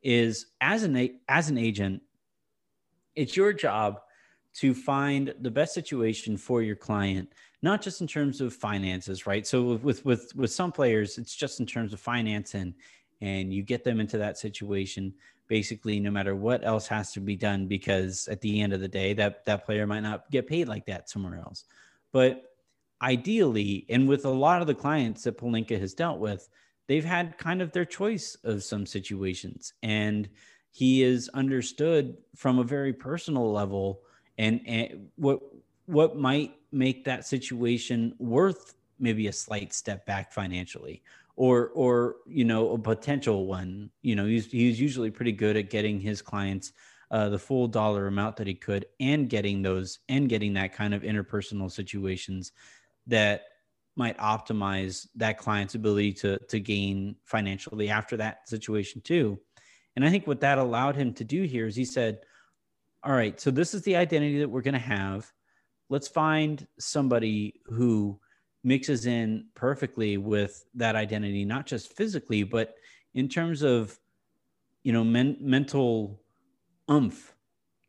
is 0.02 0.46
as 0.60 0.82
an 0.82 1.20
as 1.28 1.50
an 1.50 1.58
agent 1.58 2.02
it's 3.14 3.36
your 3.36 3.52
job 3.52 4.00
to 4.54 4.72
find 4.72 5.34
the 5.40 5.50
best 5.50 5.74
situation 5.74 6.36
for 6.36 6.62
your 6.62 6.76
client 6.76 7.28
not 7.60 7.82
just 7.82 8.00
in 8.00 8.06
terms 8.06 8.40
of 8.40 8.54
finances 8.54 9.26
right? 9.26 9.46
So 9.46 9.74
with 9.74 10.04
with 10.04 10.34
with 10.34 10.50
some 10.50 10.72
players 10.72 11.18
it's 11.18 11.34
just 11.34 11.60
in 11.60 11.66
terms 11.66 11.92
of 11.92 12.00
finance 12.00 12.54
and 12.54 12.74
and 13.20 13.52
you 13.52 13.62
get 13.62 13.84
them 13.84 14.00
into 14.00 14.16
that 14.18 14.38
situation 14.38 15.12
basically 15.48 15.98
no 15.98 16.10
matter 16.10 16.36
what 16.36 16.64
else 16.64 16.86
has 16.86 17.12
to 17.12 17.20
be 17.20 17.36
done 17.36 17.66
because 17.66 18.28
at 18.28 18.40
the 18.40 18.60
end 18.60 18.72
of 18.72 18.80
the 18.80 18.88
day 18.88 19.14
that 19.14 19.44
that 19.46 19.64
player 19.64 19.86
might 19.86 20.00
not 20.00 20.30
get 20.30 20.46
paid 20.46 20.68
like 20.68 20.86
that 20.86 21.08
somewhere 21.08 21.38
else. 21.38 21.64
But 22.12 22.44
ideally 23.02 23.86
and 23.88 24.08
with 24.08 24.24
a 24.24 24.30
lot 24.30 24.60
of 24.60 24.66
the 24.66 24.74
clients 24.74 25.22
that 25.22 25.38
Pelinka 25.38 25.78
has 25.78 25.94
dealt 25.94 26.18
with 26.18 26.48
they've 26.88 27.04
had 27.04 27.38
kind 27.38 27.62
of 27.62 27.70
their 27.70 27.84
choice 27.84 28.36
of 28.44 28.64
some 28.64 28.86
situations. 28.86 29.74
And 29.82 30.28
he 30.72 31.02
is 31.02 31.28
understood 31.30 32.16
from 32.34 32.58
a 32.58 32.64
very 32.64 32.92
personal 32.92 33.52
level 33.52 34.00
and, 34.38 34.60
and 34.66 35.08
what 35.16 35.40
what 35.86 36.16
might 36.16 36.54
make 36.70 37.04
that 37.04 37.26
situation 37.26 38.14
worth 38.18 38.74
maybe 38.98 39.26
a 39.28 39.32
slight 39.32 39.72
step 39.72 40.04
back 40.04 40.32
financially 40.32 41.02
or 41.38 41.68
or 41.68 42.16
you 42.26 42.44
know 42.44 42.72
a 42.72 42.78
potential 42.78 43.46
one 43.46 43.88
you 44.02 44.16
know 44.16 44.26
he's 44.26 44.50
he's 44.50 44.80
usually 44.80 45.08
pretty 45.10 45.30
good 45.30 45.56
at 45.56 45.70
getting 45.70 46.00
his 46.00 46.20
clients 46.20 46.72
uh, 47.12 47.28
the 47.28 47.38
full 47.38 47.68
dollar 47.68 48.08
amount 48.08 48.36
that 48.36 48.48
he 48.48 48.54
could 48.54 48.84
and 48.98 49.30
getting 49.30 49.62
those 49.62 50.00
and 50.08 50.28
getting 50.28 50.54
that 50.54 50.74
kind 50.74 50.92
of 50.92 51.02
interpersonal 51.02 51.70
situations 51.70 52.50
that 53.06 53.44
might 53.94 54.18
optimize 54.18 55.06
that 55.14 55.38
client's 55.38 55.76
ability 55.76 56.12
to 56.12 56.38
to 56.48 56.58
gain 56.58 57.14
financially 57.24 57.88
after 57.88 58.16
that 58.16 58.48
situation 58.48 59.00
too. 59.00 59.38
And 59.94 60.04
i 60.04 60.10
think 60.10 60.26
what 60.26 60.40
that 60.40 60.58
allowed 60.58 60.96
him 60.96 61.14
to 61.14 61.24
do 61.24 61.44
here 61.44 61.68
is 61.68 61.76
he 61.76 61.84
said 61.84 62.18
all 63.04 63.12
right 63.12 63.40
so 63.40 63.52
this 63.52 63.74
is 63.74 63.82
the 63.82 63.94
identity 63.94 64.40
that 64.40 64.50
we're 64.50 64.62
going 64.62 64.74
to 64.74 64.80
have. 64.80 65.32
Let's 65.88 66.08
find 66.08 66.66
somebody 66.78 67.60
who 67.66 68.20
mixes 68.64 69.06
in 69.06 69.46
perfectly 69.54 70.16
with 70.16 70.64
that 70.74 70.96
identity 70.96 71.44
not 71.44 71.66
just 71.66 71.92
physically 71.96 72.42
but 72.42 72.74
in 73.14 73.28
terms 73.28 73.62
of 73.62 73.98
you 74.82 74.92
know 74.92 75.04
men, 75.04 75.36
mental 75.40 76.20
umph 76.88 77.34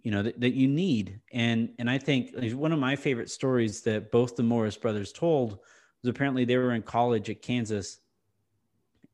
you 0.01 0.11
know 0.11 0.23
that, 0.23 0.39
that 0.39 0.53
you 0.53 0.67
need. 0.67 1.19
And 1.31 1.69
and 1.79 1.89
i 1.89 1.97
think 1.97 2.31
one 2.53 2.71
of 2.71 2.79
my 2.79 2.95
favorite 2.95 3.29
stories 3.29 3.81
that 3.81 4.11
both 4.11 4.35
the 4.35 4.43
morris 4.43 4.77
brothers 4.77 5.11
told 5.11 5.59
was 6.01 6.09
apparently 6.09 6.45
they 6.45 6.57
were 6.57 6.73
in 6.73 6.81
college 6.81 7.29
at 7.29 7.41
kansas 7.41 7.99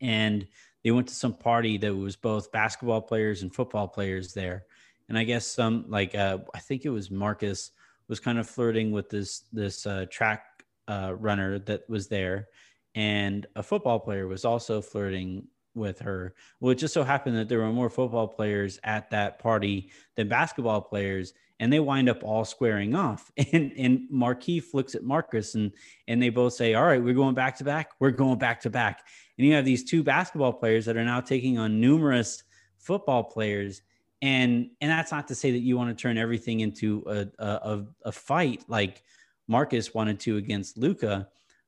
and 0.02 0.48
they 0.84 0.92
went 0.92 1.08
to 1.08 1.16
some 1.16 1.34
party 1.34 1.78
that 1.78 1.96
was 1.96 2.16
both 2.16 2.52
basketball 2.52 3.02
players 3.02 3.42
and 3.42 3.54
football 3.54 3.88
players 3.88 4.34
there. 4.34 4.66
And 5.10 5.18
i 5.18 5.24
guess 5.24 5.46
some 5.46 5.86
like 5.88 6.16
uh, 6.16 6.40
i 6.54 6.60
think 6.60 6.86
it 6.86 6.90
was 6.90 7.12
marcus 7.12 7.72
was 8.08 8.20
kind 8.20 8.38
of 8.38 8.48
flirting 8.48 8.92
with 8.92 9.10
this 9.10 9.44
this 9.52 9.86
uh, 9.86 10.06
track 10.10 10.55
uh, 10.88 11.14
runner 11.18 11.60
that 11.60 11.90
was 11.90 12.08
there, 12.08 12.48
and 12.94 13.46
a 13.56 13.64
football 13.64 14.00
player 14.00 14.28
was 14.28 14.46
also 14.46 14.82
flirting 14.82 15.48
with 15.74 16.00
her. 16.00 16.34
Well, 16.60 16.72
it 16.72 16.76
just 16.76 16.94
so 16.94 17.04
happened 17.04 17.38
that 17.38 17.50
there 17.50 17.60
were 17.60 17.72
more 17.72 17.90
football 17.90 18.28
players 18.28 18.80
at 18.84 19.10
that 19.12 19.40
party 19.40 19.92
than 20.16 20.30
basketball 20.30 20.82
players, 20.82 21.34
and 21.60 21.72
they 21.72 21.80
wind 21.80 22.10
up 22.10 22.24
all 22.24 22.46
squaring 22.46 22.96
off. 22.96 23.32
And 23.54 23.72
and 23.78 24.10
Markieff 24.12 24.74
looks 24.74 24.96
at 24.96 25.04
Marcus, 25.04 25.56
and 25.56 25.72
and 26.08 26.22
they 26.22 26.30
both 26.30 26.54
say, 26.54 26.74
"All 26.74 26.86
right, 26.86 27.04
we're 27.04 27.14
going 27.14 27.36
back 27.36 27.58
to 27.58 27.64
back. 27.64 27.92
We're 28.00 28.12
going 28.12 28.40
back 28.40 28.62
to 28.62 28.70
back." 28.70 29.06
And 29.38 29.46
you 29.46 29.54
have 29.54 29.66
these 29.66 29.84
two 29.84 30.04
basketball 30.04 30.54
players 30.54 30.86
that 30.86 30.98
are 30.98 31.06
now 31.06 31.20
taking 31.22 31.58
on 31.58 31.82
numerous 31.82 32.44
football 32.78 33.24
players 33.24 33.82
and 34.22 34.70
and 34.82 34.92
that's 34.92 35.12
not 35.12 35.28
to 35.28 35.36
say 35.36 35.52
that 35.52 35.60
you 35.60 35.78
want 35.78 35.96
to 35.96 36.02
turn 36.02 36.18
everything 36.18 36.62
into 36.62 37.04
a 37.08 37.44
a, 37.44 37.84
a 38.06 38.12
fight 38.12 38.64
like 38.68 39.04
Marcus 39.48 39.94
wanted 39.94 40.20
to 40.22 40.38
against 40.38 40.78
Luka, 40.78 41.28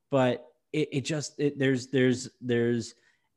but 0.10 0.46
it, 0.74 0.90
it 0.92 1.02
just 1.02 1.40
it, 1.40 1.58
there's 1.58 1.88
there's 1.88 2.30
there's 2.42 2.96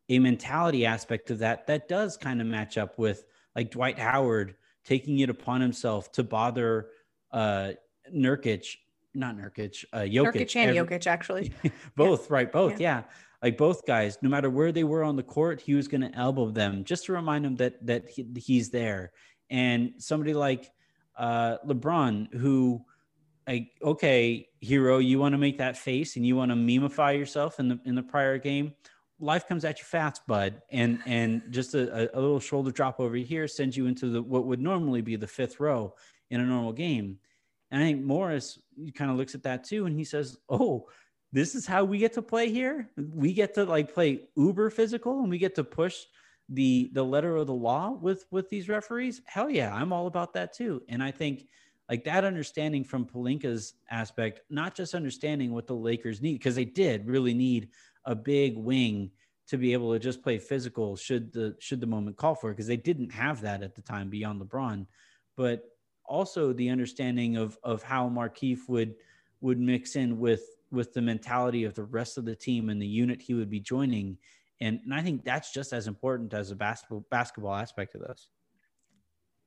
a 0.09 0.19
mentality 0.19 0.85
aspect 0.87 1.31
of 1.31 1.39
that 1.39 1.67
that 1.67 1.89
does 1.89 2.17
kind 2.17 2.41
of 2.41 2.47
match 2.47 2.79
up 2.79 2.99
with 2.99 3.25
like 3.55 3.71
Dwight 3.71 3.99
Howard 3.99 4.57
taking 4.85 5.21
it 5.21 5.31
upon 5.31 5.61
himself 5.61 6.11
to 6.13 6.25
bother 6.25 6.89
uh 7.33 7.73
Nurkic, 8.13 8.77
not 9.15 9.37
Nurkic, 9.37 9.85
uh 9.93 10.01
Jokic, 10.01 10.35
Nurkic 10.35 10.57
and 10.57 10.77
every- 10.77 10.99
Jokic, 10.99 11.07
actually. 11.07 11.53
both 11.97 12.31
right 12.31 12.51
both 12.51 12.81
yeah. 12.81 13.03
like 13.43 13.57
both 13.57 13.87
guys 13.87 14.19
no 14.23 14.29
matter 14.29 14.51
where 14.51 14.73
they 14.73 14.85
were 14.85 15.05
on 15.05 15.17
the 15.17 15.23
court 15.23 15.61
he 15.61 15.75
was 15.75 15.87
going 15.87 16.01
to 16.01 16.15
elbow 16.17 16.51
them 16.51 16.83
just 16.85 17.07
to 17.07 17.13
remind 17.13 17.45
them 17.45 17.57
that 17.57 17.85
that 17.87 18.09
he, 18.09 18.27
he's 18.37 18.71
there 18.71 19.13
and 19.49 19.93
somebody 19.99 20.35
like 20.35 20.71
uh 21.17 21.57
lebron 21.67 22.33
who 22.35 22.85
like 23.47 23.71
okay 23.83 24.49
hero 24.61 24.99
you 24.99 25.19
want 25.19 25.33
to 25.33 25.39
make 25.39 25.59
that 25.59 25.77
face 25.77 26.17
and 26.17 26.27
you 26.27 26.37
want 26.37 26.51
to 26.51 26.57
memify 26.57 27.13
yourself 27.13 27.59
in 27.59 27.69
the 27.69 27.79
in 27.85 27.95
the 27.95 28.03
prior 28.03 28.39
game 28.39 28.73
life 29.19 29.47
comes 29.47 29.65
at 29.65 29.79
you 29.79 29.85
fast 29.85 30.27
bud 30.27 30.61
and 30.71 31.01
and 31.07 31.43
just 31.51 31.75
a, 31.75 32.17
a 32.17 32.21
little 32.21 32.41
shoulder 32.41 32.71
drop 32.71 33.01
over 33.01 33.17
here 33.17 33.49
sends 33.49 33.77
you 33.77 33.87
into 33.87 34.09
the 34.09 34.23
what 34.23 34.47
would 34.47 34.61
normally 34.61 35.01
be 35.01 35.17
the 35.17 35.27
fifth 35.27 35.61
row 35.61 35.95
in 36.31 36.41
a 36.41 36.45
normal 36.45 36.73
game 36.73 37.19
and 37.71 37.83
i 37.83 37.87
think 37.87 38.03
morris 38.03 38.59
kind 38.95 39.11
of 39.11 39.17
looks 39.17 39.35
at 39.35 39.43
that 39.43 39.65
too 39.65 39.87
and 39.87 39.97
he 39.97 40.05
says 40.05 40.37
oh 40.49 40.87
this 41.33 41.55
is 41.55 41.67
how 41.67 41.85
we 41.85 41.99
get 41.99 42.13
to 42.15 42.23
play 42.23 42.51
here. 42.51 42.91
We 42.97 43.33
get 43.33 43.55
to 43.55 43.65
like 43.65 43.95
play 43.95 44.23
uber 44.37 44.71
physical 44.71 45.21
and 45.21 45.31
we 45.31 45.39
get 45.39 45.55
to 45.57 45.65
push 45.65 45.97
the 46.49 46.91
the 46.93 47.05
letter 47.05 47.37
of 47.37 47.47
the 47.47 47.55
law 47.55 47.91
with 47.91 48.25
with 48.31 48.49
these 48.49 48.69
referees. 48.69 49.23
Hell 49.27 49.49
yeah, 49.49 49.73
I'm 49.73 49.93
all 49.93 50.07
about 50.07 50.33
that 50.35 50.53
too. 50.53 50.83
And 50.89 51.03
I 51.03 51.13
think 51.13 51.47
like 51.91 52.05
that 52.05 52.25
understanding 52.25 52.85
from 52.85 53.05
Pelinka's 53.05 53.75
aspect, 53.91 54.41
not 54.49 54.77
just 54.77 54.95
understanding 54.95 55.53
what 55.53 55.67
the 55.67 55.75
Lakers 55.75 56.23
need 56.23 56.35
because 56.35 56.55
they 56.55 56.65
did 56.65 57.07
really 57.07 57.35
need 57.35 57.71
a 58.05 58.15
big 58.15 58.57
wing 58.57 59.11
to 59.49 59.59
be 59.59 59.73
able 59.73 59.93
to 59.93 59.99
just 59.99 60.23
play 60.23 60.39
physical 60.39 60.95
should 60.95 61.33
the 61.33 61.57
should 61.59 61.81
the 61.81 61.87
moment 61.87 62.17
call 62.17 62.37
for 62.37 62.51
it 62.51 62.53
because 62.53 62.69
they 62.69 62.77
didn't 62.77 63.11
have 63.11 63.41
that 63.41 63.65
at 63.65 63.75
the 63.75 63.83
time 63.83 64.09
beyond 64.09 64.41
LeBron, 64.41 64.87
but 65.37 65.65
also 66.05 66.53
the 66.53 66.71
understanding 66.71 67.37
of 67.37 67.59
of 67.65 67.83
how 67.83 68.09
Markieff 68.09 68.69
would 68.69 68.95
would 69.41 69.59
mix 69.59 69.97
in 69.97 70.21
with 70.21 70.45
with 70.71 70.93
the 70.93 71.03
mentality 71.03 71.65
of 71.65 71.75
the 71.75 71.83
rest 71.83 72.17
of 72.17 72.25
the 72.25 72.37
team 72.37 72.69
and 72.71 72.81
the 72.81 72.87
unit 72.87 73.21
he 73.21 73.35
would 73.35 73.51
be 73.51 73.59
joining. 73.59 74.17
And, 74.61 74.79
and 74.85 74.95
I 74.95 75.03
think 75.03 75.25
that's 75.25 75.53
just 75.53 75.73
as 75.73 75.89
important 75.89 76.33
as 76.33 76.53
a 76.53 76.55
basketball 76.55 77.05
basketball 77.11 77.57
aspect 77.57 77.97
of 77.97 78.03
this. 78.03 78.29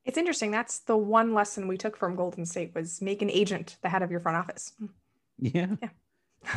It's 0.06 0.18
interesting. 0.18 0.51
That's 0.51 0.80
the 0.80 0.97
one 0.97 1.34
lesson 1.34 1.68
we 1.68 1.78
took 1.78 1.95
from 1.95 2.16
Golden 2.16 2.45
State 2.45 2.76
was 2.76 3.01
make 3.01 3.22
an 3.22 3.30
agent 3.30 3.78
the 3.82 3.89
head 3.89 4.01
of 4.01 4.12
your 4.12 4.20
front 4.20 4.38
office. 4.38 4.74
Yeah. 5.39 5.68
yeah. 5.82 5.89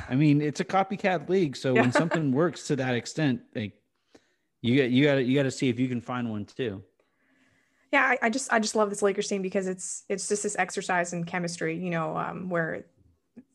I 0.08 0.16
mean, 0.16 0.40
it's 0.40 0.60
a 0.60 0.64
copycat 0.64 1.28
league. 1.28 1.56
So 1.56 1.74
yeah. 1.74 1.82
when 1.82 1.92
something 2.00 2.32
works 2.32 2.66
to 2.68 2.76
that 2.76 2.94
extent, 2.94 3.42
like 3.54 3.72
you 4.62 4.76
got 4.76 4.90
you 4.90 5.04
got 5.04 5.14
you 5.24 5.34
got 5.34 5.44
to 5.44 5.50
see 5.50 5.68
if 5.68 5.78
you 5.78 5.88
can 5.88 6.00
find 6.00 6.30
one 6.30 6.44
too. 6.44 6.82
Yeah, 7.92 8.02
I, 8.02 8.18
I, 8.22 8.30
just 8.30 8.52
I 8.52 8.58
just 8.58 8.74
love 8.74 8.90
this 8.90 9.00
Lakers 9.00 9.28
team 9.28 9.42
because 9.42 9.68
it's 9.68 10.04
it's 10.08 10.28
just 10.28 10.42
this 10.42 10.56
exercise 10.58 11.12
in 11.12 11.24
chemistry, 11.24 11.76
you 11.76 11.90
know, 11.90 12.16
um, 12.16 12.48
where 12.48 12.84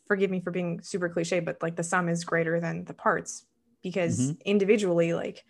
forgive 0.07 0.31
me 0.31 0.39
for 0.39 0.51
being 0.51 0.81
super 0.81 1.09
cliche, 1.09 1.39
but 1.41 1.61
like 1.61 1.75
the 1.75 1.83
sum 1.83 2.07
is 2.07 2.23
greater 2.23 2.59
than 2.59 2.85
the 2.85 2.93
parts 2.93 3.45
because 3.83 4.19
mm-hmm. 4.19 4.41
individually, 4.45 5.13
like, 5.13 5.43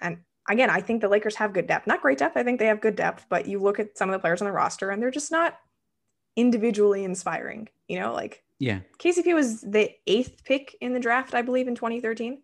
and 0.00 0.18
again, 0.48 0.70
I 0.70 0.80
think 0.80 1.00
the 1.00 1.08
Lakers 1.08 1.36
have 1.36 1.52
good 1.52 1.66
depth, 1.66 1.86
not 1.86 2.02
great 2.02 2.18
depth. 2.18 2.36
I 2.36 2.42
think 2.42 2.58
they 2.58 2.66
have 2.66 2.80
good 2.80 2.96
depth, 2.96 3.26
but 3.28 3.46
you 3.46 3.58
look 3.58 3.78
at 3.78 3.96
some 3.96 4.08
of 4.08 4.12
the 4.12 4.18
players 4.18 4.40
on 4.40 4.46
the 4.46 4.52
roster 4.52 4.90
and 4.90 5.00
they're 5.00 5.10
just 5.10 5.30
not 5.30 5.58
individually 6.36 7.04
inspiring, 7.04 7.68
you 7.88 8.00
know, 8.00 8.12
like, 8.12 8.42
yeah, 8.58 8.80
KCP 8.98 9.34
was 9.34 9.60
the 9.60 9.90
eighth 10.06 10.44
pick 10.44 10.76
in 10.80 10.92
the 10.92 11.00
draft, 11.00 11.34
I 11.34 11.42
believe, 11.42 11.68
in 11.68 11.74
2013. 11.74 12.42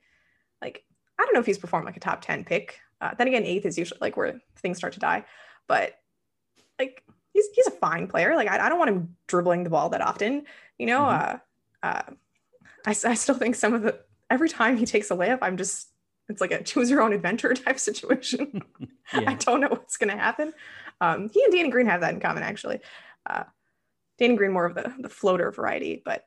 Like, 0.61 0.84
I 1.18 1.24
don't 1.24 1.34
know 1.34 1.40
if 1.40 1.46
he's 1.46 1.59
performed 1.59 1.86
like 1.86 1.96
a 1.96 2.01
top 2.01 2.22
10 2.22 2.44
pick. 2.44 2.78
Uh, 3.01 3.14
then 3.16 3.28
again, 3.28 3.44
eighth 3.44 3.66
is 3.66 3.78
usually 3.78 3.99
like 4.01 4.16
where 4.16 4.40
things 4.57 4.78
start 4.78 4.94
to 4.94 5.01
die, 5.01 5.24
but 5.68 5.94
like, 6.78 7.05
he's, 7.32 7.46
he's 7.55 7.66
a 7.68 7.72
fine 7.72 8.09
player. 8.09 8.34
Like, 8.34 8.49
I, 8.49 8.66
I 8.66 8.68
don't 8.68 8.78
want 8.78 8.90
him 8.90 9.16
dribbling 9.26 9.64
the 9.64 9.70
ball 9.70 9.90
that 9.90 10.01
often. 10.01 10.44
You 10.78 10.86
know, 10.86 11.01
mm-hmm. 11.01 11.36
uh, 11.82 11.88
uh, 11.88 12.03
I, 12.86 12.90
I 12.90 13.14
still 13.14 13.34
think 13.34 13.55
some 13.55 13.74
of 13.74 13.82
the 13.82 14.01
every 14.30 14.49
time 14.49 14.76
he 14.76 14.86
takes 14.86 15.11
a 15.11 15.14
layup, 15.14 15.38
I'm 15.42 15.57
just 15.57 15.88
it's 16.28 16.40
like 16.40 16.52
a 16.52 16.62
choose 16.62 16.90
your 16.90 17.02
own 17.02 17.12
adventure 17.12 17.54
type 17.54 17.78
situation. 17.78 18.62
yeah. 19.14 19.24
I 19.26 19.34
don't 19.34 19.60
know 19.60 19.68
what's 19.68 19.96
going 19.96 20.10
to 20.10 20.16
happen. 20.16 20.52
Um, 21.00 21.28
he 21.28 21.42
and 21.44 21.52
Danny 21.52 21.70
Green 21.70 21.86
have 21.86 22.00
that 22.00 22.14
in 22.14 22.20
common, 22.20 22.42
actually. 22.42 22.80
Uh, 23.28 23.44
Danny 24.18 24.36
Green 24.36 24.52
more 24.52 24.66
of 24.66 24.74
the 24.74 24.92
the 24.98 25.08
floater 25.08 25.50
variety, 25.50 26.02
but 26.04 26.26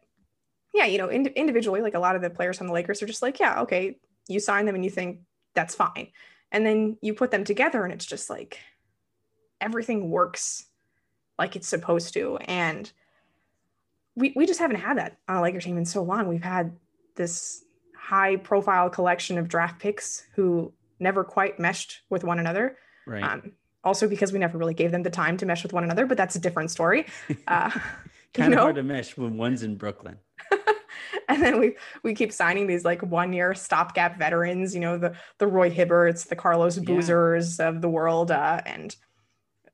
yeah, 0.73 0.85
you 0.85 0.97
know, 0.97 1.09
in, 1.09 1.27
individually, 1.27 1.81
like 1.81 1.95
a 1.95 1.99
lot 1.99 2.15
of 2.15 2.21
the 2.21 2.29
players 2.29 2.61
on 2.61 2.67
the 2.67 2.73
Lakers 2.73 3.03
are 3.03 3.07
just 3.07 3.21
like, 3.21 3.39
yeah, 3.39 3.61
okay, 3.61 3.97
you 4.29 4.39
sign 4.39 4.65
them 4.65 4.75
and 4.75 4.85
you 4.85 4.89
think 4.89 5.19
that's 5.53 5.75
fine, 5.75 6.07
and 6.51 6.65
then 6.65 6.97
you 7.01 7.13
put 7.13 7.31
them 7.31 7.43
together 7.43 7.83
and 7.83 7.93
it's 7.93 8.05
just 8.05 8.29
like 8.29 8.59
everything 9.59 10.09
works 10.09 10.65
like 11.37 11.55
it's 11.55 11.67
supposed 11.67 12.13
to, 12.13 12.37
and 12.37 12.91
we, 14.15 14.33
we 14.35 14.45
just 14.45 14.59
haven't 14.59 14.77
had 14.77 14.97
that 14.97 15.17
on 15.27 15.37
a 15.37 15.41
Laker 15.41 15.59
team 15.59 15.77
in 15.77 15.85
so 15.85 16.03
long. 16.03 16.27
We've 16.27 16.43
had 16.43 16.73
this 17.15 17.63
high 18.12 18.36
profile 18.36 18.89
collection 18.89 19.38
of 19.38 19.47
draft 19.47 19.80
picks 19.80 20.28
who 20.36 20.74
never 20.99 21.24
quite 21.24 21.57
meshed 21.59 22.01
with 22.09 22.26
one 22.26 22.39
another. 22.39 22.78
Right. 23.07 23.24
Um, 23.24 23.53
also 23.86 24.05
because 24.09 24.34
we 24.34 24.39
never 24.39 24.57
really 24.57 24.74
gave 24.74 24.91
them 24.91 25.03
the 25.03 25.09
time 25.09 25.38
to 25.38 25.45
mesh 25.45 25.64
with 25.64 25.72
one 25.72 25.86
another, 25.86 26.05
but 26.05 26.18
that's 26.18 26.36
a 26.36 26.39
different 26.39 26.72
story. 26.72 27.05
Uh, 27.47 27.70
kind 28.34 28.53
of 28.53 28.57
know? 28.57 28.64
hard 28.64 28.76
to 28.76 28.84
mesh 28.84 29.16
when 29.16 29.38
one's 29.38 29.64
in 29.64 29.78
Brooklyn. 29.78 30.18
and 31.30 31.41
then 31.41 31.57
we 31.57 31.76
we 32.03 32.14
keep 32.14 32.34
signing 32.34 32.68
these 32.68 32.84
like 32.84 33.01
one 33.01 33.32
year 33.32 33.53
stopgap 33.53 34.20
veterans, 34.20 34.74
you 34.76 34.82
know, 34.82 34.97
the 34.97 35.16
the 35.38 35.47
Roy 35.47 35.70
Hibberts, 35.70 36.28
the 36.28 36.36
Carlos 36.36 36.78
Boozers 36.80 37.59
yeah. 37.59 37.70
of 37.70 37.82
the 37.82 37.89
world, 37.89 38.30
uh, 38.30 38.62
and 38.66 38.93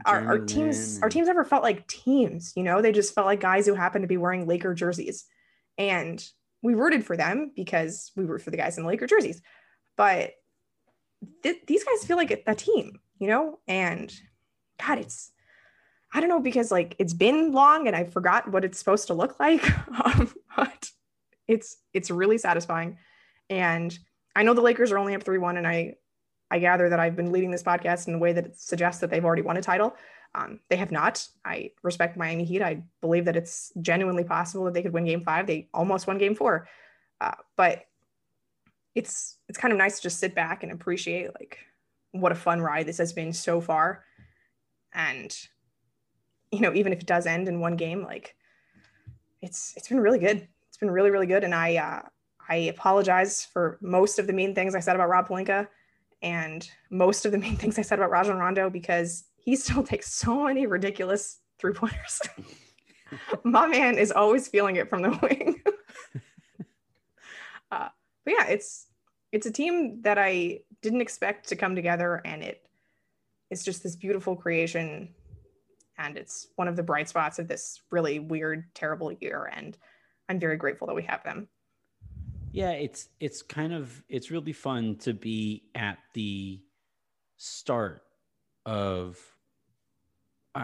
our, 0.05 0.25
our 0.25 0.39
teams 0.39 0.99
our 1.01 1.09
teams 1.09 1.27
never 1.27 1.43
felt 1.43 1.63
like 1.63 1.87
teams 1.87 2.53
you 2.55 2.61
know 2.61 2.83
they 2.83 2.91
just 2.91 3.15
felt 3.15 3.25
like 3.25 3.39
guys 3.39 3.65
who 3.65 3.73
happened 3.73 4.03
to 4.03 4.07
be 4.07 4.17
wearing 4.17 4.45
laker 4.45 4.75
jerseys 4.75 5.25
and 5.77 6.23
we 6.61 6.73
rooted 6.73 7.05
for 7.05 7.17
them 7.17 7.51
because 7.55 8.11
we 8.15 8.25
root 8.25 8.41
for 8.41 8.51
the 8.51 8.57
guys 8.57 8.77
in 8.77 8.83
the 8.83 8.89
laker 8.89 9.07
jerseys. 9.07 9.41
But 9.95 10.33
th- 11.43 11.61
these 11.67 11.83
guys 11.83 12.05
feel 12.05 12.17
like 12.17 12.31
a, 12.31 12.51
a 12.51 12.55
team 12.55 12.99
you 13.19 13.27
know? 13.27 13.59
And 13.67 14.13
god 14.85 14.99
it's 14.99 15.31
i 16.13 16.19
don't 16.19 16.29
know 16.29 16.39
because 16.39 16.71
like 16.71 16.95
it's 16.99 17.13
been 17.13 17.51
long 17.51 17.87
and 17.87 17.95
i 17.95 18.03
forgot 18.03 18.51
what 18.51 18.63
it's 18.63 18.77
supposed 18.77 19.07
to 19.07 19.15
look 19.15 19.39
like 19.39 19.63
um, 20.05 20.31
but 20.55 20.91
it's 21.47 21.77
it's 21.93 22.11
really 22.11 22.37
satisfying. 22.37 22.97
And 23.49 23.97
i 24.35 24.43
know 24.43 24.53
the 24.53 24.61
lakers 24.61 24.91
are 24.91 24.99
only 24.99 25.15
up 25.15 25.23
3-1 25.23 25.57
and 25.57 25.67
i 25.67 25.95
I 26.49 26.59
gather 26.59 26.87
that 26.87 26.99
I've 27.01 27.17
been 27.17 27.33
leading 27.33 27.51
this 27.51 27.61
podcast 27.61 28.07
in 28.07 28.13
a 28.13 28.17
way 28.17 28.31
that 28.31 28.57
suggests 28.57 29.01
that 29.01 29.09
they've 29.09 29.25
already 29.25 29.41
won 29.41 29.57
a 29.57 29.61
title. 29.61 29.97
Um, 30.37 30.59
they 30.69 30.75
have 30.75 30.91
not. 30.91 31.27
I 31.43 31.71
respect 31.81 32.15
Miami 32.15 32.43
Heat. 32.43 32.61
I 32.61 32.83
believe 33.01 33.25
that 33.25 33.35
it's 33.35 33.71
genuinely 33.81 34.23
possible 34.23 34.65
that 34.65 34.73
they 34.75 34.83
could 34.83 34.93
win 34.93 35.05
Game 35.05 35.23
Five. 35.23 35.47
They 35.47 35.67
almost 35.73 36.05
won 36.05 36.19
Game 36.19 36.35
Four, 36.35 36.67
uh, 37.19 37.33
but 37.55 37.85
it's 38.93 39.37
it's 39.49 39.57
kind 39.57 39.71
of 39.71 39.79
nice 39.79 39.97
to 39.97 40.03
just 40.03 40.19
sit 40.19 40.35
back 40.35 40.61
and 40.61 40.71
appreciate 40.71 41.33
like 41.39 41.57
what 42.11 42.31
a 42.31 42.35
fun 42.35 42.61
ride 42.61 42.85
this 42.85 42.99
has 42.99 43.13
been 43.13 43.33
so 43.33 43.59
far, 43.59 44.03
and 44.93 45.35
you 46.51 46.61
know 46.61 46.73
even 46.73 46.93
if 46.93 46.99
it 46.99 47.07
does 47.07 47.25
end 47.25 47.47
in 47.47 47.59
one 47.59 47.75
game, 47.75 48.03
like 48.03 48.35
it's 49.41 49.73
it's 49.75 49.87
been 49.87 49.99
really 49.99 50.19
good. 50.19 50.47
It's 50.67 50.77
been 50.77 50.91
really 50.91 51.09
really 51.09 51.27
good, 51.27 51.45
and 51.45 51.55
I 51.55 51.77
uh, 51.77 52.01
I 52.47 52.55
apologize 52.55 53.43
for 53.43 53.79
most 53.81 54.19
of 54.19 54.27
the 54.27 54.33
mean 54.33 54.53
things 54.53 54.75
I 54.75 54.81
said 54.81 54.95
about 54.95 55.09
Rob 55.09 55.27
Pelinka 55.27 55.67
and 56.21 56.69
most 56.91 57.25
of 57.25 57.31
the 57.31 57.39
main 57.39 57.55
things 57.57 57.79
I 57.79 57.81
said 57.81 57.97
about 57.97 58.11
Rajon 58.11 58.37
Rondo 58.37 58.69
because 58.69 59.23
he 59.47 59.55
still 59.55 59.81
takes 59.81 60.13
so 60.13 60.43
many 60.43 60.67
ridiculous 60.67 61.39
three 61.57 61.71
pointers. 61.71 62.19
My 63.45 63.65
man 63.65 63.97
is 63.97 64.11
always 64.11 64.49
feeling 64.49 64.75
it 64.75 64.89
from 64.89 65.03
the 65.03 65.09
wing. 65.21 65.61
uh, 67.71 67.87
but 68.25 68.33
yeah, 68.37 68.47
it's 68.47 68.87
it's 69.31 69.45
a 69.45 69.51
team 69.51 70.01
that 70.01 70.17
I 70.17 70.59
didn't 70.81 70.99
expect 70.99 71.47
to 71.47 71.55
come 71.55 71.77
together, 71.77 72.21
and 72.25 72.43
it 72.43 72.67
it's 73.49 73.63
just 73.63 73.83
this 73.83 73.95
beautiful 73.95 74.35
creation, 74.35 75.15
and 75.97 76.17
it's 76.17 76.47
one 76.57 76.67
of 76.67 76.75
the 76.75 76.83
bright 76.83 77.07
spots 77.07 77.39
of 77.39 77.47
this 77.47 77.79
really 77.89 78.19
weird, 78.19 78.65
terrible 78.75 79.13
year. 79.13 79.49
And 79.55 79.77
I'm 80.27 80.41
very 80.41 80.57
grateful 80.57 80.87
that 80.87 80.95
we 80.95 81.03
have 81.03 81.23
them 81.23 81.47
yeah 82.53 82.71
it's 82.71 83.09
it's 83.19 83.41
kind 83.41 83.73
of 83.73 84.01
it's 84.07 84.31
really 84.31 84.53
fun 84.53 84.95
to 84.95 85.13
be 85.13 85.63
at 85.75 85.97
the 86.13 86.61
start 87.35 88.01
of 88.65 89.19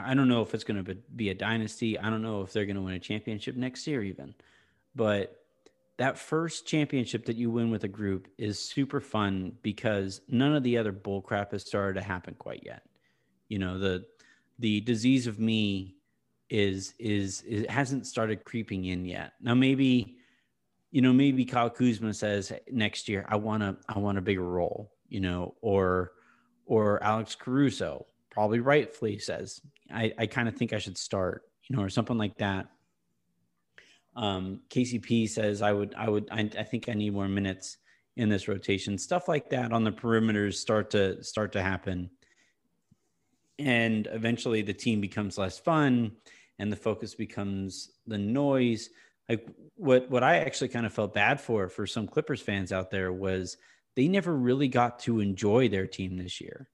i 0.06 0.14
don't 0.14 0.28
know 0.28 0.42
if 0.42 0.54
it's 0.54 0.64
going 0.64 0.84
to 0.84 0.96
be 1.16 1.30
a 1.30 1.34
dynasty. 1.34 2.00
I 2.00 2.10
don't 2.10 2.22
know 2.22 2.42
if 2.42 2.54
they're 2.54 2.66
going 2.66 2.76
to 2.76 2.82
win 2.82 2.96
a 2.96 3.00
championship 3.00 3.56
next 3.56 3.86
year 3.88 4.04
even. 4.04 4.34
But 4.96 5.40
that 5.98 6.18
first 6.18 6.68
championship 6.68 7.26
that 7.26 7.36
you 7.36 7.52
win 7.52 7.70
with 7.70 7.84
a 7.84 7.88
group 7.88 8.28
is 8.38 8.60
super 8.60 9.00
fun 9.00 9.54
because 9.62 10.22
none 10.28 10.56
of 10.56 10.64
the 10.64 10.78
other 10.78 10.92
bull 10.92 11.22
crap 11.22 11.52
has 11.52 11.66
started 11.66 12.00
to 12.00 12.06
happen 12.06 12.36
quite 12.38 12.64
yet. 12.66 12.84
You 13.50 13.60
know 13.60 13.78
the 13.78 14.06
the 14.60 14.82
disease 14.82 15.28
of 15.28 15.40
me 15.40 15.96
is 16.50 16.94
is 17.00 17.44
it 17.48 17.70
hasn't 17.70 18.08
started 18.08 18.46
creeping 18.46 18.86
in 18.86 19.06
yet. 19.06 19.34
Now 19.42 19.54
maybe 19.54 20.18
you 20.94 21.02
know, 21.02 21.12
maybe 21.12 21.44
Kyle 21.44 21.72
Kuzma 21.72 22.14
says 22.14 22.54
next 22.72 23.10
year, 23.10 23.26
I 23.28 23.36
want 23.36 23.64
to, 23.64 23.76
I 23.90 23.98
want 23.98 24.20
a 24.20 24.22
bigger 24.22 24.44
role, 24.44 24.92
you 25.10 25.22
know, 25.22 25.56
or, 25.60 26.12
or 26.68 27.02
Alex 27.04 27.34
Caruso 27.34 28.06
probably 28.34 28.60
rightfully 28.60 29.20
says, 29.20 29.62
I, 29.92 30.14
I 30.18 30.26
kind 30.26 30.48
of 30.48 30.56
think 30.56 30.74
I 30.74 30.80
should 30.80 30.98
start, 30.98 31.44
you 31.68 31.76
know, 31.76 31.84
or 31.84 31.90
something 31.90 32.18
like 32.18 32.38
that. 32.38 32.68
Um, 34.16 34.62
KCP 34.70 35.30
says 35.30 35.62
I 35.62 35.72
would, 35.72 35.96
I 35.96 36.10
would, 36.10 36.28
I, 36.32 36.50
I 36.58 36.64
think 36.64 36.90
I 36.90 36.94
need 36.94 37.14
more 37.14 37.28
minutes 37.28 37.78
in 38.16 38.30
this 38.30 38.48
rotation. 38.48 38.98
Stuff 38.98 39.28
like 39.28 39.50
that 39.50 39.72
on 39.72 39.84
the 39.84 39.92
perimeters 39.92 40.56
start 40.56 40.92
to 40.92 41.24
start 41.24 41.54
to 41.54 41.62
happen, 41.62 42.10
and 43.58 44.08
eventually 44.12 44.62
the 44.62 44.74
team 44.74 45.02
becomes 45.02 45.38
less 45.38 45.58
fun, 45.58 46.12
and 46.60 46.72
the 46.72 46.76
focus 46.76 47.16
becomes 47.16 47.90
the 48.06 48.20
noise 48.20 48.90
like 49.30 49.48
what 49.76 50.10
what 50.10 50.24
I 50.24 50.40
actually 50.40 50.70
kind 50.70 50.86
of 50.86 50.94
felt 50.94 51.14
bad 51.14 51.40
for 51.40 51.70
for 51.70 51.88
some 51.88 52.08
Clippers 52.08 52.42
fans 52.42 52.72
out 52.72 52.92
there 52.92 53.12
was 53.12 53.58
they 53.96 54.08
never 54.08 54.36
really 54.36 54.68
got 54.68 55.00
to 55.00 55.20
enjoy 55.20 55.70
their 55.70 55.88
team 55.88 56.18
this 56.18 56.42
year. 56.42 56.70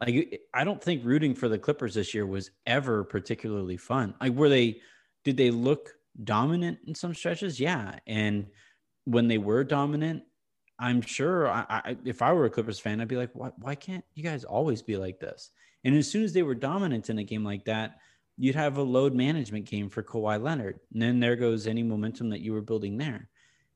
Like 0.00 0.42
I 0.52 0.64
don't 0.64 0.82
think 0.82 1.04
rooting 1.04 1.34
for 1.34 1.48
the 1.48 1.58
Clippers 1.58 1.94
this 1.94 2.14
year 2.14 2.26
was 2.26 2.50
ever 2.66 3.04
particularly 3.04 3.76
fun. 3.76 4.14
Like 4.20 4.32
were 4.32 4.48
they 4.48 4.80
did 5.24 5.36
they 5.36 5.50
look 5.50 5.94
dominant 6.22 6.78
in 6.86 6.94
some 6.94 7.14
stretches? 7.14 7.58
Yeah, 7.58 7.98
and 8.06 8.46
when 9.04 9.28
they 9.28 9.38
were 9.38 9.64
dominant, 9.64 10.22
I'm 10.78 11.00
sure 11.00 11.48
I, 11.48 11.64
I, 11.68 11.96
if 12.04 12.22
I 12.22 12.32
were 12.32 12.46
a 12.46 12.50
Clippers 12.50 12.80
fan, 12.80 13.00
I'd 13.00 13.08
be 13.08 13.16
like, 13.16 13.30
why, 13.32 13.50
why 13.58 13.74
can't 13.74 14.04
you 14.14 14.22
guys 14.22 14.44
always 14.44 14.82
be 14.82 14.96
like 14.96 15.20
this? 15.20 15.50
And 15.84 15.94
as 15.96 16.10
soon 16.10 16.24
as 16.24 16.32
they 16.32 16.42
were 16.42 16.54
dominant 16.54 17.10
in 17.10 17.18
a 17.18 17.24
game 17.24 17.44
like 17.44 17.64
that, 17.66 17.98
you'd 18.36 18.56
have 18.56 18.78
a 18.78 18.82
load 18.82 19.14
management 19.14 19.66
game 19.66 19.88
for 19.88 20.02
Kawhi 20.02 20.42
Leonard. 20.42 20.80
And 20.92 21.00
then 21.00 21.20
there 21.20 21.36
goes 21.36 21.66
any 21.66 21.82
momentum 21.82 22.30
that 22.30 22.40
you 22.40 22.52
were 22.52 22.62
building 22.62 22.96
there. 22.96 23.28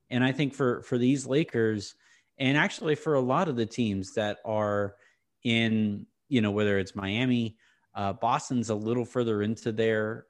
And 0.09 0.23
I 0.23 0.31
think 0.31 0.53
for 0.53 0.81
for 0.83 0.97
these 0.97 1.27
Lakers, 1.27 1.95
and 2.37 2.57
actually 2.57 2.95
for 2.95 3.13
a 3.13 3.21
lot 3.21 3.47
of 3.47 3.55
the 3.55 3.65
teams 3.65 4.13
that 4.15 4.39
are 4.43 4.95
in, 5.43 6.05
you 6.27 6.41
know, 6.41 6.51
whether 6.51 6.77
it's 6.77 6.95
Miami, 6.95 7.57
uh, 7.95 8.13
Boston's 8.13 8.69
a 8.69 8.75
little 8.75 9.05
further 9.05 9.41
into 9.41 9.71
their 9.71 10.25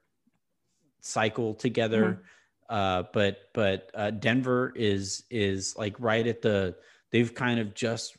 cycle 1.00 1.54
together. 1.54 2.04
Mm-hmm. 2.04 2.74
Uh, 2.74 3.02
but 3.12 3.38
but 3.52 3.90
uh, 3.94 4.10
Denver 4.10 4.72
is 4.76 5.24
is 5.28 5.76
like 5.76 5.96
right 5.98 6.26
at 6.26 6.40
the 6.40 6.76
they've 7.10 7.34
kind 7.34 7.58
of 7.58 7.74
just 7.74 8.16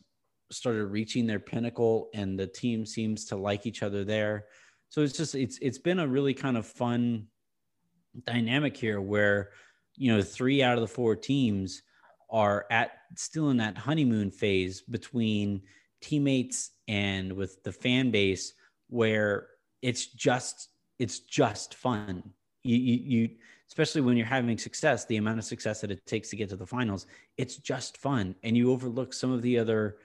started 0.52 0.86
reaching 0.86 1.26
their 1.26 1.40
pinnacle 1.40 2.10
and 2.14 2.38
the 2.38 2.48
team 2.48 2.86
seems 2.86 3.26
to 3.26 3.38
like 3.38 3.66
each 3.66 3.84
other 3.84 4.04
there. 4.04 4.46
So 4.90 5.02
it's 5.02 5.16
just 5.16 5.36
it's 5.36 5.58
it's 5.62 5.78
been 5.78 6.00
a 6.00 6.08
really 6.08 6.34
kind 6.34 6.58
of 6.58 6.66
fun 6.66 7.28
dynamic 8.26 8.76
here 8.76 9.00
where 9.00 9.52
you 9.96 10.14
know 10.14 10.22
three 10.22 10.62
out 10.62 10.76
of 10.76 10.82
the 10.82 10.88
four 10.88 11.16
teams 11.16 11.82
are 12.30 12.66
at 12.70 12.92
still 13.16 13.50
in 13.50 13.58
that 13.58 13.78
honeymoon 13.78 14.32
phase 14.32 14.82
between 14.82 15.62
teammates 16.02 16.72
and 16.88 17.32
with 17.34 17.64
the 17.64 17.72
fan 17.72 18.12
base 18.12 18.54
where 18.90 19.48
it's 19.82 20.06
just 20.06 20.70
it's 21.00 21.20
just 21.20 21.76
fun. 21.76 22.24
You, 22.64 22.78
you, 22.78 23.00
you 23.04 23.30
especially 23.68 24.02
when 24.02 24.18
you're 24.18 24.26
having 24.26 24.58
success 24.58 25.06
the 25.06 25.18
amount 25.18 25.40
of 25.40 25.46
success 25.46 25.82
that 25.82 25.92
it 25.92 26.06
takes 26.06 26.30
to 26.30 26.36
get 26.36 26.50
to 26.50 26.56
the 26.56 26.66
finals 26.66 27.08
it's 27.38 27.58
just 27.58 27.98
fun. 27.98 28.36
And 28.44 28.56
you 28.56 28.72
overlook 28.72 29.14
some 29.14 29.32
of 29.32 29.42
the 29.42 29.58
other 29.58 29.98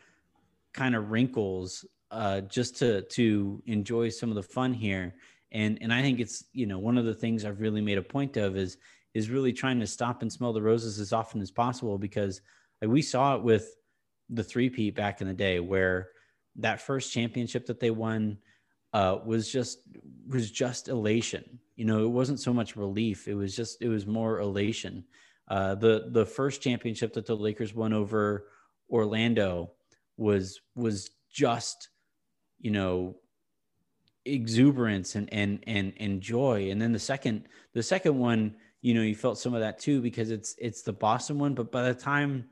kind 0.73 0.95
of 0.95 1.11
wrinkles 1.11 1.85
uh, 2.11 2.43
just 2.43 2.77
to 2.79 3.03
to 3.03 3.63
enjoy 3.67 4.09
some 4.09 4.29
of 4.31 4.37
the 4.37 4.43
fun 4.43 4.73
here. 4.73 5.15
And 5.53 5.79
and 5.81 5.93
i 5.93 6.03
think 6.03 6.21
it's 6.21 6.45
you 6.53 6.67
know 6.67 6.79
one 6.79 6.99
of 6.99 7.05
the 7.05 7.15
things 7.15 7.45
i've 7.45 7.61
really 7.61 7.81
made 7.81 7.99
a 7.99 8.03
point 8.03 8.37
of 8.37 8.57
is 8.57 8.79
is 9.15 9.31
really 9.31 9.53
trying 9.53 9.81
to 9.81 9.87
stop 9.87 10.21
and 10.21 10.31
smell 10.31 10.53
the 10.53 10.61
roses 10.61 11.01
as 11.01 11.13
often 11.13 11.41
as 11.41 11.51
possible 11.51 11.97
because 11.97 12.43
like, 12.83 12.91
we 12.91 13.01
saw 13.01 13.35
it 13.35 13.43
with 13.43 13.77
the 14.29 14.45
three 14.45 14.71
peat 14.71 14.95
back 14.95 15.21
in 15.21 15.29
the 15.29 15.35
day 15.35 15.61
where 15.61 16.11
that 16.57 16.81
first 16.81 17.13
championship 17.13 17.67
that 17.67 17.81
they 17.81 17.91
won 17.91 18.39
uh, 18.93 19.19
was 19.25 19.51
just 19.51 19.81
was 20.29 20.51
just 20.51 20.89
elation. 20.89 21.61
You 21.77 21.85
know, 21.85 22.05
it 22.05 22.11
wasn't 22.11 22.41
so 22.41 22.53
much 22.53 22.77
relief; 22.77 23.29
it 23.29 23.35
was 23.35 23.55
just 23.55 23.83
it 23.83 23.89
was 23.89 24.07
more 24.07 24.41
elation. 24.41 25.05
Uh, 25.49 25.75
the 25.75 26.09
the 26.11 26.27
first 26.27 26.63
championship 26.63 27.13
that 27.15 27.27
the 27.27 27.37
Lakers 27.37 27.75
won 27.75 27.93
over 27.93 28.47
Orlando 28.91 29.73
was 30.17 30.61
was 30.75 31.11
just 31.31 31.91
you 32.59 32.71
know 32.71 33.17
exuberance 34.25 35.15
and 35.15 35.33
and 35.33 35.63
and 35.67 35.93
and 35.99 36.21
joy 36.21 36.71
and 36.71 36.81
then 36.81 36.93
the 36.93 36.99
second 36.99 37.47
the 37.75 37.83
second 37.83 38.19
one 38.19 38.57
you 38.81 38.93
know 38.95 39.03
you 39.03 39.15
felt 39.15 39.39
some 39.39 39.55
of 39.55 39.61
that 39.61 39.79
too 39.79 40.01
because 40.01 40.31
it's 40.31 40.57
it's 40.59 40.83
the 40.83 40.93
boston 40.93 41.39
one 41.39 41.55
but 41.55 41.71
by 41.71 41.83
the 41.83 41.95
time 41.95 42.45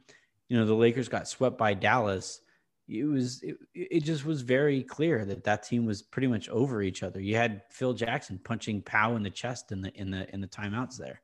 you 0.48 0.56
know 0.56 0.66
the 0.66 0.74
lakers 0.74 1.08
got 1.08 1.28
swept 1.28 1.58
by 1.58 1.74
dallas 1.74 2.40
it 2.88 3.04
was 3.04 3.42
it, 3.42 3.56
it 3.74 4.04
just 4.04 4.24
was 4.24 4.42
very 4.42 4.82
clear 4.82 5.24
that 5.24 5.44
that 5.44 5.62
team 5.62 5.86
was 5.86 6.02
pretty 6.02 6.28
much 6.28 6.48
over 6.48 6.82
each 6.82 7.02
other. 7.02 7.20
You 7.20 7.36
had 7.36 7.62
Phil 7.70 7.94
Jackson 7.94 8.38
punching 8.42 8.82
Pau 8.82 9.16
in 9.16 9.22
the 9.22 9.30
chest 9.30 9.72
in 9.72 9.80
the 9.80 9.92
in 9.94 10.10
the 10.10 10.32
in 10.34 10.40
the 10.40 10.48
timeouts 10.48 10.96
there, 10.98 11.22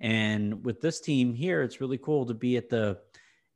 and 0.00 0.64
with 0.64 0.80
this 0.80 1.00
team 1.00 1.34
here, 1.34 1.62
it's 1.62 1.80
really 1.80 1.98
cool 1.98 2.26
to 2.26 2.34
be 2.34 2.56
at 2.56 2.68
the 2.68 2.98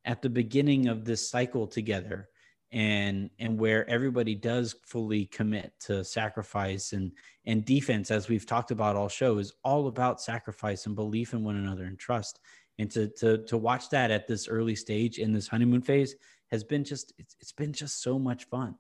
at 0.05 0.23
the 0.23 0.31
beginning 0.31 0.87
of 0.87 1.05
this 1.05 1.29
cycle 1.29 1.67
together, 1.67 2.29
and 2.71 3.31
and 3.41 3.59
where 3.59 3.89
everybody 3.91 4.37
does 4.37 4.77
fully 4.85 5.27
commit 5.27 5.73
to 5.81 6.05
sacrifice 6.05 6.93
and 6.93 7.11
and 7.47 7.65
defense, 7.65 8.13
as 8.13 8.29
we've 8.29 8.47
talked 8.47 8.71
about 8.71 8.95
all 8.95 9.09
show, 9.09 9.39
is 9.39 9.55
all 9.65 9.89
about 9.89 10.21
sacrifice 10.21 10.87
and 10.87 10.95
belief 10.95 11.33
in 11.33 11.43
one 11.43 11.57
another 11.57 11.85
and 11.85 11.99
trust. 11.99 12.39
And 12.81 12.91
to 12.93 13.09
to 13.09 13.45
to 13.45 13.59
watch 13.59 13.91
that 13.91 14.11
at 14.11 14.27
this 14.27 14.49
early 14.49 14.75
stage 14.75 15.19
in 15.19 15.35
this 15.35 15.47
honeymoon 15.47 15.83
phase 15.83 16.17
has 16.51 16.65
been 16.65 16.83
just 16.83 17.13
it's, 17.19 17.37
it's 17.39 17.53
been 17.53 17.75
just 17.75 18.03
so 18.03 18.19
much 18.19 18.45
fun. 18.45 18.75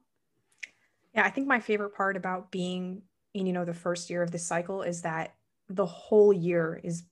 Yeah 1.14 1.26
i 1.26 1.30
think 1.30 1.46
my 1.46 1.60
favorite 1.60 1.94
part 1.94 2.16
about 2.16 2.50
being 2.50 3.02
in 3.34 3.46
you 3.46 3.52
know 3.52 3.66
the 3.66 3.74
first 3.74 4.08
year 4.08 4.22
of 4.22 4.30
this 4.30 4.46
cycle 4.46 4.82
is 4.82 5.02
that 5.02 5.34
the 5.68 5.84
whole 5.84 6.32
year 6.32 6.80
is 6.82 7.04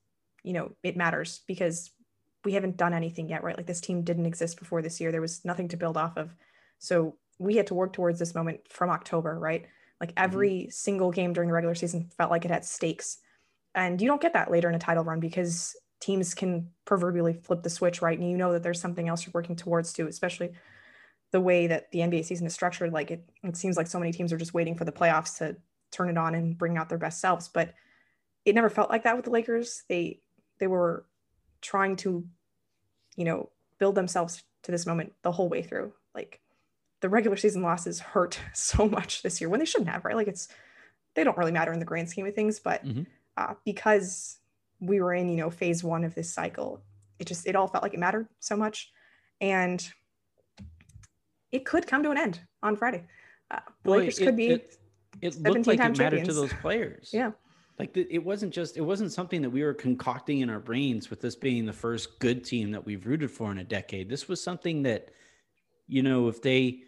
you 0.42 0.54
know 0.54 0.72
it 0.82 0.96
matters 0.96 1.42
because 1.46 1.90
we 2.44 2.52
haven't 2.52 2.78
done 2.78 2.94
anything 2.94 3.28
yet 3.28 3.44
right? 3.44 3.56
Like 3.56 3.66
this 3.66 3.82
team 3.82 4.02
didn't 4.02 4.24
exist 4.24 4.58
before 4.58 4.80
this 4.80 4.98
year. 4.98 5.12
There 5.12 5.20
was 5.20 5.44
nothing 5.44 5.68
to 5.68 5.76
build 5.76 5.98
off 5.98 6.16
of. 6.16 6.34
So 6.78 7.16
we 7.38 7.56
had 7.56 7.66
to 7.66 7.74
work 7.74 7.92
towards 7.92 8.18
this 8.18 8.34
moment 8.34 8.60
from 8.70 8.88
october 8.88 9.38
right? 9.38 9.66
Like 10.00 10.10
mm-hmm. 10.10 10.24
every 10.24 10.50
mm-hmm. 10.50 10.70
single 10.70 11.10
game 11.10 11.34
during 11.34 11.48
the 11.48 11.54
regular 11.54 11.74
season 11.74 12.08
felt 12.16 12.30
like 12.30 12.46
it 12.46 12.50
had 12.50 12.64
stakes. 12.64 13.18
And 13.74 14.00
you 14.00 14.08
don't 14.08 14.22
get 14.22 14.32
that 14.32 14.50
later 14.50 14.70
in 14.70 14.74
a 14.74 14.78
title 14.78 15.04
run 15.04 15.20
because 15.20 15.76
teams 16.00 16.34
can 16.34 16.70
proverbially 16.84 17.34
flip 17.34 17.62
the 17.62 17.70
switch, 17.70 18.00
right? 18.02 18.18
And 18.18 18.30
you 18.30 18.36
know 18.36 18.52
that 18.52 18.62
there's 18.62 18.80
something 18.80 19.08
else 19.08 19.26
you're 19.26 19.32
working 19.34 19.56
towards 19.56 19.92
too, 19.92 20.06
especially 20.06 20.52
the 21.32 21.40
way 21.40 21.66
that 21.66 21.90
the 21.90 21.98
NBA 22.00 22.24
season 22.24 22.46
is 22.46 22.54
structured. 22.54 22.92
Like 22.92 23.10
it, 23.10 23.28
it 23.42 23.56
seems 23.56 23.76
like 23.76 23.86
so 23.86 23.98
many 23.98 24.12
teams 24.12 24.32
are 24.32 24.38
just 24.38 24.54
waiting 24.54 24.76
for 24.76 24.84
the 24.84 24.92
playoffs 24.92 25.38
to 25.38 25.56
turn 25.90 26.08
it 26.08 26.18
on 26.18 26.34
and 26.34 26.56
bring 26.56 26.76
out 26.76 26.88
their 26.88 26.98
best 26.98 27.20
selves. 27.20 27.48
But 27.48 27.74
it 28.44 28.54
never 28.54 28.70
felt 28.70 28.90
like 28.90 29.04
that 29.04 29.16
with 29.16 29.24
the 29.24 29.30
Lakers. 29.30 29.82
They 29.88 30.20
they 30.58 30.66
were 30.66 31.04
trying 31.60 31.96
to, 31.96 32.24
you 33.16 33.24
know, 33.24 33.50
build 33.78 33.94
themselves 33.94 34.42
to 34.62 34.70
this 34.70 34.86
moment 34.86 35.12
the 35.22 35.32
whole 35.32 35.48
way 35.48 35.62
through. 35.62 35.92
Like 36.14 36.40
the 37.00 37.08
regular 37.08 37.36
season 37.36 37.62
losses 37.62 38.00
hurt 38.00 38.40
so 38.54 38.88
much 38.88 39.22
this 39.22 39.40
year 39.40 39.50
when 39.50 39.60
they 39.60 39.66
shouldn't 39.66 39.90
have, 39.90 40.04
right? 40.04 40.16
Like 40.16 40.28
it's 40.28 40.48
they 41.14 41.24
don't 41.24 41.36
really 41.36 41.52
matter 41.52 41.72
in 41.72 41.78
the 41.78 41.84
grand 41.84 42.08
scheme 42.08 42.26
of 42.26 42.34
things, 42.34 42.60
but 42.60 42.84
mm-hmm. 42.84 43.02
uh, 43.36 43.54
because 43.64 44.38
we 44.80 45.00
were 45.00 45.14
in, 45.14 45.28
you 45.28 45.36
know, 45.36 45.50
phase 45.50 45.82
one 45.82 46.04
of 46.04 46.14
this 46.14 46.32
cycle. 46.32 46.82
It 47.18 47.26
just, 47.26 47.46
it 47.46 47.56
all 47.56 47.66
felt 47.66 47.82
like 47.82 47.94
it 47.94 48.00
mattered 48.00 48.28
so 48.40 48.56
much. 48.56 48.90
And 49.40 49.86
it 51.52 51.64
could 51.64 51.86
come 51.86 52.02
to 52.02 52.10
an 52.10 52.18
end 52.18 52.40
on 52.62 52.76
Friday. 52.76 53.04
Uh, 53.50 53.60
Lakers 53.84 54.18
it, 54.18 54.24
could 54.24 54.36
be. 54.36 54.50
It, 54.50 54.76
it 55.20 55.42
looked 55.42 55.66
like 55.66 55.80
it 55.80 55.98
mattered 55.98 56.24
to 56.24 56.32
those 56.32 56.52
players. 56.54 57.10
yeah. 57.12 57.32
Like 57.78 57.92
the, 57.92 58.06
it 58.10 58.24
wasn't 58.24 58.52
just, 58.52 58.76
it 58.76 58.82
wasn't 58.82 59.12
something 59.12 59.40
that 59.42 59.50
we 59.50 59.62
were 59.62 59.74
concocting 59.74 60.40
in 60.40 60.50
our 60.50 60.58
brains 60.58 61.10
with 61.10 61.20
this 61.20 61.36
being 61.36 61.64
the 61.64 61.72
first 61.72 62.18
good 62.18 62.44
team 62.44 62.72
that 62.72 62.84
we've 62.84 63.06
rooted 63.06 63.30
for 63.30 63.52
in 63.52 63.58
a 63.58 63.64
decade. 63.64 64.08
This 64.08 64.28
was 64.28 64.42
something 64.42 64.82
that, 64.82 65.10
you 65.86 66.02
know, 66.02 66.28
if 66.28 66.42
they, 66.42 66.82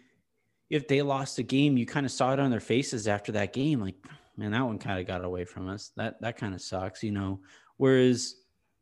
if 0.69 0.87
they 0.87 1.01
lost 1.01 1.39
a 1.39 1.43
game, 1.43 1.77
you 1.77 1.85
kind 1.85 2.05
of 2.05 2.11
saw 2.11 2.33
it 2.33 2.39
on 2.39 2.51
their 2.51 2.59
faces 2.59 3.07
after 3.07 3.31
that 3.33 3.51
game. 3.53 3.81
Like, 3.81 3.95
man, 4.37 4.51
that 4.51 4.65
one 4.65 4.79
kind 4.79 4.99
of 4.99 5.07
got 5.07 5.23
away 5.23 5.45
from 5.45 5.67
us. 5.67 5.91
That 5.97 6.21
that 6.21 6.37
kind 6.37 6.53
of 6.53 6.61
sucks, 6.61 7.03
you 7.03 7.11
know. 7.11 7.41
Whereas 7.81 8.35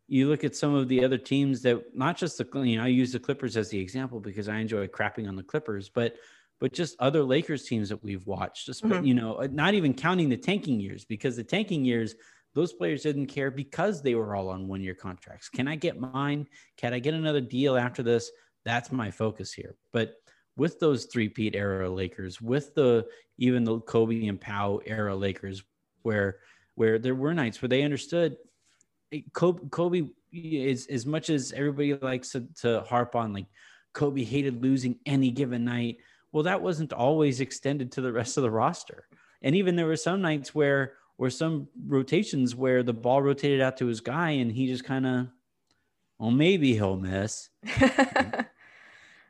you 0.09 0.27
look 0.27 0.43
at 0.43 0.57
some 0.57 0.75
of 0.75 0.89
the 0.89 1.05
other 1.05 1.17
teams 1.17 1.61
that 1.61 1.95
not 1.95 2.17
just 2.17 2.37
the 2.37 2.45
you 2.67 2.75
know 2.75 2.83
I 2.83 2.87
use 2.87 3.13
the 3.13 3.19
Clippers 3.19 3.55
as 3.55 3.69
the 3.69 3.79
example 3.79 4.19
because 4.19 4.49
I 4.49 4.57
enjoy 4.57 4.87
crapping 4.87 5.25
on 5.25 5.37
the 5.37 5.43
Clippers, 5.43 5.87
but 5.87 6.15
but 6.59 6.73
just 6.73 6.97
other 6.99 7.23
Lakers 7.23 7.63
teams 7.63 7.87
that 7.87 8.03
we've 8.03 8.27
watched, 8.27 8.65
just 8.65 8.83
mm-hmm. 8.83 9.05
you 9.05 9.13
know, 9.13 9.39
not 9.53 9.73
even 9.73 9.93
counting 9.93 10.27
the 10.27 10.35
tanking 10.35 10.81
years 10.81 11.05
because 11.05 11.37
the 11.37 11.45
tanking 11.45 11.85
years 11.85 12.15
those 12.55 12.73
players 12.73 13.03
didn't 13.03 13.27
care 13.27 13.49
because 13.49 14.01
they 14.01 14.15
were 14.15 14.35
all 14.35 14.49
on 14.49 14.67
one 14.67 14.81
year 14.81 14.95
contracts. 14.95 15.47
Can 15.47 15.69
I 15.69 15.77
get 15.77 15.97
mine? 15.97 16.45
Can 16.75 16.93
I 16.93 16.99
get 16.99 17.13
another 17.13 17.39
deal 17.39 17.77
after 17.77 18.03
this? 18.03 18.29
That's 18.65 18.91
my 18.91 19.11
focus 19.11 19.53
here. 19.53 19.75
But 19.93 20.15
with 20.57 20.77
those 20.81 21.05
three 21.05 21.29
peat 21.29 21.55
era 21.55 21.89
Lakers, 21.89 22.41
with 22.41 22.75
the 22.75 23.07
even 23.37 23.63
the 23.63 23.79
Kobe 23.79 24.27
and 24.27 24.41
Pau 24.41 24.81
era 24.85 25.15
Lakers, 25.15 25.63
where 26.01 26.39
where 26.75 26.99
there 26.99 27.15
were 27.15 27.33
nights 27.33 27.61
where 27.61 27.69
they 27.69 27.83
understood 27.83 28.35
Kobe, 29.33 29.69
Kobe 29.69 30.09
is 30.31 30.87
as 30.87 31.05
much 31.05 31.29
as 31.29 31.51
everybody 31.53 31.93
likes 31.95 32.29
to, 32.31 32.47
to 32.61 32.81
harp 32.81 33.15
on 33.15 33.33
like 33.33 33.47
Kobe 33.93 34.23
hated 34.23 34.61
losing 34.61 34.99
any 35.05 35.31
given 35.31 35.65
night. 35.65 35.97
Well, 36.31 36.43
that 36.43 36.61
wasn't 36.61 36.93
always 36.93 37.41
extended 37.41 37.91
to 37.93 38.01
the 38.01 38.13
rest 38.13 38.37
of 38.37 38.43
the 38.43 38.51
roster. 38.51 39.07
And 39.41 39.55
even 39.55 39.75
there 39.75 39.87
were 39.87 39.95
some 39.95 40.21
nights 40.21 40.53
where 40.53 40.93
or 41.17 41.29
some 41.29 41.67
rotations 41.85 42.55
where 42.55 42.83
the 42.83 42.93
ball 42.93 43.21
rotated 43.21 43.61
out 43.61 43.77
to 43.77 43.87
his 43.87 43.99
guy 43.99 44.31
and 44.31 44.51
he 44.51 44.67
just 44.67 44.85
kind 44.85 45.05
of 45.05 45.27
well 46.17 46.31
maybe 46.31 46.73
he'll 46.73 46.97
miss. 46.97 47.49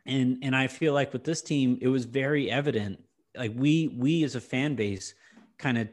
and 0.05 0.37
and 0.41 0.55
I 0.55 0.67
feel 0.67 0.93
like 0.93 1.13
with 1.13 1.23
this 1.23 1.41
team 1.41 1.77
it 1.81 1.87
was 1.87 2.05
very 2.05 2.51
evident 2.51 3.03
like 3.37 3.53
we 3.55 3.87
we 3.87 4.23
as 4.23 4.35
a 4.35 4.41
fan 4.41 4.75
base 4.75 5.13
kind 5.57 5.77
of 5.77 5.89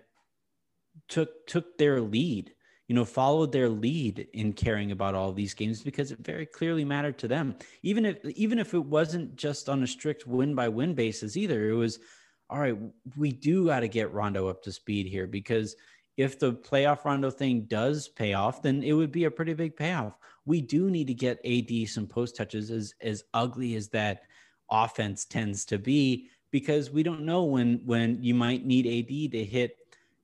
took 1.08 1.46
took 1.46 1.78
their 1.78 2.00
lead 2.00 2.52
you 2.88 2.94
know, 2.94 3.04
followed 3.04 3.50
their 3.50 3.68
lead 3.68 4.28
in 4.32 4.52
caring 4.52 4.92
about 4.92 5.14
all 5.14 5.32
these 5.32 5.54
games 5.54 5.82
because 5.82 6.12
it 6.12 6.18
very 6.20 6.46
clearly 6.46 6.84
mattered 6.84 7.18
to 7.18 7.28
them. 7.28 7.56
Even 7.82 8.04
if 8.06 8.24
even 8.24 8.58
if 8.58 8.74
it 8.74 8.84
wasn't 8.84 9.34
just 9.36 9.68
on 9.68 9.82
a 9.82 9.86
strict 9.86 10.26
win 10.26 10.54
by 10.54 10.68
win 10.68 10.94
basis 10.94 11.36
either, 11.36 11.68
it 11.68 11.74
was 11.74 11.98
all 12.48 12.60
right, 12.60 12.76
we 13.16 13.32
do 13.32 13.66
got 13.66 13.80
to 13.80 13.88
get 13.88 14.12
Rondo 14.12 14.48
up 14.48 14.62
to 14.62 14.72
speed 14.72 15.06
here 15.06 15.26
because 15.26 15.74
if 16.16 16.38
the 16.38 16.52
playoff 16.52 17.04
Rondo 17.04 17.30
thing 17.30 17.62
does 17.62 18.08
pay 18.08 18.34
off, 18.34 18.62
then 18.62 18.82
it 18.82 18.92
would 18.92 19.10
be 19.10 19.24
a 19.24 19.30
pretty 19.30 19.52
big 19.52 19.76
payoff. 19.76 20.16
We 20.44 20.60
do 20.60 20.88
need 20.88 21.08
to 21.08 21.14
get 21.14 21.44
AD 21.44 21.88
some 21.88 22.06
post 22.06 22.36
touches 22.36 22.70
as 22.70 22.94
as 23.00 23.24
ugly 23.34 23.74
as 23.74 23.88
that 23.88 24.22
offense 24.70 25.24
tends 25.24 25.64
to 25.64 25.78
be 25.78 26.28
because 26.52 26.90
we 26.90 27.02
don't 27.02 27.22
know 27.22 27.44
when 27.44 27.80
when 27.84 28.22
you 28.22 28.34
might 28.34 28.64
need 28.64 28.86
AD 28.86 29.32
to 29.32 29.44
hit 29.44 29.76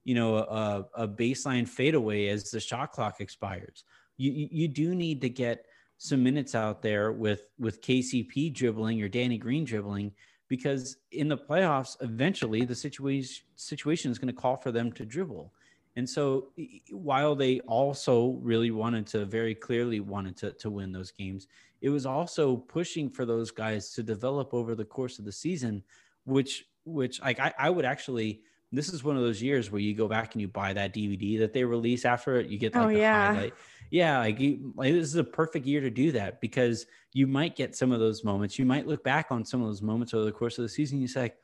you 0.04 0.14
know 0.14 0.36
a, 0.36 0.86
a 0.94 1.08
baseline 1.08 1.68
fadeaway 1.68 2.28
as 2.28 2.50
the 2.50 2.60
shot 2.60 2.92
clock 2.92 3.20
expires. 3.20 3.84
You 4.16 4.48
you 4.50 4.68
do 4.68 4.94
need 4.94 5.20
to 5.22 5.28
get 5.28 5.66
some 5.98 6.22
minutes 6.22 6.54
out 6.54 6.82
there 6.82 7.12
with 7.12 7.44
with 7.58 7.80
KCP 7.80 8.52
dribbling 8.52 9.00
or 9.02 9.08
Danny 9.08 9.38
Green 9.38 9.64
dribbling 9.64 10.12
because 10.48 10.96
in 11.12 11.28
the 11.28 11.36
playoffs 11.36 11.96
eventually 12.00 12.64
the 12.64 12.74
situation 12.74 13.44
situation 13.56 14.10
is 14.10 14.18
going 14.18 14.34
to 14.34 14.40
call 14.40 14.56
for 14.56 14.72
them 14.72 14.92
to 14.92 15.04
dribble. 15.04 15.52
And 15.96 16.08
so 16.08 16.48
while 16.90 17.34
they 17.34 17.60
also 17.60 18.38
really 18.42 18.70
wanted 18.70 19.06
to 19.08 19.24
very 19.26 19.54
clearly 19.54 20.00
wanted 20.00 20.36
to, 20.38 20.52
to 20.52 20.70
win 20.70 20.90
those 20.90 21.10
games, 21.10 21.48
it 21.82 21.90
was 21.90 22.06
also 22.06 22.56
pushing 22.56 23.10
for 23.10 23.24
those 23.24 23.50
guys 23.50 23.92
to 23.92 24.02
develop 24.02 24.54
over 24.54 24.74
the 24.74 24.84
course 24.84 25.18
of 25.18 25.24
the 25.24 25.32
season, 25.32 25.82
which 26.24 26.66
which 26.84 27.20
like 27.20 27.38
I, 27.38 27.54
I 27.58 27.70
would 27.70 27.84
actually 27.84 28.42
this 28.72 28.88
is 28.88 29.04
one 29.04 29.16
of 29.16 29.22
those 29.22 29.42
years 29.42 29.70
where 29.70 29.80
you 29.80 29.94
go 29.94 30.08
back 30.08 30.34
and 30.34 30.40
you 30.40 30.48
buy 30.48 30.72
that 30.72 30.94
DVD 30.94 31.38
that 31.38 31.52
they 31.52 31.62
release 31.62 32.06
after 32.06 32.36
it. 32.36 32.48
You 32.48 32.58
get 32.58 32.74
oh, 32.74 32.80
like 32.80 32.86
oh, 32.86 32.92
the 32.92 32.98
yeah. 32.98 33.34
highlight. 33.34 33.54
Yeah, 33.90 34.18
like, 34.18 34.40
you, 34.40 34.72
like 34.74 34.94
this 34.94 35.04
is 35.04 35.16
a 35.16 35.24
perfect 35.24 35.66
year 35.66 35.82
to 35.82 35.90
do 35.90 36.12
that 36.12 36.40
because 36.40 36.86
you 37.12 37.26
might 37.26 37.54
get 37.54 37.76
some 37.76 37.92
of 37.92 38.00
those 38.00 38.24
moments. 38.24 38.58
You 38.58 38.64
might 38.64 38.86
look 38.86 39.04
back 39.04 39.26
on 39.30 39.44
some 39.44 39.60
of 39.60 39.68
those 39.68 39.82
moments 39.82 40.14
over 40.14 40.24
the 40.24 40.32
course 40.32 40.56
of 40.56 40.62
the 40.62 40.70
season. 40.70 40.98
You 40.98 41.08
say, 41.08 41.34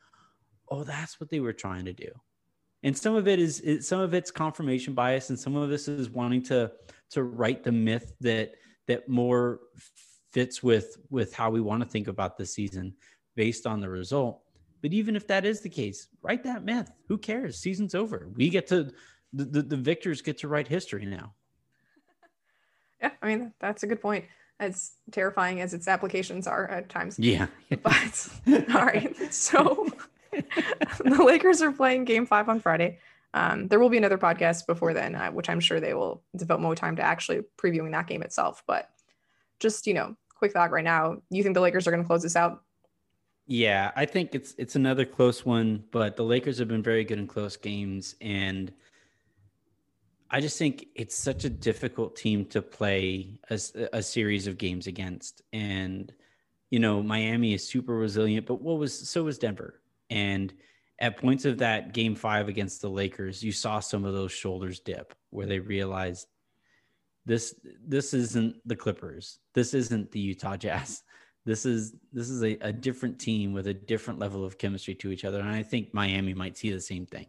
"Oh, 0.69 0.83
that's 0.83 1.19
what 1.19 1.29
they 1.29 1.39
were 1.39 1.53
trying 1.53 1.85
to 1.85 1.93
do." 1.93 2.09
And 2.81 2.97
some 2.97 3.15
of 3.15 3.27
it 3.27 3.39
is, 3.39 3.59
is 3.59 3.87
some 3.87 3.99
of 3.99 4.15
it's 4.15 4.31
confirmation 4.31 4.95
bias, 4.95 5.29
and 5.29 5.39
some 5.39 5.55
of 5.55 5.69
this 5.69 5.87
is 5.87 6.09
wanting 6.09 6.41
to 6.43 6.71
to 7.11 7.23
write 7.23 7.63
the 7.63 7.71
myth 7.71 8.13
that 8.21 8.53
that 8.87 9.07
more 9.07 9.59
fits 10.31 10.63
with 10.63 10.97
with 11.11 11.35
how 11.35 11.51
we 11.51 11.61
want 11.61 11.83
to 11.83 11.89
think 11.89 12.07
about 12.07 12.35
the 12.35 12.45
season 12.45 12.95
based 13.35 13.67
on 13.67 13.79
the 13.79 13.89
result 13.89 14.41
but 14.81 14.93
even 14.93 15.15
if 15.15 15.27
that 15.27 15.45
is 15.45 15.61
the 15.61 15.69
case, 15.69 16.07
write 16.21 16.43
that 16.43 16.63
myth. 16.63 16.91
Who 17.07 17.17
cares? 17.17 17.59
Season's 17.59 17.95
over. 17.95 18.29
We 18.35 18.49
get 18.49 18.67
to 18.67 18.91
the, 19.33 19.45
the, 19.45 19.61
the 19.61 19.77
victors 19.77 20.21
get 20.21 20.39
to 20.39 20.47
write 20.47 20.67
history 20.67 21.05
now. 21.05 21.33
Yeah, 23.01 23.11
I 23.21 23.27
mean 23.27 23.53
that's 23.61 23.83
a 23.83 23.87
good 23.87 24.01
point. 24.01 24.25
As 24.59 24.91
terrifying 25.11 25.61
as 25.61 25.73
its 25.73 25.87
applications 25.87 26.47
are 26.47 26.67
at 26.67 26.89
times. 26.89 27.17
Yeah. 27.17 27.47
but 27.81 28.29
all 28.75 28.85
right. 28.85 29.15
So 29.33 29.87
the 30.33 31.23
Lakers 31.23 31.61
are 31.61 31.71
playing 31.71 32.03
game 32.03 32.25
five 32.25 32.49
on 32.49 32.59
Friday. 32.59 32.99
Um, 33.33 33.69
there 33.69 33.79
will 33.79 33.89
be 33.89 33.97
another 33.97 34.17
podcast 34.17 34.67
before 34.67 34.93
then, 34.93 35.15
uh, 35.15 35.29
which 35.31 35.49
I'm 35.49 35.59
sure 35.59 35.79
they 35.79 35.93
will 35.93 36.23
devote 36.35 36.59
more 36.59 36.75
time 36.75 36.95
to 36.97 37.01
actually 37.01 37.41
previewing 37.57 37.91
that 37.91 38.07
game 38.07 38.21
itself. 38.21 38.63
But 38.67 38.89
just, 39.59 39.87
you 39.87 39.93
know, 39.93 40.15
quick 40.35 40.51
thought 40.51 40.71
right 40.71 40.83
now, 40.83 41.21
you 41.29 41.43
think 41.43 41.53
the 41.53 41.61
Lakers 41.61 41.87
are 41.87 41.91
going 41.91 42.03
to 42.03 42.07
close 42.07 42.23
this 42.23 42.35
out 42.35 42.63
yeah, 43.49 43.91
I 43.95 44.05
think 44.05 44.35
it's 44.35 44.53
it's 44.59 44.75
another 44.75 45.05
close 45.05 45.43
one, 45.43 45.83
but 45.89 46.15
the 46.15 46.23
Lakers 46.23 46.59
have 46.59 46.67
been 46.67 46.83
very 46.83 47.03
good 47.03 47.17
in 47.17 47.25
close 47.25 47.57
games 47.57 48.15
and 48.21 48.71
I 50.29 50.39
just 50.39 50.59
think 50.59 50.85
it's 50.93 51.15
such 51.15 51.45
a 51.45 51.49
difficult 51.49 52.15
team 52.15 52.45
to 52.45 52.61
play 52.61 53.39
a, 53.49 53.59
a 53.91 54.03
series 54.03 54.45
of 54.45 54.59
games 54.59 54.85
against. 54.85 55.41
And 55.51 56.13
you 56.69 56.77
know, 56.77 57.01
Miami 57.01 57.55
is 57.55 57.67
super 57.67 57.95
resilient, 57.95 58.45
but 58.45 58.61
what 58.61 58.77
was 58.77 59.09
so 59.09 59.23
was 59.23 59.39
Denver. 59.39 59.81
And 60.11 60.53
at 60.99 61.17
points 61.17 61.45
of 61.45 61.57
that 61.57 61.91
game 61.91 62.13
5 62.13 62.49
against 62.49 62.81
the 62.81 62.89
Lakers, 62.89 63.41
you 63.41 63.51
saw 63.51 63.79
some 63.79 64.05
of 64.05 64.13
those 64.13 64.31
shoulders 64.31 64.79
dip 64.79 65.15
where 65.31 65.47
they 65.47 65.57
realized 65.57 66.27
this 67.25 67.55
this 67.83 68.13
isn't 68.13 68.57
the 68.67 68.75
Clippers. 68.75 69.39
This 69.55 69.73
isn't 69.73 70.11
the 70.11 70.19
Utah 70.19 70.55
Jazz 70.55 71.01
this 71.49 71.65
is 71.65 71.95
this 72.13 72.29
is 72.29 72.43
a, 72.43 72.57
a 72.61 72.71
different 72.71 73.17
team 73.17 73.53
with 73.53 73.65
a 73.65 73.73
different 73.73 74.19
level 74.19 74.45
of 74.45 74.59
chemistry 74.59 74.93
to 74.93 75.11
each 75.11 75.25
other 75.25 75.39
and 75.39 75.49
i 75.49 75.63
think 75.63 75.91
miami 75.95 76.33
might 76.33 76.55
see 76.55 76.69
the 76.69 76.79
same 76.79 77.07
thing. 77.07 77.25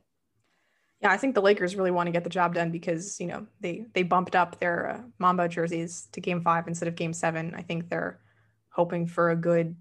Yeah 1.01 1.11
i 1.11 1.17
think 1.17 1.35
the 1.35 1.41
lakers 1.41 1.75
really 1.75 1.91
want 1.91 2.07
to 2.07 2.13
get 2.13 2.25
the 2.25 2.31
job 2.31 2.55
done 2.55 2.71
because 2.71 3.19
you 3.19 3.27
know 3.27 3.47
they 3.61 3.87
they 3.95 4.03
bumped 4.03 4.37
up 4.37 4.61
their 4.61 4.91
uh, 4.91 5.01
mamba 5.19 5.49
jerseys 5.49 6.09
to 6.13 6.21
game 6.21 6.43
five 6.43 6.69
instead 6.69 6.89
of 6.89 6.97
game 6.97 7.15
seven. 7.15 7.55
I 7.57 7.63
think 7.63 7.89
they're 7.89 8.21
hoping 8.69 9.07
for 9.07 9.31
a 9.31 9.37
good 9.37 9.75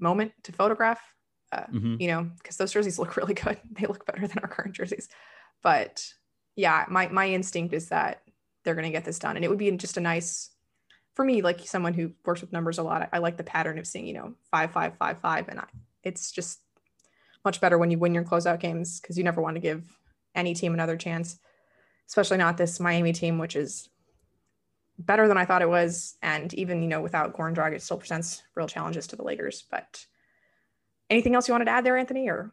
moment 0.00 0.32
to 0.42 0.52
photograph 0.52 1.00
uh, 1.52 1.66
mm-hmm. 1.72 1.94
you 2.00 2.08
know 2.08 2.28
because 2.38 2.56
those 2.56 2.72
jerseys 2.72 2.98
look 2.98 3.16
really 3.16 3.34
good. 3.34 3.58
They 3.78 3.86
look 3.86 4.04
better 4.04 4.26
than 4.26 4.40
our 4.40 4.48
current 4.48 4.74
jerseys. 4.74 5.08
But 5.62 6.04
yeah 6.56 6.86
my 6.88 7.06
my 7.06 7.28
instinct 7.28 7.72
is 7.72 7.88
that 7.90 8.22
they're 8.64 8.74
going 8.74 8.90
to 8.92 8.98
get 8.98 9.04
this 9.04 9.20
done 9.20 9.36
and 9.36 9.44
it 9.44 9.48
would 9.48 9.58
be 9.58 9.70
just 9.76 9.96
a 9.96 10.00
nice 10.00 10.50
for 11.14 11.24
me, 11.24 11.42
like 11.42 11.60
someone 11.60 11.94
who 11.94 12.12
works 12.24 12.40
with 12.40 12.52
numbers 12.52 12.78
a 12.78 12.82
lot, 12.82 13.02
I, 13.02 13.08
I 13.14 13.18
like 13.18 13.36
the 13.36 13.44
pattern 13.44 13.78
of 13.78 13.86
seeing, 13.86 14.06
you 14.06 14.14
know, 14.14 14.34
five, 14.50 14.72
five, 14.72 14.96
five, 14.96 15.18
five. 15.20 15.48
And 15.48 15.60
I, 15.60 15.64
it's 16.02 16.30
just 16.30 16.60
much 17.44 17.60
better 17.60 17.78
when 17.78 17.90
you 17.90 17.98
win 17.98 18.14
your 18.14 18.24
closeout 18.24 18.60
games 18.60 19.00
because 19.00 19.18
you 19.18 19.24
never 19.24 19.40
want 19.40 19.56
to 19.56 19.60
give 19.60 19.84
any 20.34 20.54
team 20.54 20.74
another 20.74 20.96
chance, 20.96 21.38
especially 22.08 22.38
not 22.38 22.56
this 22.56 22.80
Miami 22.80 23.12
team, 23.12 23.38
which 23.38 23.56
is 23.56 23.88
better 24.98 25.26
than 25.26 25.36
I 25.36 25.44
thought 25.44 25.62
it 25.62 25.68
was. 25.68 26.16
And 26.22 26.52
even, 26.54 26.82
you 26.82 26.88
know, 26.88 27.00
without 27.00 27.34
Goran 27.34 27.54
Dragic, 27.54 27.76
it 27.76 27.82
still 27.82 27.98
presents 27.98 28.42
real 28.54 28.68
challenges 28.68 29.06
to 29.08 29.16
the 29.16 29.24
Lakers. 29.24 29.64
But 29.70 30.04
anything 31.08 31.34
else 31.34 31.48
you 31.48 31.54
wanted 31.54 31.66
to 31.66 31.72
add 31.72 31.84
there, 31.84 31.96
Anthony, 31.96 32.28
or? 32.28 32.52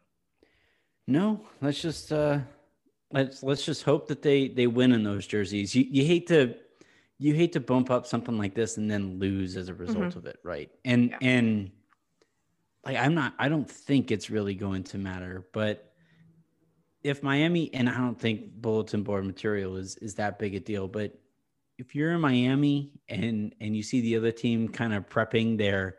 No, 1.06 1.40
let's 1.62 1.80
just, 1.80 2.12
uh, 2.12 2.40
let's, 3.12 3.42
let's 3.42 3.64
just 3.64 3.82
hope 3.82 4.08
that 4.08 4.22
they, 4.22 4.48
they 4.48 4.66
win 4.66 4.92
in 4.92 5.02
those 5.02 5.26
jerseys. 5.26 5.74
You, 5.74 5.86
you 5.88 6.04
hate 6.04 6.26
to, 6.28 6.54
you 7.18 7.34
hate 7.34 7.52
to 7.52 7.60
bump 7.60 7.90
up 7.90 8.06
something 8.06 8.38
like 8.38 8.54
this 8.54 8.76
and 8.76 8.90
then 8.90 9.18
lose 9.18 9.56
as 9.56 9.68
a 9.68 9.74
result 9.74 10.06
mm-hmm. 10.06 10.18
of 10.18 10.26
it, 10.26 10.38
right? 10.44 10.70
And 10.84 11.10
yeah. 11.10 11.18
and 11.20 11.70
like 12.84 12.96
I'm 12.96 13.14
not 13.14 13.34
I 13.38 13.48
don't 13.48 13.68
think 13.68 14.10
it's 14.10 14.30
really 14.30 14.54
going 14.54 14.84
to 14.84 14.98
matter, 14.98 15.46
but 15.52 15.92
if 17.02 17.22
Miami 17.22 17.72
and 17.74 17.88
I 17.88 17.96
don't 17.96 18.18
think 18.18 18.52
bulletin 18.60 19.02
board 19.02 19.24
material 19.24 19.76
is 19.76 19.96
is 19.96 20.14
that 20.14 20.38
big 20.38 20.54
a 20.54 20.60
deal, 20.60 20.86
but 20.86 21.18
if 21.76 21.94
you're 21.94 22.12
in 22.12 22.20
Miami 22.20 22.92
and 23.08 23.54
and 23.60 23.76
you 23.76 23.82
see 23.82 24.00
the 24.00 24.16
other 24.16 24.32
team 24.32 24.68
kind 24.68 24.94
of 24.94 25.08
prepping 25.08 25.58
their 25.58 25.96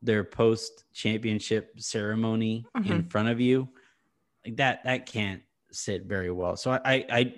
their 0.00 0.24
post 0.24 0.84
championship 0.92 1.78
ceremony 1.78 2.66
mm-hmm. 2.76 2.92
in 2.92 3.04
front 3.04 3.28
of 3.28 3.40
you, 3.40 3.68
like 4.44 4.56
that 4.56 4.84
that 4.84 5.06
can't 5.06 5.42
sit 5.72 6.04
very 6.06 6.30
well. 6.30 6.56
So 6.56 6.70
I 6.70 6.80
I 6.84 7.06
I 7.10 7.34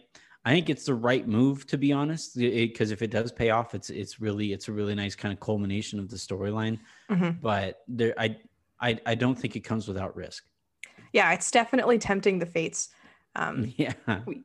think 0.53 0.69
it's 0.69 0.85
the 0.85 0.95
right 0.95 1.27
move 1.27 1.67
to 1.69 1.79
be 1.79 1.93
honest, 1.93 2.37
because 2.37 2.91
if 2.91 3.01
it 3.01 3.11
does 3.11 3.33
pay 3.33 3.51
off, 3.51 3.75
it's 3.75 3.91
it's 3.91 4.21
really 4.21 4.53
it's 4.53 4.69
a 4.69 4.73
really 4.73 4.95
nice 4.95 5.15
kind 5.15 5.33
of 5.33 5.41
culmination 5.41 5.99
of 5.99 6.11
the 6.11 6.17
storyline. 6.17 6.79
Mm-hmm. 7.11 7.41
But 7.41 7.81
there, 7.89 8.15
I, 8.19 8.37
I 8.81 8.99
I 9.07 9.15
don't 9.15 9.37
think 9.37 9.57
it 9.57 9.61
comes 9.61 9.89
without 9.89 10.15
risk. 10.15 10.45
Yeah, 11.13 11.33
it's 11.33 11.51
definitely 11.51 11.99
tempting 11.99 12.39
the 12.39 12.47
fates. 12.47 12.91
Um, 13.37 13.73
yeah, 13.77 13.93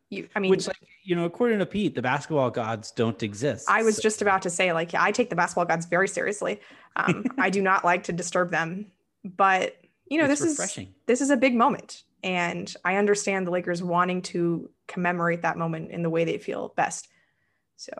you, 0.09 0.29
I 0.35 0.39
mean, 0.39 0.51
which 0.51 0.67
like 0.67 0.77
you 1.03 1.15
know, 1.15 1.25
according 1.25 1.59
to 1.59 1.65
Pete, 1.65 1.95
the 1.95 2.01
basketball 2.01 2.49
gods 2.49 2.91
don't 2.91 3.21
exist. 3.21 3.65
I 3.69 3.83
was 3.83 3.97
so. 3.97 4.01
just 4.01 4.21
about 4.21 4.41
to 4.43 4.49
say, 4.49 4.71
like, 4.71 4.93
I 4.93 5.11
take 5.11 5.29
the 5.29 5.35
basketball 5.35 5.65
gods 5.65 5.85
very 5.85 6.07
seriously. 6.07 6.61
Um, 6.95 7.25
I 7.37 7.49
do 7.49 7.61
not 7.61 7.83
like 7.83 8.03
to 8.03 8.13
disturb 8.13 8.51
them, 8.51 8.87
but 9.23 9.75
you 10.07 10.17
know, 10.17 10.25
it's 10.25 10.41
this 10.41 10.51
refreshing. 10.51 10.87
is 10.87 10.93
this 11.07 11.21
is 11.21 11.29
a 11.29 11.37
big 11.37 11.55
moment, 11.55 12.03
and 12.23 12.73
I 12.85 12.95
understand 12.95 13.47
the 13.47 13.51
Lakers 13.51 13.83
wanting 13.83 14.21
to 14.23 14.69
commemorate 14.89 15.43
that 15.43 15.57
moment 15.57 15.91
in 15.91 16.03
the 16.03 16.09
way 16.09 16.25
they 16.25 16.37
feel 16.37 16.73
best. 16.75 17.07
So, 17.77 17.93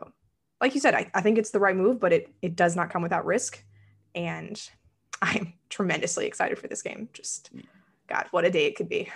like 0.60 0.74
you 0.74 0.80
said, 0.80 0.94
I, 0.94 1.10
I 1.14 1.22
think 1.22 1.38
it's 1.38 1.50
the 1.50 1.60
right 1.60 1.74
move, 1.76 1.98
but 1.98 2.12
it 2.12 2.34
it 2.42 2.56
does 2.56 2.76
not 2.76 2.90
come 2.90 3.00
without 3.00 3.24
risk. 3.24 3.64
And 4.14 4.60
I'm 5.22 5.54
tremendously 5.70 6.26
excited 6.26 6.58
for 6.58 6.68
this 6.68 6.82
game. 6.82 7.08
Just 7.14 7.50
God, 8.06 8.26
what 8.32 8.44
a 8.44 8.50
day 8.50 8.66
it 8.66 8.76
could 8.76 8.88
be. 8.88 9.08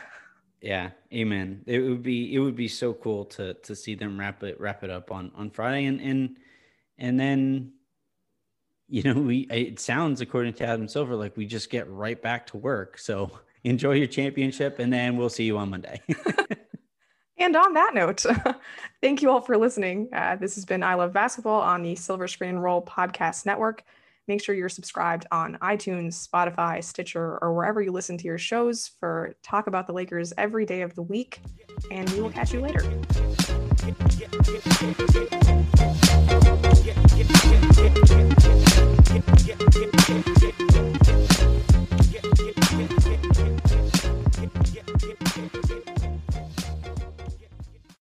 Yeah, 0.63 0.91
amen. 1.13 1.63
It 1.67 1.81
would 1.81 2.03
be 2.03 2.35
it 2.35 2.39
would 2.39 2.57
be 2.57 2.69
so 2.69 2.95
cool 2.95 3.27
to 3.27 3.53
to 3.53 3.77
see 3.77 3.95
them 3.95 4.19
wrap 4.19 4.43
it 4.43 4.59
wrap 4.59 4.83
it 4.83 4.89
up 4.89 5.11
on 5.11 5.31
on 5.35 5.51
Friday 5.51 5.85
and 5.85 6.01
and 6.01 6.39
and 6.97 7.21
then 7.21 7.73
you 8.89 9.03
know 9.03 9.21
we 9.21 9.41
it 9.51 9.79
sounds 9.79 10.23
according 10.23 10.55
to 10.55 10.65
Adam 10.65 10.89
Silver 10.89 11.17
like 11.17 11.37
we 11.37 11.45
just 11.45 11.69
get 11.69 11.91
right 11.91 12.21
back 12.23 12.47
to 12.47 12.57
work. 12.57 12.97
So 12.97 13.31
enjoy 13.65 13.93
your 13.93 14.07
championship 14.07 14.79
and 14.79 14.91
then 14.91 15.19
we'll 15.19 15.29
see 15.29 15.45
you 15.45 15.59
on 15.59 15.69
Monday. 15.69 16.01
And 17.37 17.57
on 17.57 17.75
that 17.75 17.95
note, 17.95 18.25
thank 19.01 19.21
you 19.21 19.31
all 19.31 19.41
for 19.41 19.57
listening. 19.57 20.09
Uh, 20.13 20.37
this 20.37 20.55
has 20.55 20.65
been 20.65 20.83
I 20.83 20.95
Love 20.95 21.13
Basketball 21.13 21.61
on 21.61 21.83
the 21.83 21.97
Silver 21.97 22.29
Screen 22.29 22.57
Roll 22.57 22.83
Podcast 22.83 23.45
Network. 23.45 23.85
Make 24.27 24.43
sure 24.43 24.55
you're 24.55 24.71
subscribed 24.71 25.27
on 25.31 25.59
iTunes, 25.61 26.27
Spotify, 26.27 26.83
Stitcher, 26.83 27.39
or 27.43 27.53
wherever 27.53 27.83
you 27.83 27.93
listen 27.93 28.17
to 28.17 28.25
your 28.25 28.39
shows 28.39 28.89
for 28.99 29.35
talk 29.43 29.67
about 29.67 29.87
the 29.87 29.93
Lakers 29.93 30.33
every 30.39 30.65
day 30.65 30.81
of 30.81 30.95
the 30.95 31.03
week. 31.03 31.41
And 31.91 32.09
we 32.11 32.23
will 32.23 32.31
catch 32.31 32.55
you 32.55 32.61
later. 32.61 32.81